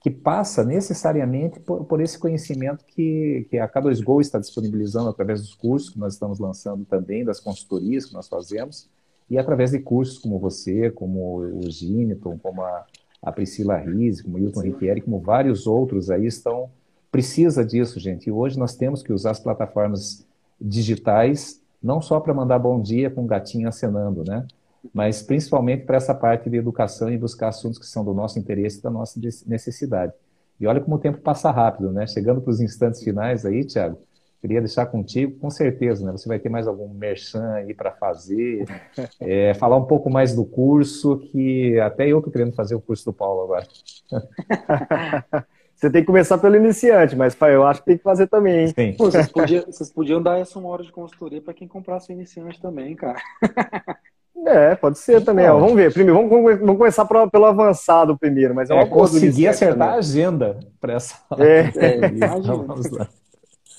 que 0.00 0.10
passa 0.10 0.64
necessariamente 0.64 1.58
por, 1.60 1.84
por 1.84 2.00
esse 2.00 2.18
conhecimento 2.18 2.84
que, 2.84 3.46
que 3.50 3.58
a 3.58 3.68
K2Go 3.68 4.20
está 4.20 4.38
disponibilizando 4.38 5.08
através 5.08 5.40
dos 5.40 5.54
cursos 5.54 5.90
que 5.90 5.98
nós 5.98 6.14
estamos 6.14 6.38
lançando 6.38 6.84
também, 6.84 7.24
das 7.24 7.40
consultorias 7.40 8.06
que 8.06 8.14
nós 8.14 8.28
fazemos, 8.28 8.88
e 9.28 9.38
através 9.38 9.72
de 9.72 9.80
cursos 9.80 10.18
como 10.18 10.38
você, 10.38 10.90
como 10.90 11.38
o 11.38 11.70
Giniton, 11.70 12.38
como 12.38 12.62
a, 12.62 12.86
a 13.22 13.32
Priscila 13.32 13.76
Rize, 13.76 14.22
como 14.22 14.36
o 14.36 14.40
Hilton 14.40 14.60
Riquieri, 14.60 15.00
como 15.00 15.18
vários 15.18 15.66
outros 15.66 16.10
aí 16.10 16.26
estão 16.26 16.70
precisa 17.10 17.64
disso, 17.64 17.98
gente. 17.98 18.28
E 18.28 18.30
hoje 18.30 18.58
nós 18.58 18.76
temos 18.76 19.02
que 19.02 19.10
usar 19.10 19.30
as 19.30 19.40
plataformas 19.40 20.26
digitais 20.60 21.62
não 21.82 22.00
só 22.00 22.20
para 22.20 22.34
mandar 22.34 22.58
bom 22.58 22.80
dia 22.80 23.10
com 23.10 23.22
um 23.22 23.26
gatinho 23.26 23.68
acenando, 23.68 24.22
né? 24.22 24.46
Mas 24.92 25.22
principalmente 25.22 25.84
para 25.84 25.96
essa 25.96 26.14
parte 26.14 26.48
de 26.48 26.56
educação 26.56 27.10
e 27.10 27.18
buscar 27.18 27.48
assuntos 27.48 27.78
que 27.78 27.86
são 27.86 28.04
do 28.04 28.14
nosso 28.14 28.38
interesse 28.38 28.78
e 28.78 28.82
da 28.82 28.90
nossa 28.90 29.20
necessidade. 29.46 30.12
E 30.58 30.66
olha 30.66 30.80
como 30.80 30.96
o 30.96 30.98
tempo 30.98 31.18
passa 31.18 31.50
rápido, 31.50 31.92
né? 31.92 32.06
Chegando 32.06 32.40
para 32.40 32.50
os 32.50 32.60
instantes 32.60 33.02
finais 33.02 33.44
aí, 33.44 33.64
Tiago, 33.64 33.98
queria 34.40 34.60
deixar 34.60 34.86
contigo, 34.86 35.38
com 35.38 35.50
certeza, 35.50 36.04
né? 36.04 36.12
Você 36.12 36.28
vai 36.28 36.38
ter 36.38 36.48
mais 36.48 36.66
algum 36.66 36.88
merchan 36.88 37.52
aí 37.52 37.74
para 37.74 37.92
fazer, 37.92 38.64
é, 39.20 39.52
falar 39.54 39.76
um 39.76 39.84
pouco 39.84 40.08
mais 40.08 40.34
do 40.34 40.44
curso, 40.44 41.18
que 41.18 41.78
até 41.80 42.08
eu 42.08 42.18
estou 42.18 42.32
querendo 42.32 42.54
fazer 42.54 42.74
o 42.74 42.80
curso 42.80 43.04
do 43.04 43.12
Paulo 43.12 43.42
agora. 43.42 43.66
Você 45.76 45.90
tem 45.90 46.00
que 46.00 46.06
começar 46.06 46.38
pelo 46.38 46.56
iniciante, 46.56 47.14
mas 47.14 47.34
pai, 47.34 47.54
eu 47.54 47.66
acho 47.66 47.80
que 47.80 47.86
tem 47.86 47.98
que 47.98 48.02
fazer 48.02 48.26
também. 48.28 48.68
Sim. 48.68 48.94
Pô, 48.94 49.10
vocês, 49.10 49.28
podiam, 49.28 49.62
vocês, 49.66 49.92
podiam, 49.92 50.22
dar 50.22 50.38
essa 50.38 50.58
uma 50.58 50.70
hora 50.70 50.82
de 50.82 50.90
consultoria 50.90 51.42
para 51.42 51.52
quem 51.52 51.68
comprasse 51.68 52.10
o 52.10 52.14
iniciante 52.14 52.58
também, 52.58 52.96
cara. 52.96 53.20
É, 54.44 54.74
pode 54.74 54.98
ser 54.98 55.24
também. 55.24 55.48
Ó, 55.48 55.58
vamos 55.58 55.74
ver. 55.74 55.92
Primeiro, 55.92 56.28
vamos, 56.28 56.58
vamos 56.60 56.76
começar 56.76 57.04
pro, 57.04 57.30
pelo 57.30 57.46
avançado 57.46 58.18
primeiro, 58.18 58.54
mas 58.54 58.70
é 58.70 58.74
uma 58.74 58.82
é, 58.82 58.86
conseguir 58.86 59.48
acertar 59.48 59.78
também. 59.78 59.94
a 59.94 59.98
agenda 59.98 60.60
para 60.80 60.92
essa. 60.94 61.16
É, 61.38 61.60
é 61.76 62.08
vamos 62.18 62.90
lá. 62.90 63.08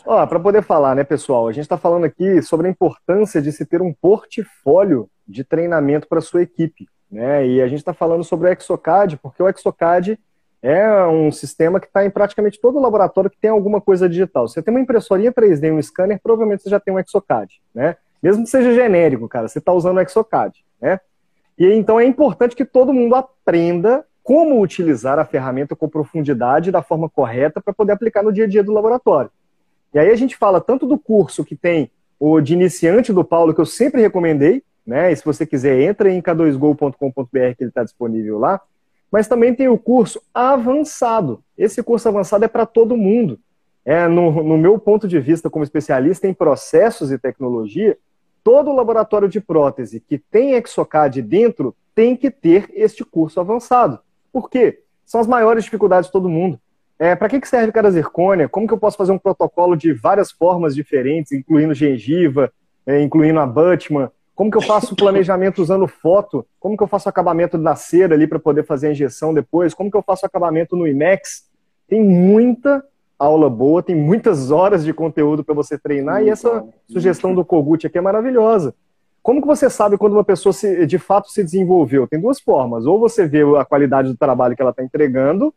Ó, 0.06 0.26
para 0.26 0.40
poder 0.40 0.64
falar, 0.64 0.96
né, 0.96 1.04
pessoal? 1.04 1.48
A 1.48 1.52
gente 1.52 1.64
está 1.64 1.78
falando 1.78 2.06
aqui 2.06 2.42
sobre 2.42 2.68
a 2.68 2.70
importância 2.70 3.42
de 3.42 3.52
se 3.52 3.66
ter 3.66 3.82
um 3.82 3.94
portfólio 3.94 5.10
de 5.28 5.44
treinamento 5.44 6.08
para 6.08 6.22
sua 6.22 6.42
equipe, 6.42 6.88
né? 7.12 7.46
E 7.46 7.62
a 7.62 7.68
gente 7.68 7.80
está 7.80 7.94
falando 7.94 8.24
sobre 8.24 8.50
o 8.50 8.54
Exocad, 8.54 9.18
porque 9.18 9.44
o 9.44 9.50
Exocad 9.50 10.18
é 10.62 11.06
um 11.06 11.32
sistema 11.32 11.80
que 11.80 11.88
está 11.88 12.06
em 12.06 12.10
praticamente 12.10 12.60
todo 12.60 12.80
laboratório 12.80 13.30
que 13.30 13.38
tem 13.38 13.52
alguma 13.52 13.80
coisa 13.82 14.08
digital. 14.08 14.48
Você 14.48 14.62
tem 14.62 14.74
uma 14.74 14.80
impressorinha 14.80 15.32
3D, 15.32 15.74
um 15.74 15.82
scanner, 15.82 16.20
provavelmente 16.22 16.64
você 16.64 16.70
já 16.70 16.80
tem 16.80 16.94
um 16.94 17.00
Exocad, 17.00 17.50
né? 17.76 17.98
Mesmo 18.22 18.44
que 18.44 18.50
seja 18.50 18.74
genérico, 18.74 19.28
cara, 19.28 19.48
você 19.48 19.60
está 19.60 19.72
usando 19.72 19.98
o 19.98 20.02
Exocad, 20.02 20.54
né? 20.82 21.00
E 21.58 21.66
então 21.74 22.00
é 22.00 22.06
importante 22.06 22.56
que 22.56 22.66
todo 22.66 22.94
mundo 22.94 23.16
aprenda 23.16 24.06
como 24.24 24.62
utilizar 24.62 25.18
a 25.18 25.26
ferramenta 25.26 25.76
com 25.76 25.88
profundidade 25.88 26.72
da 26.72 26.82
forma 26.82 27.10
correta 27.10 27.62
para 27.62 27.74
poder 27.74 27.94
aplicar 27.94 28.24
no 28.24 28.34
dia 28.34 28.44
a 28.44 28.48
dia 28.48 28.64
do 28.64 28.74
laboratório. 28.74 29.32
E 29.94 30.00
aí 30.00 30.12
a 30.12 30.16
gente 30.16 30.36
fala 30.36 30.60
tanto 30.60 30.86
do 30.86 30.98
curso 30.98 31.46
que 31.46 31.56
tem 31.56 31.90
o 32.20 32.42
de 32.42 32.54
iniciante 32.54 33.14
do 33.14 33.24
Paulo, 33.24 33.54
que 33.54 33.62
eu 33.62 33.66
sempre 33.66 34.02
recomendei, 34.02 34.64
né? 34.86 35.12
E 35.12 35.16
se 35.16 35.24
você 35.24 35.46
quiser, 35.46 35.80
entra 35.82 36.12
em 36.12 36.22
k2go.com.br 36.22 37.30
que 37.32 37.64
ele 37.64 37.70
está 37.70 37.84
disponível 37.84 38.38
lá 38.38 38.62
mas 39.12 39.28
também 39.28 39.54
tem 39.54 39.68
o 39.68 39.78
curso 39.78 40.22
avançado. 40.34 41.44
Esse 41.58 41.82
curso 41.82 42.08
avançado 42.08 42.46
é 42.46 42.48
para 42.48 42.66
todo 42.66 42.98
mundo. 42.98 43.40
É, 43.86 44.06
no, 44.08 44.44
no 44.44 44.58
meu 44.58 44.78
ponto 44.78 45.08
de 45.08 45.20
vista, 45.20 45.50
como 45.50 45.64
especialista 45.64 46.28
em 46.28 46.34
processos 46.34 47.12
e 47.12 47.18
tecnologia, 47.18 47.98
todo 48.48 48.72
laboratório 48.72 49.28
de 49.28 49.42
prótese 49.42 50.00
que 50.00 50.18
tem 50.18 50.54
Exocad 50.54 51.22
dentro 51.22 51.76
tem 51.94 52.16
que 52.16 52.32
ter 52.32 52.72
este 52.74 53.04
curso 53.04 53.42
avançado. 53.42 54.00
Por 54.32 54.50
quê? 54.50 54.84
São 55.06 55.20
as 55.20 55.28
maiores 55.28 55.66
dificuldades 55.66 56.08
de 56.08 56.14
todo 56.14 56.30
mundo. 56.30 56.58
É, 56.98 57.14
para 57.14 57.28
que, 57.28 57.42
que 57.42 57.48
serve 57.50 57.74
cada 57.74 57.92
zircônia? 57.92 58.48
Como 58.48 58.66
que 58.66 58.74
eu 58.74 58.78
posso 58.78 58.96
fazer 58.96 59.12
um 59.12 59.20
protocolo 59.20 59.76
de 59.76 59.92
várias 59.92 60.32
formas 60.32 60.74
diferentes, 60.74 61.34
incluindo 61.34 61.74
gengiva, 61.74 62.50
é, 62.86 63.02
incluindo 63.02 63.38
a 63.38 63.46
Butman, 63.46 64.10
como 64.34 64.50
que 64.50 64.56
eu 64.56 64.62
faço 64.62 64.94
o 64.94 64.96
planejamento 64.96 65.62
usando 65.62 65.86
foto? 65.86 66.48
Como 66.58 66.78
que 66.78 66.84
eu 66.84 66.88
faço 66.88 67.10
acabamento 67.10 67.58
na 67.58 67.76
cera 67.76 68.16
ali 68.16 68.28
para 68.28 68.40
poder 68.40 68.64
fazer 68.64 68.88
a 68.88 68.92
injeção 68.92 69.34
depois? 69.34 69.74
Como 69.74 69.92
que 69.92 69.98
eu 69.98 70.02
faço 70.02 70.26
acabamento 70.26 70.74
no 70.78 70.88
IMAX? 70.88 71.50
Tem 71.86 72.02
muita 72.02 72.82
aula 73.18 73.50
boa, 73.50 73.82
tem 73.82 73.96
muitas 73.96 74.52
horas 74.52 74.84
de 74.84 74.94
conteúdo 74.94 75.44
para 75.44 75.56
você 75.56 75.78
treinar 75.78 76.24
e 76.24 76.30
essa 76.30 76.64
sugestão 76.90 77.34
do 77.34 77.44
Kogut 77.44 77.86
aqui 77.88 77.98
é 77.98 78.02
maravilhosa. 78.02 78.76
Como 79.24 79.42
que 79.42 79.48
você 79.48 79.70
sabe 79.70 79.98
quando 79.98 80.14
uma 80.14 80.24
pessoa 80.24 80.54
se, 80.54 80.86
de 80.86 80.98
fato 80.98 81.30
se 81.30 81.44
desenvolveu? 81.44 82.08
Tem 82.08 82.20
duas 82.20 82.40
formas. 82.40 82.86
Ou 82.86 83.00
você 83.00 83.28
vê 83.28 83.42
a 83.58 83.66
qualidade 83.66 84.10
do 84.10 84.18
trabalho 84.18 84.56
que 84.56 84.62
ela 84.62 84.72
está 84.72 84.84
entregando 84.84 85.54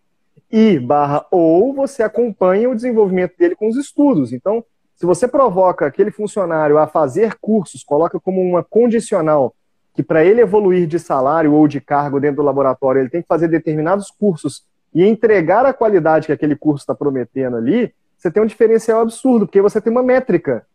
e 0.51 0.79
barra 0.79 1.25
ou 1.31 1.73
você 1.73 2.03
acompanha 2.03 2.69
o 2.69 2.75
desenvolvimento 2.75 3.37
dele 3.39 3.55
com 3.55 3.69
os 3.69 3.77
estudos. 3.77 4.33
Então, 4.33 4.65
se 4.97 5.07
você 5.07 5.29
provoca 5.29 5.87
aquele 5.87 6.11
funcionário 6.11 6.79
a 6.79 6.87
fazer 6.87 7.37
cursos, 7.41 7.85
coloca 7.85 8.19
como 8.19 8.41
uma 8.41 8.65
condicional 8.65 9.55
que 9.95 10.03
para 10.03 10.25
ele 10.25 10.41
evoluir 10.41 10.87
de 10.87 10.99
salário 10.99 11.53
ou 11.53 11.69
de 11.69 11.81
cargo 11.81 12.21
dentro 12.21 12.37
do 12.37 12.43
laboratório, 12.43 13.01
ele 13.01 13.09
tem 13.09 13.23
que 13.23 13.29
fazer 13.29 13.49
determinados 13.49 14.11
cursos 14.11 14.65
e 14.95 15.05
entregar 15.05 15.65
a 15.65 15.73
qualidade 15.73 16.27
que 16.27 16.33
aquele 16.33 16.57
curso 16.57 16.83
está 16.83 16.95
prometendo 16.95 17.57
ali, 17.57 17.93
você 18.17 18.31
tem 18.31 18.43
um 18.43 18.47
diferencial 18.47 19.01
absurdo, 19.01 19.47
porque 19.47 19.63
você 19.63 19.81
tem 19.81 19.91
uma 19.91 20.03
métrica. 20.03 20.67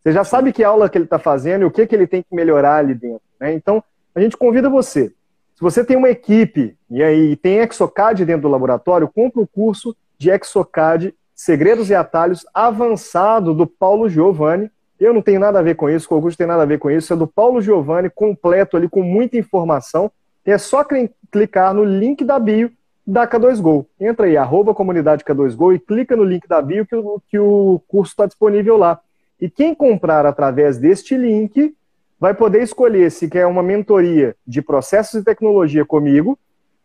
Você 0.00 0.12
já 0.12 0.24
sabe 0.24 0.52
que 0.52 0.64
aula 0.64 0.88
que 0.88 0.98
ele 0.98 1.04
está 1.04 1.18
fazendo 1.18 1.62
e 1.62 1.64
o 1.64 1.70
que, 1.70 1.86
que 1.86 1.94
ele 1.94 2.06
tem 2.06 2.22
que 2.22 2.34
melhorar 2.34 2.76
ali 2.76 2.94
dentro. 2.94 3.22
Né? 3.38 3.54
Então, 3.54 3.82
a 4.14 4.20
gente 4.20 4.36
convida 4.36 4.68
você. 4.68 5.12
Se 5.54 5.62
você 5.62 5.84
tem 5.84 5.96
uma 5.96 6.08
equipe 6.08 6.76
e 6.90 7.02
aí 7.02 7.36
tem 7.36 7.58
Exocad 7.58 8.24
dentro 8.24 8.42
do 8.42 8.48
laboratório, 8.48 9.08
compre 9.08 9.42
o 9.42 9.46
curso 9.46 9.96
de 10.18 10.30
Exocad 10.30 11.14
Segredos 11.34 11.90
e 11.90 11.94
Atalhos 11.94 12.44
avançado 12.52 13.54
do 13.54 13.66
Paulo 13.66 14.08
Giovanni. 14.08 14.70
Eu 14.98 15.14
não 15.14 15.22
tenho 15.22 15.40
nada 15.40 15.58
a 15.58 15.62
ver 15.62 15.74
com 15.74 15.88
isso, 15.88 16.08
o 16.10 16.14
Augusto 16.14 16.36
tem 16.36 16.46
nada 16.46 16.62
a 16.62 16.66
ver 16.66 16.78
com 16.78 16.90
isso. 16.90 17.12
É 17.12 17.16
do 17.16 17.26
Paulo 17.26 17.62
Giovanni, 17.62 18.10
completo 18.10 18.76
ali, 18.76 18.88
com 18.88 19.02
muita 19.02 19.38
informação. 19.38 20.10
É 20.44 20.58
só 20.58 20.84
clicar 21.30 21.72
no 21.72 21.84
link 21.84 22.24
da 22.24 22.38
bio 22.38 22.70
da 23.06 23.26
K2Go. 23.26 23.86
Entra 24.00 24.26
aí, 24.26 24.36
arroba 24.36 24.74
comunidade 24.74 25.24
K2Go 25.24 25.74
e 25.74 25.78
clica 25.78 26.16
no 26.16 26.24
link 26.24 26.46
da 26.46 26.60
bio 26.60 26.86
que 26.86 26.94
o, 26.94 27.20
que 27.28 27.38
o 27.38 27.80
curso 27.88 28.12
está 28.12 28.26
disponível 28.26 28.76
lá. 28.76 29.00
E 29.40 29.48
quem 29.48 29.74
comprar 29.74 30.26
através 30.26 30.78
deste 30.78 31.16
link 31.16 31.74
vai 32.18 32.34
poder 32.34 32.62
escolher 32.62 33.10
se 33.10 33.28
quer 33.28 33.46
uma 33.46 33.62
mentoria 33.62 34.36
de 34.46 34.60
processos 34.60 35.22
e 35.22 35.24
tecnologia 35.24 35.84
comigo, 35.84 36.38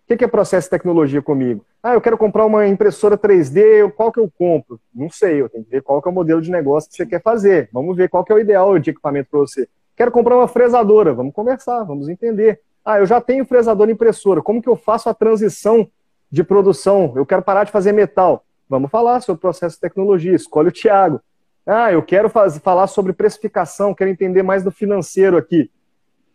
o 0.08 0.16
que 0.16 0.24
é 0.24 0.28
processo 0.28 0.68
de 0.68 0.70
tecnologia 0.70 1.20
comigo? 1.20 1.66
Ah, 1.82 1.96
eu 1.96 2.02
quero 2.02 2.16
comprar 2.16 2.46
uma 2.46 2.68
impressora 2.68 3.18
3D, 3.18 3.92
qual 3.94 4.12
que 4.12 4.20
eu 4.20 4.32
compro? 4.38 4.80
Não 4.94 5.10
sei, 5.10 5.42
eu 5.42 5.50
tenho 5.50 5.64
que 5.64 5.72
ver 5.72 5.82
qual 5.82 6.00
que 6.00 6.08
é 6.08 6.12
o 6.12 6.14
modelo 6.14 6.40
de 6.40 6.52
negócio 6.52 6.90
que 6.90 6.96
você 6.96 7.08
quer 7.08 7.22
fazer. 7.22 7.70
Vamos 7.74 7.98
ver 7.98 8.08
qual 8.08 8.24
que 8.24 8.32
é 8.32 8.36
o 8.36 8.40
ideal 8.40 8.78
de 8.78 8.92
equipamento 8.92 9.30
para 9.32 9.40
você. 9.40 9.68
Quero 9.96 10.12
comprar 10.12 10.38
uma 10.38 10.48
fresadora, 10.48 11.12
vamos 11.12 11.34
conversar, 11.34 11.84
vamos 11.84 12.08
entender. 12.08 12.62
Ah, 12.84 13.00
eu 13.00 13.06
já 13.08 13.20
tenho 13.20 13.46
fresadora 13.46 13.92
impressora, 13.92 14.44
como 14.44 14.62
que 14.62 14.70
eu 14.70 14.76
faço 14.76 15.10
a 15.10 15.14
transição 15.14 15.90
de 16.36 16.44
produção? 16.44 17.14
Eu 17.16 17.26
quero 17.26 17.42
parar 17.42 17.64
de 17.64 17.72
fazer 17.72 17.92
metal. 17.92 18.46
Vamos 18.70 18.92
falar 18.92 19.22
sobre 19.22 19.42
processo 19.42 19.76
de 19.76 19.82
tecnologia, 19.82 20.36
escolhe 20.36 20.70
o 20.70 20.72
Thiago. 20.72 21.22
Ah, 21.66 21.92
eu 21.92 22.04
quero 22.04 22.30
faz, 22.30 22.58
falar 22.58 22.88
sobre 22.88 23.14
precificação, 23.14 23.94
quero 23.94 24.10
entender 24.10 24.44
mais 24.44 24.64
do 24.64 24.72
financeiro 24.72 25.38
aqui 25.38 25.70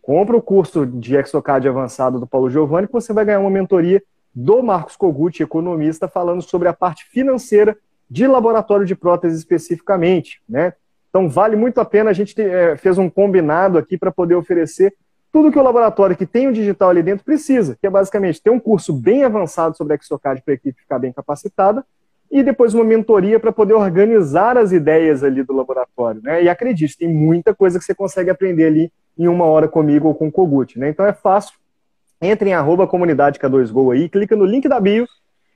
compra 0.02 0.36
o 0.36 0.42
curso 0.42 0.86
de 0.86 1.14
Exocad 1.14 1.66
avançado 1.68 2.18
do 2.18 2.26
Paulo 2.26 2.50
Giovanni, 2.50 2.86
que 2.86 2.92
você 2.92 3.12
vai 3.12 3.24
ganhar 3.24 3.40
uma 3.40 3.50
mentoria 3.50 4.02
do 4.34 4.62
Marcos 4.62 4.96
Kogut, 4.96 5.40
economista, 5.40 6.08
falando 6.08 6.42
sobre 6.42 6.68
a 6.68 6.72
parte 6.72 7.04
financeira 7.04 7.76
de 8.08 8.26
laboratório 8.26 8.86
de 8.86 8.94
prótese 8.94 9.36
especificamente, 9.36 10.40
né? 10.48 10.72
Então 11.08 11.28
vale 11.28 11.56
muito 11.56 11.80
a 11.80 11.84
pena, 11.84 12.10
a 12.10 12.12
gente 12.12 12.40
é, 12.40 12.76
fez 12.76 12.98
um 12.98 13.10
combinado 13.10 13.78
aqui 13.78 13.98
para 13.98 14.12
poder 14.12 14.34
oferecer 14.34 14.94
tudo 15.32 15.52
que 15.52 15.58
o 15.58 15.62
laboratório 15.62 16.16
que 16.16 16.26
tem 16.26 16.48
o 16.48 16.52
digital 16.52 16.90
ali 16.90 17.02
dentro 17.02 17.24
precisa, 17.24 17.76
que 17.80 17.86
é 17.86 17.90
basicamente 17.90 18.42
ter 18.42 18.50
um 18.50 18.58
curso 18.58 18.92
bem 18.92 19.22
avançado 19.22 19.76
sobre 19.76 19.94
Exocad 19.94 20.42
para 20.42 20.54
a 20.54 20.56
equipe 20.56 20.80
ficar 20.80 20.98
bem 20.98 21.12
capacitada, 21.12 21.84
e 22.30 22.42
depois 22.42 22.74
uma 22.74 22.84
mentoria 22.84 23.40
para 23.40 23.50
poder 23.50 23.74
organizar 23.74 24.56
as 24.56 24.70
ideias 24.70 25.24
ali 25.24 25.42
do 25.42 25.52
laboratório. 25.52 26.20
Né? 26.22 26.44
E 26.44 26.48
acredite, 26.48 26.96
tem 26.96 27.08
muita 27.08 27.54
coisa 27.54 27.78
que 27.78 27.84
você 27.84 27.94
consegue 27.94 28.30
aprender 28.30 28.66
ali 28.66 28.92
em 29.18 29.26
uma 29.26 29.44
hora 29.44 29.66
comigo 29.66 30.08
ou 30.08 30.14
com 30.14 30.28
o 30.28 30.32
Kogut. 30.32 30.78
Né? 30.78 30.90
Então 30.90 31.04
é 31.04 31.12
fácil. 31.12 31.54
Entre 32.22 32.50
em 32.50 32.52
arroba 32.52 32.86
comunidade 32.86 33.38
K2Go 33.38 33.92
aí, 33.92 34.08
clica 34.08 34.36
no 34.36 34.44
link 34.44 34.68
da 34.68 34.78
bio, 34.78 35.06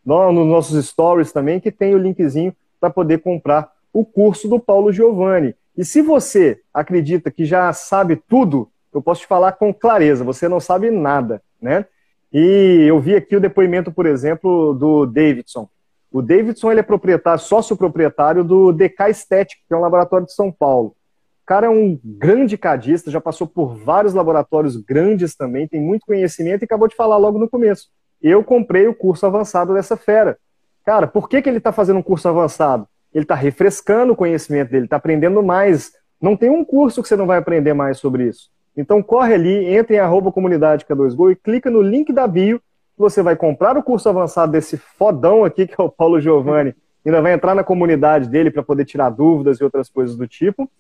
no, 0.05 0.33
nos 0.33 0.47
nossos 0.47 0.87
stories 0.87 1.31
também, 1.31 1.61
que 1.61 1.71
tem 1.71 1.95
o 1.95 1.99
linkzinho 1.99 2.55
para 2.81 2.91
poder 2.91 3.19
comprar 3.19 3.71
o 3.93 4.05
curso 4.05 4.49
do 4.49 4.59
Paulo 4.59 4.93
Giovanni. 4.93 5.55
E 5.77 5.85
se 5.85 6.03
você 6.03 6.61
acredita 6.73 7.31
que 7.31 7.45
já 7.45 7.73
sabe 7.73 8.17
tudo, 8.29 8.69
eu 8.99 9.03
posso 9.03 9.23
te 9.23 9.27
falar 9.27 9.53
com 9.53 9.73
clareza, 9.73 10.25
você 10.25 10.49
não 10.49 10.61
sabe 10.61 10.91
nada, 10.91 11.43
né? 11.61 11.87
E 12.33 12.85
eu 12.89 12.99
vi 12.99 13.15
aqui 13.15 13.37
o 13.37 13.41
depoimento, 13.41 13.93
por 13.93 14.07
exemplo, 14.07 14.75
do 14.75 15.07
Davidson. 15.07 15.69
O 16.11 16.21
Davidson 16.21 16.71
ele 16.71 16.81
é 16.81 16.83
proprietário, 16.83 17.41
sócio 17.41 17.77
proprietário 17.77 18.45
do 18.45 18.73
DK 18.73 19.11
Estética, 19.11 19.63
que 19.67 19.75
é 19.75 19.77
um 19.77 19.81
laboratório 19.81 20.27
de 20.27 20.33
São 20.33 20.51
Paulo. 20.51 20.97
O 21.43 21.47
cara 21.47 21.67
é 21.67 21.71
um 21.71 21.99
grande 22.03 22.57
cadista, 22.57 23.11
já 23.11 23.21
passou 23.21 23.47
por 23.47 23.77
vários 23.77 24.15
laboratórios 24.15 24.77
grandes 24.77 25.37
também, 25.37 25.69
tem 25.69 25.81
muito 25.81 26.07
conhecimento 26.07 26.63
e 26.63 26.65
acabou 26.65 26.89
de 26.89 26.97
falar 26.97 27.17
logo 27.19 27.39
no 27.39 27.51
começo. 27.51 27.89
Eu 28.23 28.43
comprei 28.43 28.89
o 28.89 28.95
curso 28.95 29.27
avançado 29.27 29.75
dessa 29.75 29.97
fera. 29.97 30.39
Cara, 30.85 31.07
por 31.07 31.29
que, 31.29 31.43
que 31.43 31.49
ele 31.49 31.59
está 31.59 31.73
fazendo 31.73 31.99
um 31.99 32.03
curso 32.03 32.29
avançado? 32.29 32.89
Ele 33.13 33.25
está 33.25 33.35
refrescando 33.35 34.13
o 34.13 34.17
conhecimento 34.17 34.71
dele, 34.71 34.87
está 34.87 34.97
aprendendo 34.97 35.43
mais. 35.43 35.93
Não 36.21 36.37
tem 36.37 36.49
um 36.49 36.65
curso 36.65 37.03
que 37.03 37.09
você 37.09 37.17
não 37.17 37.27
vai 37.27 37.39
aprender 37.39 37.75
mais 37.75 37.99
sobre 37.99 38.29
isso. 38.29 38.54
Então 38.77 39.03
corre 39.03 39.35
ali, 39.35 39.67
entre 39.67 39.97
em 39.97 40.01
arroba 40.01 40.33
comunidade 40.33 40.85
K2Go 40.85 41.33
e 41.33 41.37
clica 41.37 41.71
no 41.71 41.81
link 41.81 42.13
da 42.13 42.27
bio 42.27 42.61
você 42.97 43.23
vai 43.23 43.37
comprar 43.37 43.77
o 43.77 43.83
curso 43.83 44.09
avançado 44.09 44.53
desse 44.53 44.77
fodão 44.77 45.45
aqui, 45.45 45.67
que 45.67 45.75
é 45.79 45.83
o 45.83 45.91
Paulo 45.91 46.21
Giovanni, 46.21 46.75
ainda 47.05 47.21
vai 47.21 47.33
entrar 47.33 47.55
na 47.55 47.65
comunidade 47.65 48.29
dele 48.29 48.51
para 48.51 48.63
poder 48.63 48.85
tirar 48.85 49.11
dúvidas 49.11 49.59
e 49.59 49.65
outras 49.65 49.89
coisas 49.89 50.17
do 50.17 50.27
tipo, 50.27 50.71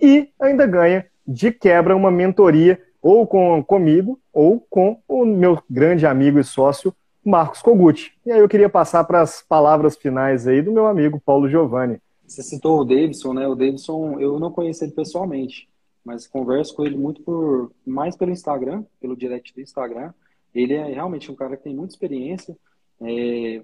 e 0.00 0.30
ainda 0.40 0.66
ganha, 0.66 1.06
de 1.26 1.52
quebra, 1.52 1.94
uma 1.94 2.10
mentoria 2.10 2.80
ou 3.02 3.26
com, 3.26 3.62
comigo 3.62 4.18
ou 4.32 4.64
com 4.70 4.98
o 5.06 5.24
meu 5.24 5.62
grande 5.68 6.06
amigo 6.06 6.38
e 6.38 6.44
sócio, 6.44 6.94
Marcos 7.24 7.60
Kogut. 7.60 8.12
E 8.24 8.32
aí 8.32 8.40
eu 8.40 8.48
queria 8.48 8.68
passar 8.68 9.04
para 9.04 9.20
as 9.20 9.42
palavras 9.42 9.96
finais 9.96 10.48
aí 10.48 10.62
do 10.62 10.72
meu 10.72 10.86
amigo 10.86 11.20
Paulo 11.24 11.48
Giovanni. 11.48 11.98
Você 12.26 12.42
citou 12.42 12.80
o 12.80 12.84
Davidson, 12.84 13.34
né? 13.34 13.46
O 13.46 13.54
Davidson, 13.54 14.18
eu 14.18 14.38
não 14.38 14.50
conheci 14.50 14.84
ele 14.84 14.92
pessoalmente, 14.92 15.68
mas 16.10 16.26
converso 16.26 16.74
com 16.74 16.84
ele 16.84 16.96
muito 16.96 17.22
por 17.22 17.70
mais 17.86 18.16
pelo 18.16 18.32
Instagram, 18.32 18.84
pelo 19.00 19.16
direct 19.16 19.54
do 19.54 19.60
Instagram. 19.60 20.12
Ele 20.52 20.74
é 20.74 20.84
realmente 20.92 21.30
um 21.30 21.36
cara 21.36 21.56
que 21.56 21.62
tem 21.62 21.74
muita 21.74 21.94
experiência, 21.94 22.58
é, 23.00 23.62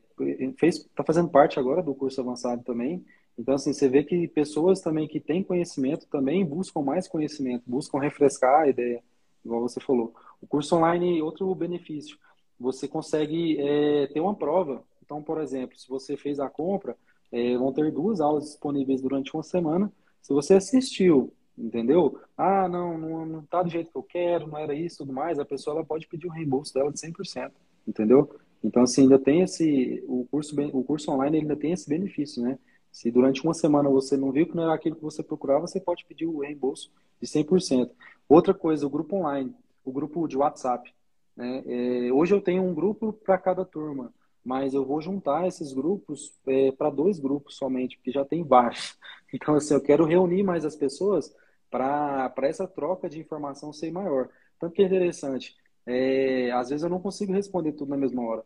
está 0.63 1.03
fazendo 1.03 1.29
parte 1.29 1.59
agora 1.59 1.83
do 1.83 1.93
curso 1.93 2.21
avançado 2.21 2.63
também. 2.63 3.05
Então, 3.37 3.57
assim, 3.57 3.73
você 3.73 3.89
vê 3.89 4.05
que 4.05 4.29
pessoas 4.29 4.81
também 4.81 5.09
que 5.09 5.19
têm 5.19 5.43
conhecimento 5.43 6.07
também 6.07 6.45
buscam 6.45 6.83
mais 6.83 7.09
conhecimento, 7.09 7.65
buscam 7.67 7.99
refrescar 7.99 8.61
a 8.61 8.69
ideia, 8.69 9.03
igual 9.45 9.61
você 9.61 9.81
falou. 9.81 10.15
O 10.41 10.47
curso 10.47 10.77
online, 10.77 11.21
outro 11.21 11.53
benefício, 11.53 12.17
você 12.61 12.87
consegue 12.87 13.61
é, 13.61 14.07
ter 14.07 14.21
uma 14.21 14.37
prova. 14.37 14.85
Então, 15.05 15.21
por 15.21 15.41
exemplo, 15.41 15.77
se 15.77 15.89
você 15.89 16.17
fez 16.17 16.39
a 16.39 16.49
compra, 16.49 16.97
é, 17.33 17.57
vão 17.57 17.73
ter 17.73 17.91
duas 17.91 18.21
aulas 18.21 18.45
disponíveis 18.45 19.03
durante 19.03 19.35
uma 19.35 19.43
semana. 19.43 19.93
Se 20.23 20.33
você 20.33 20.55
assistiu 20.55 21.33
entendeu? 21.57 22.19
Ah, 22.37 22.69
não, 22.69 22.99
não, 22.99 23.27
não 23.27 23.43
tá 23.43 23.63
do 23.63 23.71
jeito 23.71 23.91
que 23.91 23.97
eu 23.97 24.03
quero, 24.03 24.47
não 24.47 24.59
era 24.59 24.75
isso, 24.75 24.99
tudo 24.99 25.13
mais, 25.13 25.39
a 25.39 25.45
pessoa 25.45 25.77
ela 25.77 25.85
pode 25.85 26.07
pedir 26.07 26.27
o 26.27 26.31
reembolso 26.31 26.75
dela 26.75 26.93
de 26.93 27.01
100%, 27.01 27.53
entendeu? 27.87 28.31
Então, 28.63 28.83
assim, 28.83 29.03
ainda 29.03 29.19
tem 29.19 29.43
esse, 29.43 30.03
o 30.07 30.27
curso, 30.31 30.55
o 30.73 30.85
curso 30.85 31.11
online 31.11 31.39
ainda 31.39 31.57
tem 31.57 31.73
esse 31.73 31.89
benefício, 31.89 32.43
né? 32.43 32.59
Se 32.91 33.11
durante 33.11 33.45
uma 33.45 33.55
semana 33.55 33.91
você 33.91 34.17
não 34.17 34.33
viu 34.33 34.47
que 34.47 34.57
não 34.57 34.65
era 34.65 34.75
aquilo 34.75 34.97
que 34.97 35.03
você 35.03 35.23
procurava, 35.23 35.67
você 35.67 35.79
pode 35.79 36.05
pedir 36.07 36.27
o 36.27 36.41
reembolso 36.41 36.91
de 37.21 37.29
100%. 37.29 37.91
Outra 38.29 38.55
coisa, 38.55 38.87
o 38.87 38.91
grupo 38.91 39.17
online, 39.17 39.55
o 39.85 39.93
grupo 39.93 40.27
de 40.27 40.37
WhatsApp. 40.37 40.93
Né? 41.37 41.63
É, 41.67 42.13
hoje 42.13 42.35
eu 42.35 42.41
tenho 42.41 42.63
um 42.63 42.75
grupo 42.75 43.13
para 43.13 43.37
cada 43.37 43.65
turma, 43.65 44.13
mas 44.43 44.73
eu 44.73 44.85
vou 44.85 45.01
juntar 45.01 45.47
esses 45.47 45.73
grupos 45.73 46.33
é, 46.47 46.73
para 46.73 46.89
dois 46.89 47.21
grupos 47.21 47.57
somente, 47.57 47.97
porque 47.97 48.11
já 48.11 48.25
tem 48.25 48.43
vários. 48.43 48.97
Então, 49.35 49.57
assim, 49.57 49.75
eu 49.75 49.81
quero 49.81 50.05
reunir 50.05 50.45
mais 50.45 50.65
as 50.65 50.77
pessoas 50.77 51.35
para 51.71 52.33
essa 52.43 52.67
troca 52.67 53.09
de 53.09 53.21
informação 53.21 53.73
ser 53.73 53.91
maior. 53.91 54.29
Tanto 54.59 54.75
que 54.75 54.83
é 54.83 54.87
interessante, 54.87 55.57
é, 55.85 56.51
às 56.53 56.71
vezes 56.71 56.83
eu 56.83 56.91
não 56.91 57.01
consigo 57.01 57.33
responder 57.33 57.73
tudo 57.73 57.91
na 57.91 57.97
mesma 57.97 58.23
hora. 58.23 58.45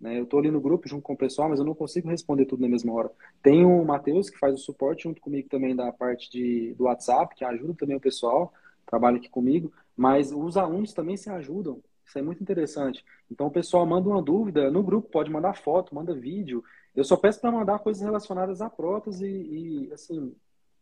Né? 0.00 0.18
Eu 0.18 0.24
estou 0.24 0.40
ali 0.40 0.50
no 0.50 0.60
grupo 0.60 0.88
junto 0.88 1.02
com 1.02 1.14
o 1.14 1.16
pessoal, 1.16 1.48
mas 1.48 1.58
eu 1.58 1.64
não 1.64 1.74
consigo 1.74 2.08
responder 2.08 2.44
tudo 2.44 2.60
na 2.60 2.68
mesma 2.68 2.92
hora. 2.92 3.10
Tem 3.42 3.64
o 3.64 3.84
Matheus, 3.84 4.28
que 4.28 4.38
faz 4.38 4.54
o 4.54 4.58
suporte 4.58 5.04
junto 5.04 5.20
comigo 5.20 5.48
também 5.48 5.74
da 5.74 5.92
parte 5.92 6.30
de, 6.30 6.74
do 6.74 6.84
WhatsApp, 6.84 7.34
que 7.34 7.44
ajuda 7.44 7.74
também 7.74 7.96
o 7.96 8.00
pessoal, 8.00 8.52
trabalha 8.86 9.16
aqui 9.16 9.28
comigo, 9.28 9.72
mas 9.96 10.32
os 10.32 10.56
alunos 10.56 10.92
também 10.92 11.16
se 11.16 11.30
ajudam. 11.30 11.80
Isso 12.04 12.18
é 12.18 12.22
muito 12.22 12.42
interessante. 12.42 13.04
Então 13.30 13.46
o 13.46 13.50
pessoal 13.50 13.86
manda 13.86 14.08
uma 14.08 14.20
dúvida 14.20 14.70
no 14.70 14.82
grupo, 14.82 15.08
pode 15.08 15.30
mandar 15.30 15.54
foto, 15.54 15.94
manda 15.94 16.14
vídeo. 16.14 16.62
Eu 16.94 17.02
só 17.02 17.16
peço 17.16 17.40
para 17.40 17.50
mandar 17.50 17.78
coisas 17.78 18.02
relacionadas 18.02 18.60
a 18.60 18.68
prótese 18.68 19.26
e, 19.26 19.88
e 19.88 19.92
assim, 19.92 20.34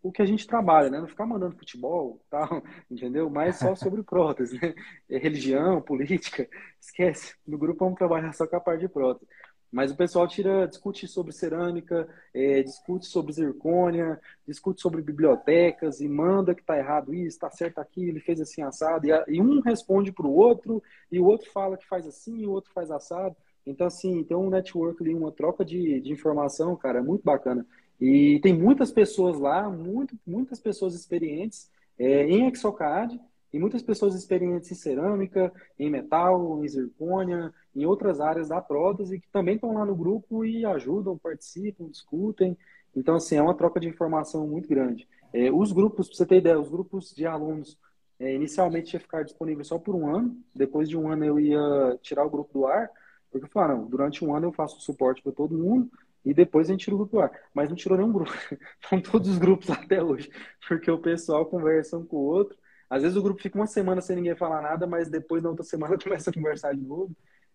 o 0.02 0.10
que 0.10 0.20
a 0.20 0.26
gente 0.26 0.46
trabalha, 0.46 0.90
né? 0.90 0.98
Não 0.98 1.06
ficar 1.06 1.26
mandando 1.26 1.56
futebol, 1.56 2.20
tal, 2.28 2.62
entendeu? 2.90 3.30
Mas 3.30 3.56
só 3.56 3.74
sobre 3.74 4.02
prótese, 4.04 4.60
né? 4.60 4.74
É 5.08 5.18
religião, 5.18 5.80
política, 5.80 6.48
esquece. 6.80 7.34
No 7.46 7.56
grupo 7.56 7.84
vamos 7.84 7.98
trabalhar 7.98 8.32
só 8.32 8.46
com 8.46 8.56
a 8.56 8.60
parte 8.60 8.80
de 8.80 8.88
prótese. 8.88 9.30
Mas 9.70 9.90
o 9.90 9.96
pessoal 9.96 10.28
tira, 10.28 10.68
discute 10.68 11.08
sobre 11.08 11.32
cerâmica, 11.32 12.06
é, 12.34 12.62
discute 12.62 13.06
sobre 13.06 13.32
zircônia, 13.32 14.20
discute 14.46 14.82
sobre 14.82 15.00
bibliotecas 15.00 16.02
e 16.02 16.08
manda 16.08 16.54
que 16.54 16.60
está 16.60 16.76
errado 16.76 17.14
isso, 17.14 17.36
está 17.36 17.50
certo 17.50 17.78
aquilo, 17.78 18.10
ele 18.10 18.20
fez 18.20 18.38
assim 18.38 18.60
assado. 18.60 19.06
E, 19.06 19.12
a, 19.12 19.24
e 19.26 19.40
um 19.40 19.60
responde 19.60 20.12
para 20.12 20.26
o 20.26 20.34
outro, 20.34 20.82
e 21.10 21.18
o 21.18 21.24
outro 21.24 21.50
fala 21.50 21.78
que 21.78 21.86
faz 21.86 22.06
assim, 22.06 22.40
e 22.40 22.46
o 22.46 22.50
outro 22.50 22.70
faz 22.74 22.90
assado. 22.90 23.34
Então, 23.64 23.86
assim, 23.86 24.22
tem 24.24 24.36
um 24.36 24.50
network 24.50 25.02
ali, 25.02 25.14
uma 25.14 25.32
troca 25.32 25.64
de, 25.64 26.00
de 26.00 26.12
informação, 26.12 26.76
cara, 26.76 26.98
é 26.98 27.02
muito 27.02 27.22
bacana. 27.24 27.64
E 28.02 28.40
tem 28.40 28.52
muitas 28.52 28.90
pessoas 28.90 29.38
lá, 29.38 29.70
muito, 29.70 30.18
muitas 30.26 30.58
pessoas 30.58 30.92
experientes 30.92 31.70
é, 31.96 32.26
em 32.26 32.50
Exocad 32.50 33.16
e 33.52 33.60
muitas 33.60 33.80
pessoas 33.80 34.16
experientes 34.16 34.72
em 34.72 34.74
cerâmica, 34.74 35.52
em 35.78 35.88
metal, 35.88 36.64
em 36.64 36.68
zircônia, 36.68 37.54
em 37.76 37.86
outras 37.86 38.20
áreas 38.20 38.48
da 38.48 38.60
prótese 38.60 39.20
que 39.20 39.28
também 39.30 39.54
estão 39.54 39.74
lá 39.74 39.86
no 39.86 39.94
grupo 39.94 40.44
e 40.44 40.66
ajudam, 40.66 41.16
participam, 41.16 41.86
discutem. 41.88 42.58
Então, 42.92 43.14
assim, 43.14 43.36
é 43.36 43.42
uma 43.42 43.54
troca 43.54 43.78
de 43.78 43.86
informação 43.86 44.48
muito 44.48 44.68
grande. 44.68 45.08
É, 45.32 45.52
os 45.52 45.70
grupos, 45.70 46.08
para 46.08 46.16
você 46.16 46.26
ter 46.26 46.38
ideia, 46.38 46.58
os 46.58 46.68
grupos 46.68 47.14
de 47.14 47.24
alunos 47.24 47.78
é, 48.18 48.34
inicialmente 48.34 48.94
ia 48.94 49.00
ficar 49.00 49.22
disponível 49.22 49.64
só 49.64 49.78
por 49.78 49.94
um 49.94 50.12
ano. 50.12 50.36
Depois 50.52 50.88
de 50.88 50.96
um 50.96 51.08
ano 51.08 51.24
eu 51.24 51.38
ia 51.38 51.96
tirar 52.02 52.24
o 52.24 52.30
grupo 52.30 52.52
do 52.52 52.66
ar, 52.66 52.90
porque 53.30 53.46
falei, 53.46 53.76
não, 53.76 53.86
durante 53.86 54.24
um 54.24 54.34
ano 54.34 54.48
eu 54.48 54.52
faço 54.52 54.80
suporte 54.80 55.22
para 55.22 55.30
todo 55.30 55.56
mundo, 55.56 55.88
e 56.24 56.32
depois 56.32 56.68
a 56.68 56.72
gente 56.72 56.84
tira 56.84 56.94
o 56.94 56.98
grupo 56.98 57.16
do 57.16 57.20
ar. 57.20 57.32
Mas 57.52 57.68
não 57.68 57.76
tirou 57.76 57.98
nenhum 57.98 58.12
grupo. 58.12 58.30
Estão 58.82 59.00
todos 59.00 59.28
os 59.28 59.38
grupos 59.38 59.68
até 59.70 60.02
hoje. 60.02 60.30
Porque 60.66 60.90
o 60.90 60.98
pessoal 60.98 61.46
conversa 61.46 61.98
um 61.98 62.04
com 62.04 62.16
o 62.16 62.24
outro. 62.24 62.56
Às 62.88 63.02
vezes 63.02 63.16
o 63.16 63.22
grupo 63.22 63.42
fica 63.42 63.58
uma 63.58 63.66
semana 63.66 64.00
sem 64.00 64.16
ninguém 64.16 64.36
falar 64.36 64.60
nada, 64.62 64.86
mas 64.86 65.08
depois 65.08 65.42
na 65.42 65.50
outra 65.50 65.64
semana 65.64 65.96
começa 66.02 66.30
a 66.30 66.32
conversar 66.32 66.74
de 66.74 66.82
novo. 66.82 67.14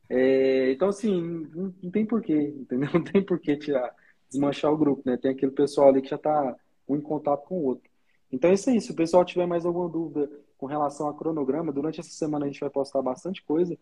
É, 0.10 0.72
então, 0.72 0.90
assim, 0.90 1.22
não, 1.54 1.74
não, 1.82 1.92
tem 1.92 2.06
porquê, 2.06 2.34
entendeu? 2.34 2.90
Não 2.94 3.04
tem 3.04 3.24
porquê 3.24 3.58
tirar, 3.58 3.94
desmanchar 4.30 4.72
o 4.72 4.78
grupo, 4.78 5.04
né? 5.06 5.18
Tem 5.18 5.32
aquele 5.32 5.52
pessoal 5.52 5.90
ali 5.90 6.02
que 6.02 6.10
já 6.10 6.16
está 6.16 6.56
um 6.88 6.96
em 6.96 7.02
contato 7.02 7.46
com 7.46 7.56
o 7.56 7.64
outro. 7.66 7.90
Então 8.32 8.50
é 8.50 8.54
isso 8.54 8.70
aí. 8.70 8.82
Se 8.82 8.92
o 8.92 8.96
pessoal 8.96 9.24
tiver 9.24 9.46
mais 9.46 9.66
alguma 9.66 9.90
dúvida 9.90 10.30
com 10.58 10.66
relação 10.66 11.08
a 11.08 11.14
cronograma, 11.14 11.72
durante 11.72 12.00
essa 12.00 12.10
semana 12.10 12.46
a 12.46 12.48
gente 12.48 12.60
vai 12.60 12.70
postar 12.70 13.02
bastante 13.02 13.44
coisa 13.44 13.78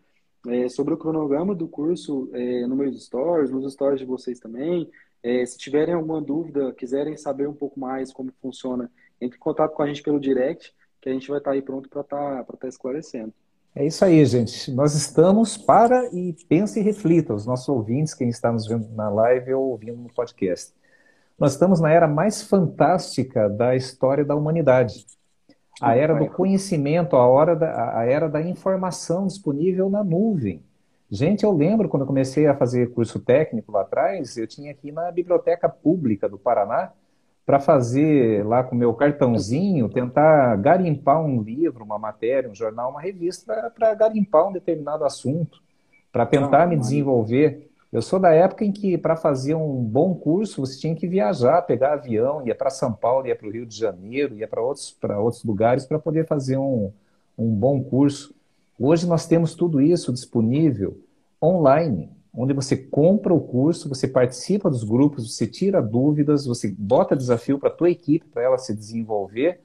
é, 0.48 0.68
sobre 0.68 0.94
o 0.94 0.96
cronograma 0.96 1.54
do 1.54 1.68
curso 1.68 2.30
é, 2.32 2.66
no 2.66 2.76
meus 2.76 3.04
stories, 3.04 3.50
nos 3.50 3.72
stories 3.72 4.00
de 4.00 4.06
vocês 4.06 4.38
também. 4.38 4.90
É, 5.22 5.44
se 5.44 5.58
tiverem 5.58 5.94
alguma 5.94 6.20
dúvida, 6.20 6.72
quiserem 6.72 7.16
saber 7.16 7.48
um 7.48 7.54
pouco 7.54 7.80
mais 7.80 8.12
como 8.12 8.32
funciona, 8.40 8.90
entre 9.20 9.36
em 9.36 9.40
contato 9.40 9.74
com 9.74 9.82
a 9.82 9.86
gente 9.86 10.02
pelo 10.02 10.20
direct, 10.20 10.74
que 11.00 11.08
a 11.08 11.12
gente 11.12 11.28
vai 11.28 11.38
estar 11.38 11.52
aí 11.52 11.62
pronto 11.62 11.88
para 11.88 12.02
estar 12.02 12.44
tá, 12.44 12.56
tá 12.56 12.68
esclarecendo. 12.68 13.32
É 13.74 13.84
isso 13.86 14.04
aí, 14.04 14.24
gente. 14.24 14.70
Nós 14.70 14.94
estamos 14.94 15.56
para 15.56 16.08
e 16.12 16.34
pense 16.48 16.80
e 16.80 16.82
reflita, 16.82 17.34
os 17.34 17.44
nossos 17.44 17.68
ouvintes, 17.68 18.14
quem 18.14 18.28
está 18.28 18.50
nos 18.50 18.66
vendo 18.66 18.88
na 18.94 19.10
live 19.10 19.52
ou 19.52 19.70
ouvindo 19.70 19.98
no 19.98 20.12
podcast. 20.12 20.72
Nós 21.38 21.52
estamos 21.52 21.80
na 21.80 21.90
era 21.90 22.08
mais 22.08 22.42
fantástica 22.42 23.50
da 23.50 23.76
história 23.76 24.24
da 24.24 24.34
humanidade. 24.34 25.04
A 25.80 25.94
era 25.94 26.14
do 26.14 26.26
conhecimento, 26.28 27.16
a, 27.16 27.26
hora 27.26 27.54
da, 27.54 27.98
a 27.98 28.04
era 28.04 28.28
da 28.28 28.40
informação 28.40 29.26
disponível 29.26 29.90
na 29.90 30.02
nuvem. 30.02 30.62
Gente, 31.10 31.44
eu 31.44 31.52
lembro 31.52 31.88
quando 31.88 32.02
eu 32.02 32.06
comecei 32.06 32.46
a 32.46 32.56
fazer 32.56 32.92
curso 32.92 33.20
técnico 33.20 33.70
lá 33.70 33.82
atrás, 33.82 34.36
eu 34.36 34.46
tinha 34.46 34.72
aqui 34.72 34.90
na 34.90 35.10
Biblioteca 35.12 35.68
Pública 35.68 36.28
do 36.28 36.38
Paraná 36.38 36.92
para 37.44 37.60
fazer 37.60 38.44
lá 38.44 38.64
com 38.64 38.74
o 38.74 38.78
meu 38.78 38.92
cartãozinho, 38.92 39.88
tentar 39.88 40.56
garimpar 40.56 41.22
um 41.22 41.40
livro, 41.40 41.84
uma 41.84 41.98
matéria, 41.98 42.50
um 42.50 42.54
jornal, 42.54 42.90
uma 42.90 43.00
revista 43.00 43.72
para 43.72 43.94
garimpar 43.94 44.48
um 44.48 44.52
determinado 44.52 45.04
assunto, 45.04 45.62
para 46.10 46.26
tentar 46.26 46.64
ah, 46.64 46.66
me 46.66 46.76
desenvolver. 46.76 47.70
Eu 47.96 48.02
sou 48.02 48.20
da 48.20 48.30
época 48.30 48.62
em 48.62 48.70
que, 48.70 48.98
para 48.98 49.16
fazer 49.16 49.54
um 49.54 49.82
bom 49.82 50.14
curso, 50.14 50.60
você 50.60 50.78
tinha 50.78 50.94
que 50.94 51.08
viajar, 51.08 51.62
pegar 51.62 51.94
avião, 51.94 52.46
ia 52.46 52.54
para 52.54 52.68
São 52.68 52.92
Paulo, 52.92 53.26
ia 53.26 53.34
para 53.34 53.48
o 53.48 53.50
Rio 53.50 53.64
de 53.64 53.74
Janeiro, 53.74 54.36
ia 54.36 54.46
para 54.46 54.60
outros, 54.60 54.94
outros 55.18 55.42
lugares 55.42 55.86
para 55.86 55.98
poder 55.98 56.26
fazer 56.26 56.58
um, 56.58 56.92
um 57.38 57.48
bom 57.54 57.82
curso. 57.82 58.34
Hoje 58.78 59.06
nós 59.06 59.26
temos 59.26 59.54
tudo 59.54 59.80
isso 59.80 60.12
disponível 60.12 61.00
online, 61.42 62.10
onde 62.34 62.52
você 62.52 62.76
compra 62.76 63.32
o 63.32 63.40
curso, 63.40 63.88
você 63.88 64.06
participa 64.06 64.68
dos 64.68 64.84
grupos, 64.84 65.34
você 65.34 65.46
tira 65.46 65.80
dúvidas, 65.80 66.44
você 66.44 66.70
bota 66.76 67.16
desafio 67.16 67.58
para 67.58 67.70
a 67.70 67.74
tua 67.74 67.88
equipe, 67.88 68.26
para 68.26 68.42
ela 68.42 68.58
se 68.58 68.74
desenvolver, 68.74 69.58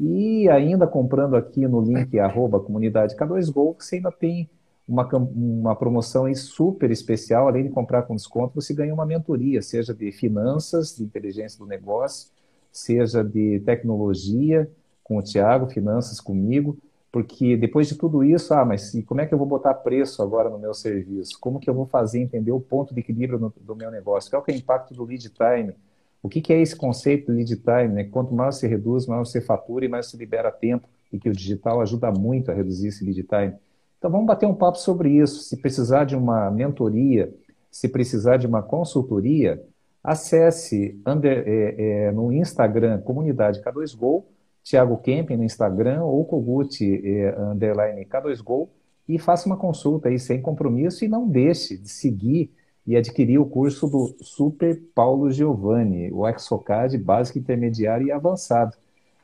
e 0.00 0.48
ainda 0.48 0.88
comprando 0.88 1.36
aqui 1.36 1.68
no 1.68 1.80
link 1.80 2.18
arroba 2.18 2.58
comunidade 2.58 3.14
K2Go, 3.14 3.76
você 3.78 3.94
ainda 3.94 4.10
tem 4.10 4.50
uma, 4.88 5.06
uma 5.14 5.74
promoção 5.74 6.32
super 6.34 6.90
especial, 6.90 7.48
além 7.48 7.64
de 7.64 7.70
comprar 7.70 8.02
com 8.02 8.14
desconto, 8.14 8.54
você 8.54 8.72
ganha 8.72 8.94
uma 8.94 9.06
mentoria, 9.06 9.60
seja 9.60 9.92
de 9.92 10.12
finanças, 10.12 10.96
de 10.96 11.02
inteligência 11.02 11.58
do 11.58 11.66
negócio, 11.66 12.30
seja 12.70 13.24
de 13.24 13.60
tecnologia 13.60 14.70
com 15.02 15.16
o 15.16 15.22
Tiago, 15.22 15.68
finanças 15.68 16.20
comigo, 16.20 16.78
porque 17.10 17.56
depois 17.56 17.88
de 17.88 17.94
tudo 17.96 18.22
isso, 18.22 18.52
ah, 18.52 18.64
mas 18.64 18.92
e 18.94 19.02
como 19.02 19.20
é 19.20 19.26
que 19.26 19.32
eu 19.32 19.38
vou 19.38 19.46
botar 19.46 19.72
preço 19.74 20.22
agora 20.22 20.50
no 20.50 20.58
meu 20.58 20.74
serviço? 20.74 21.38
Como 21.40 21.58
que 21.58 21.70
eu 21.70 21.74
vou 21.74 21.86
fazer 21.86 22.20
entender 22.20 22.52
o 22.52 22.60
ponto 22.60 22.92
de 22.92 23.00
equilíbrio 23.00 23.38
no, 23.38 23.52
do 23.60 23.74
meu 23.74 23.90
negócio? 23.90 24.30
Qual 24.30 24.42
que 24.42 24.52
é 24.52 24.54
o 24.54 24.58
impacto 24.58 24.92
do 24.92 25.04
lead 25.04 25.30
time? 25.30 25.74
O 26.22 26.28
que, 26.28 26.40
que 26.40 26.52
é 26.52 26.60
esse 26.60 26.76
conceito 26.76 27.32
de 27.32 27.38
lead 27.38 27.56
time? 27.56 27.88
Né? 27.88 28.04
Quanto 28.04 28.34
mais 28.34 28.56
você 28.56 28.66
reduz, 28.66 29.06
mais 29.06 29.28
você 29.28 29.40
fatura 29.40 29.84
e 29.84 29.88
mais 29.88 30.06
você 30.06 30.16
libera 30.16 30.50
tempo. 30.50 30.88
E 31.12 31.18
que 31.18 31.28
o 31.28 31.32
digital 31.32 31.80
ajuda 31.80 32.10
muito 32.10 32.50
a 32.50 32.54
reduzir 32.54 32.88
esse 32.88 33.04
lead 33.04 33.22
time. 33.22 33.54
Então 33.98 34.10
vamos 34.10 34.26
bater 34.26 34.46
um 34.46 34.54
papo 34.54 34.78
sobre 34.78 35.10
isso. 35.10 35.42
Se 35.42 35.56
precisar 35.56 36.04
de 36.04 36.16
uma 36.16 36.50
mentoria, 36.50 37.32
se 37.70 37.88
precisar 37.88 38.36
de 38.36 38.46
uma 38.46 38.62
consultoria, 38.62 39.62
acesse 40.02 41.00
under, 41.06 41.44
é, 41.46 41.74
é, 42.06 42.12
no 42.12 42.32
Instagram 42.32 43.00
Comunidade 43.00 43.60
K2Go 43.60 44.24
Thiago 44.68 44.98
Kemp 44.98 45.30
no 45.30 45.44
Instagram 45.44 46.02
ou 46.02 46.24
Kogut 46.24 46.82
eh, 46.82 47.34
underline 47.38 48.04
K2Go 48.04 48.68
e 49.08 49.16
faça 49.16 49.46
uma 49.46 49.56
consulta 49.56 50.08
aí 50.08 50.18
sem 50.18 50.42
compromisso 50.42 51.04
e 51.04 51.08
não 51.08 51.28
deixe 51.28 51.78
de 51.78 51.88
seguir 51.88 52.52
e 52.84 52.96
adquirir 52.96 53.38
o 53.38 53.46
curso 53.46 53.86
do 53.86 54.16
Super 54.20 54.82
Paulo 54.92 55.30
Giovanni, 55.30 56.10
o 56.12 56.26
Exocad 56.28 56.98
básico, 56.98 57.38
intermediário 57.38 58.08
e 58.08 58.12
avançado. 58.12 58.76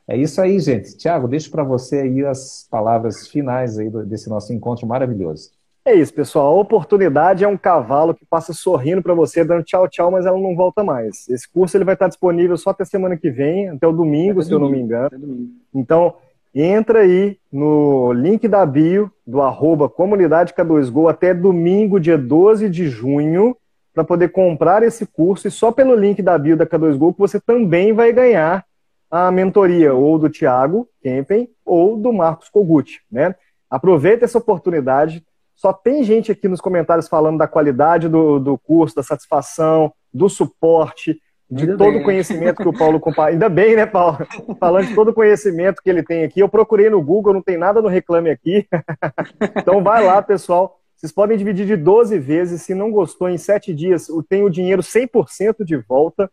É 0.07 0.17
isso 0.17 0.41
aí, 0.41 0.59
gente. 0.59 0.97
Tiago, 0.97 1.27
deixo 1.27 1.49
para 1.49 1.63
você 1.63 1.99
aí 1.99 2.25
as 2.25 2.67
palavras 2.69 3.27
finais 3.27 3.79
aí 3.79 3.89
desse 4.05 4.29
nosso 4.29 4.53
encontro 4.53 4.85
maravilhoso. 4.85 5.51
É 5.85 5.93
isso, 5.93 6.13
pessoal. 6.13 6.55
A 6.55 6.61
oportunidade 6.61 7.43
é 7.43 7.47
um 7.47 7.57
cavalo 7.57 8.13
que 8.13 8.25
passa 8.25 8.53
sorrindo 8.53 9.01
para 9.01 9.13
você, 9.13 9.43
dando 9.43 9.63
tchau, 9.63 9.87
tchau, 9.87 10.09
mas 10.11 10.25
ela 10.25 10.39
não 10.39 10.55
volta 10.55 10.81
mais. 10.83 11.27
Esse 11.27 11.49
curso 11.49 11.75
ele 11.75 11.83
vai 11.83 11.93
estar 11.93 12.07
disponível 12.07 12.55
só 12.57 12.69
até 12.69 12.85
semana 12.85 13.17
que 13.17 13.29
vem, 13.29 13.69
até 13.69 13.85
o 13.85 13.91
domingo, 13.91 14.39
até 14.39 14.45
se 14.45 14.49
domingo, 14.49 14.53
eu 14.53 14.59
não 14.59 14.69
me 14.69 14.81
engano. 14.81 15.49
Então, 15.75 16.15
entra 16.55 16.99
aí 16.99 17.37
no 17.51 18.13
link 18.13 18.47
da 18.47 18.65
bio 18.65 19.11
do 19.27 19.41
arroba 19.41 19.89
comunidade 19.89 20.53
K2Go 20.53 21.09
até 21.09 21.33
domingo, 21.33 21.99
dia 21.99 22.17
12 22.17 22.69
de 22.69 22.87
junho, 22.87 23.55
para 23.93 24.05
poder 24.05 24.29
comprar 24.29 24.83
esse 24.83 25.05
curso. 25.05 25.49
E 25.49 25.51
só 25.51 25.69
pelo 25.69 25.95
link 25.95 26.21
da 26.21 26.37
bio 26.37 26.55
da 26.55 26.65
K2Go 26.65 27.13
que 27.13 27.19
você 27.19 27.41
também 27.41 27.91
vai 27.91 28.13
ganhar 28.13 28.65
a 29.13 29.31
mentoria 29.31 29.93
ou 29.93 30.17
do 30.17 30.27
Thiago 30.27 30.89
Kempen 30.99 31.47
ou 31.63 31.95
do 31.97 32.11
Marcos 32.11 32.49
Kogut. 32.49 32.99
Né? 33.11 33.35
Aproveita 33.69 34.25
essa 34.25 34.39
oportunidade 34.39 35.23
só 35.55 35.71
tem 35.71 36.03
gente 36.03 36.31
aqui 36.31 36.47
nos 36.47 36.59
comentários 36.59 37.07
falando 37.07 37.37
da 37.37 37.47
qualidade 37.47 38.09
do, 38.09 38.39
do 38.39 38.57
curso, 38.57 38.95
da 38.95 39.03
satisfação, 39.03 39.93
do 40.11 40.27
suporte, 40.27 41.21
de 41.49 41.63
Ainda 41.65 41.77
todo 41.77 41.99
o 41.99 42.03
conhecimento 42.03 42.61
que 42.61 42.67
o 42.67 42.77
Paulo 42.77 42.99
compartilha. 42.99 43.35
Ainda 43.35 43.49
bem, 43.49 43.75
né, 43.75 43.85
Paulo? 43.85 44.17
Falando 44.59 44.87
de 44.87 44.95
todo 44.95 45.11
o 45.11 45.13
conhecimento 45.13 45.81
que 45.81 45.89
ele 45.89 46.03
tem 46.03 46.23
aqui. 46.23 46.39
Eu 46.39 46.49
procurei 46.49 46.89
no 46.89 47.01
Google, 47.01 47.33
não 47.33 47.41
tem 47.41 47.57
nada 47.57 47.81
no 47.81 47.87
Reclame 47.87 48.31
Aqui. 48.31 48.67
então 49.55 49.83
vai 49.83 50.03
lá, 50.03 50.21
pessoal. 50.21 50.79
Vocês 50.95 51.11
podem 51.11 51.37
dividir 51.37 51.67
de 51.67 51.75
12 51.75 52.17
vezes. 52.17 52.63
Se 52.63 52.73
não 52.73 52.91
gostou, 52.91 53.29
em 53.29 53.37
7 53.37 53.73
dias, 53.73 54.07
tem 54.27 54.43
o 54.43 54.49
dinheiro 54.49 54.81
100% 54.81 55.63
de 55.63 55.77
volta. 55.77 56.29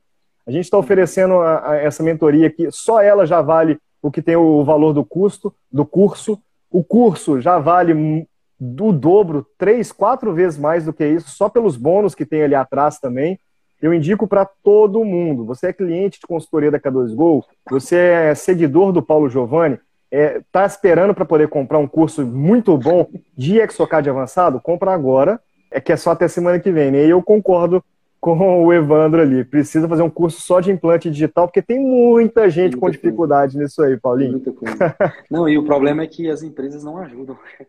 A 0.51 0.53
gente 0.53 0.65
está 0.65 0.77
oferecendo 0.77 1.35
a, 1.35 1.71
a 1.71 1.77
essa 1.77 2.03
mentoria 2.03 2.49
aqui. 2.49 2.67
Só 2.73 3.01
ela 3.01 3.25
já 3.25 3.41
vale 3.41 3.79
o 4.03 4.11
que 4.11 4.21
tem 4.21 4.35
o 4.35 4.65
valor 4.65 4.93
do 4.93 5.05
custo, 5.05 5.55
do 5.71 5.87
curso. 5.87 6.43
O 6.69 6.83
curso 6.83 7.41
já 7.41 7.61
vale 7.61 8.27
do 8.59 8.93
dobro, 8.93 9.47
três, 9.57 9.93
quatro 9.93 10.35
vezes 10.35 10.59
mais 10.59 10.85
do 10.85 10.93
que 10.93 11.07
isso, 11.07 11.31
só 11.31 11.49
pelos 11.49 11.77
bônus 11.77 12.17
que 12.17 12.27
tem 12.27 12.43
ali 12.43 12.57
atrás 12.57 12.99
também. 12.99 13.39
Eu 13.81 13.95
indico 13.95 14.27
para 14.27 14.45
todo 14.45 15.05
mundo. 15.05 15.47
Você 15.47 15.69
é 15.69 15.73
cliente 15.73 16.19
de 16.19 16.27
consultoria 16.27 16.73
da 16.73 16.81
K2Go, 16.81 17.45
você 17.71 17.97
é 17.97 18.35
seguidor 18.35 18.91
do 18.91 19.01
Paulo 19.01 19.31
Giovanni, 19.31 19.79
está 20.11 20.11
é, 20.11 20.43
tá 20.51 20.67
esperando 20.67 21.15
para 21.15 21.25
poder 21.25 21.49
comprar 21.49 21.79
um 21.79 21.87
curso 21.87 22.27
muito 22.27 22.77
bom 22.77 23.07
de 23.39 23.61
Exocad 23.61 24.11
avançado? 24.11 24.61
Compra 24.61 24.93
agora, 24.93 25.41
é 25.71 25.81
que 25.81 25.93
é 25.93 25.97
só 25.97 26.11
até 26.11 26.27
semana 26.27 26.59
que 26.59 26.73
vem. 26.73 26.91
Né? 26.91 27.07
E 27.07 27.11
eu 27.11 27.23
concordo 27.23 27.85
com 28.21 28.65
o 28.65 28.73
Evandro 28.73 29.23
ali. 29.23 29.45
Precisa 29.45 29.89
fazer 29.89 30.03
um 30.03 30.11
curso 30.11 30.41
só 30.41 30.61
de 30.61 30.71
implante 30.71 31.11
digital, 31.11 31.49
porque 31.49 31.63
tem 31.63 31.81
muita 31.81 32.51
gente 32.51 32.73
muita 32.73 32.81
com 32.81 32.91
dificuldade 32.91 33.55
coisa. 33.55 33.65
nisso 33.65 33.83
aí, 33.83 33.97
Paulinho. 33.97 34.33
Muita 34.33 34.53
coisa. 34.53 34.97
Não, 35.31 35.49
e 35.49 35.57
o 35.57 35.65
problema 35.65 36.03
é 36.03 36.07
que 36.07 36.29
as 36.29 36.43
empresas 36.43 36.85
não 36.85 36.99
ajudam. 36.99 37.39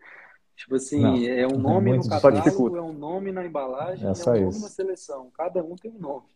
Tipo 0.54 0.76
assim, 0.76 1.00
não, 1.00 1.16
é 1.16 1.46
um 1.46 1.58
nome 1.58 1.90
é 1.90 1.96
no 1.96 2.08
catálogo, 2.08 2.76
é 2.76 2.82
um 2.82 2.92
nome 2.92 3.32
na 3.32 3.44
embalagem, 3.44 4.06
é, 4.06 4.10
é 4.10 4.30
um 4.30 4.44
nome 4.44 4.60
na 4.60 4.68
seleção. 4.68 5.28
Cada 5.36 5.64
um 5.64 5.74
tem 5.74 5.90
um 5.90 5.98
nome. 5.98 6.26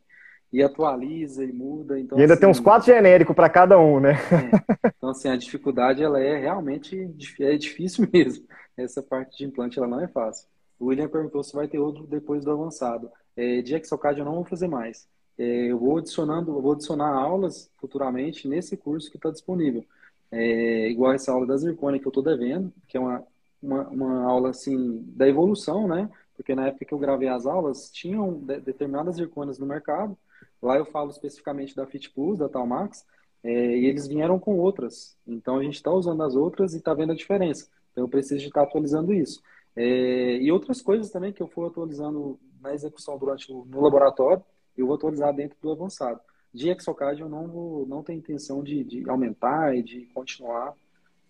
E 0.53 0.63
atualiza 0.63 1.45
e 1.45 1.53
muda. 1.53 2.01
Então, 2.01 2.19
e 2.19 2.23
ainda 2.23 2.33
assim, 2.33 2.41
tem 2.41 2.49
uns 2.49 2.59
quatro 2.59 2.87
genéricos 2.87 3.37
para 3.37 3.49
cada 3.49 3.79
um, 3.79 4.01
né? 4.01 4.15
É. 4.33 4.91
Então, 4.97 5.11
assim, 5.11 5.29
a 5.29 5.37
dificuldade 5.37 6.03
ela 6.03 6.19
é 6.19 6.39
realmente 6.39 7.09
é 7.41 7.57
difícil 7.57 8.09
mesmo. 8.13 8.45
Essa 8.77 9.03
parte 9.03 9.39
de 9.39 9.45
implante 9.45 9.79
ela 9.79 9.87
não 9.87 10.01
é 10.01 10.09
fácil. 10.09 10.49
O 10.79 10.87
William 10.87 11.09
perguntou 11.09 11.45
se 11.45 11.55
vai 11.55 11.69
ter 11.69 11.79
outro 11.79 12.07
depois 12.07 12.45
do 12.45 12.51
avançado. 12.51 13.11
É, 13.37 13.63
de 13.63 13.75
Exocad 13.75 14.19
eu 14.19 14.25
não 14.25 14.35
vou 14.37 14.45
fazer 14.45 14.69
mais. 14.69 15.09
É, 15.39 15.71
eu 15.71 15.79
vou 15.79 15.99
adicionando, 15.99 16.53
eu 16.53 16.63
vou 16.63 16.73
adicionar 16.73 17.11
aulas 17.11 17.71
futuramente 17.77 18.49
nesse 18.49 18.77
curso 18.77 19.11
que 19.11 19.17
está 19.17 19.31
disponível. 19.31 19.85
É, 20.31 20.89
igual 20.89 21.13
essa 21.13 21.33
aula 21.33 21.47
da 21.47 21.57
Zirconia 21.57 22.01
que 22.01 22.07
eu 22.07 22.11
estou 22.11 22.23
devendo, 22.23 22.73
que 22.89 22.97
é 22.97 23.01
uma 23.01 23.25
uma, 23.63 23.89
uma 23.89 24.23
aula 24.25 24.51
assim 24.51 25.03
da 25.15 25.29
evolução, 25.29 25.89
né? 25.89 26.09
Porque 26.35 26.55
na 26.55 26.69
época 26.69 26.85
que 26.85 26.95
eu 26.95 26.99
gravei 26.99 27.29
as 27.29 27.47
aulas, 27.47 27.91
tinham 27.91 28.35
de, 28.35 28.61
determinadas 28.61 29.17
zircônias 29.17 29.59
no 29.59 29.67
mercado. 29.67 30.17
Lá 30.63 30.77
eu 30.77 30.85
falo 30.85 31.11
especificamente 31.11 31.75
da 31.75 31.87
Fit 31.87 32.11
Plus, 32.11 32.39
da 32.39 32.49
Talmax, 32.49 33.05
é, 33.43 33.77
e 33.79 33.87
eles 33.87 34.07
vieram 34.07 34.39
com 34.39 34.59
outras. 34.59 35.17
Então 35.27 35.59
a 35.59 35.63
gente 35.63 35.75
está 35.75 35.91
usando 35.91 36.23
as 36.23 36.35
outras 36.35 36.75
e 36.75 36.79
está 36.79 36.95
vendo 36.95 37.13
a 37.13 37.17
diferença. 37.17 37.69
Então 37.93 38.05
eu 38.05 38.09
preciso 38.09 38.45
estar 38.45 38.61
tá 38.61 38.67
atualizando 38.67 39.13
isso. 39.13 39.43
É, 39.75 40.39
e 40.39 40.51
outras 40.51 40.81
coisas 40.81 41.11
também 41.11 41.33
que 41.33 41.43
eu 41.43 41.49
for 41.49 41.67
atualizando 41.67 42.39
na 42.67 42.75
execução 42.75 43.17
durante 43.19 43.51
o, 43.53 43.65
no 43.67 43.81
laboratório, 43.81 44.43
eu 44.77 44.87
vou 44.87 44.97
atualizar 44.97 45.35
dentro 45.35 45.57
do 45.61 45.73
avançado. 45.73 46.21
De 46.53 46.71
Exocad 46.71 47.21
eu 47.21 47.29
não, 47.29 47.47
vou, 47.49 47.87
não 47.87 48.03
tenho 48.03 48.19
intenção 48.19 48.63
de, 48.63 48.83
de 48.85 49.09
aumentar 49.09 49.77
e 49.77 49.83
de 49.83 50.07
continuar 50.15 50.75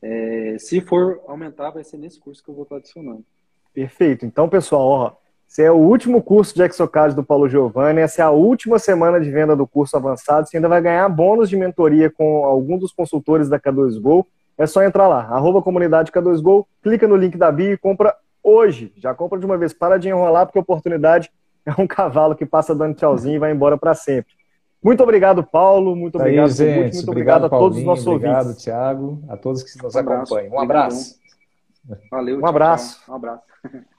é, 0.02 0.56
se 0.58 0.80
for 0.80 1.20
aumentar, 1.26 1.70
vai 1.70 1.82
ser 1.82 1.96
nesse 1.96 2.20
curso 2.20 2.42
que 2.42 2.50
eu 2.50 2.54
vou 2.54 2.64
estar 2.64 2.76
adicionando. 2.76 3.24
Perfeito. 3.72 4.24
Então, 4.24 4.48
pessoal, 4.48 4.88
ó, 4.88 5.12
esse 5.48 5.62
é 5.62 5.70
o 5.70 5.76
último 5.76 6.22
curso 6.22 6.54
de 6.54 6.62
Exocad 6.62 7.14
do 7.14 7.24
Paulo 7.24 7.48
Giovanni. 7.48 8.00
Essa 8.00 8.22
é 8.22 8.24
a 8.24 8.30
última 8.30 8.78
semana 8.78 9.20
de 9.20 9.30
venda 9.30 9.56
do 9.56 9.66
curso 9.66 9.96
avançado. 9.96 10.46
Você 10.46 10.56
ainda 10.56 10.68
vai 10.68 10.80
ganhar 10.80 11.08
bônus 11.08 11.48
de 11.48 11.56
mentoria 11.56 12.10
com 12.10 12.44
algum 12.44 12.78
dos 12.78 12.92
consultores 12.92 13.48
da 13.48 13.58
K2Go. 13.58 14.24
É 14.58 14.66
só 14.66 14.82
entrar 14.82 15.06
lá, 15.06 15.20
arroba 15.24 15.60
comunidade 15.60 16.10
K2Go, 16.10 16.66
clica 16.82 17.06
no 17.06 17.14
link 17.14 17.36
da 17.36 17.52
bio 17.52 17.72
e 17.72 17.76
compra 17.76 18.16
hoje. 18.46 18.92
Já 18.96 19.14
compra 19.14 19.38
de 19.38 19.44
uma 19.44 19.58
vez. 19.58 19.72
Para 19.72 19.98
de 19.98 20.08
enrolar, 20.08 20.46
porque 20.46 20.58
a 20.58 20.62
oportunidade 20.62 21.30
é 21.66 21.72
um 21.80 21.86
cavalo 21.86 22.36
que 22.36 22.46
passa 22.46 22.74
dando 22.74 22.94
tchauzinho 22.94 23.34
e 23.34 23.38
vai 23.38 23.52
embora 23.52 23.76
para 23.76 23.92
sempre. 23.94 24.32
Muito 24.82 25.02
obrigado, 25.02 25.42
Paulo. 25.42 25.96
Muito 25.96 26.16
obrigado, 26.16 26.46
Aí, 26.46 26.52
gente. 26.52 26.94
Muito 26.94 27.10
obrigado, 27.10 27.44
obrigado 27.44 27.44
a 27.46 27.48
todos 27.48 27.78
os 27.78 27.84
nossos 27.84 28.06
obrigado, 28.06 28.46
ouvintes. 28.46 28.62
Obrigado, 28.68 28.94
Thiago. 28.94 29.24
A 29.28 29.36
todos 29.36 29.62
que 29.64 29.82
nos 29.82 29.94
um 29.94 29.98
acompanham. 29.98 30.52
Um 30.52 30.60
abraço. 30.60 31.16
Valeu. 32.10 32.40
Um 32.40 32.46
abraço. 32.46 33.00
Tchau. 33.04 33.14
Um 33.14 33.16
abraço. 33.16 33.42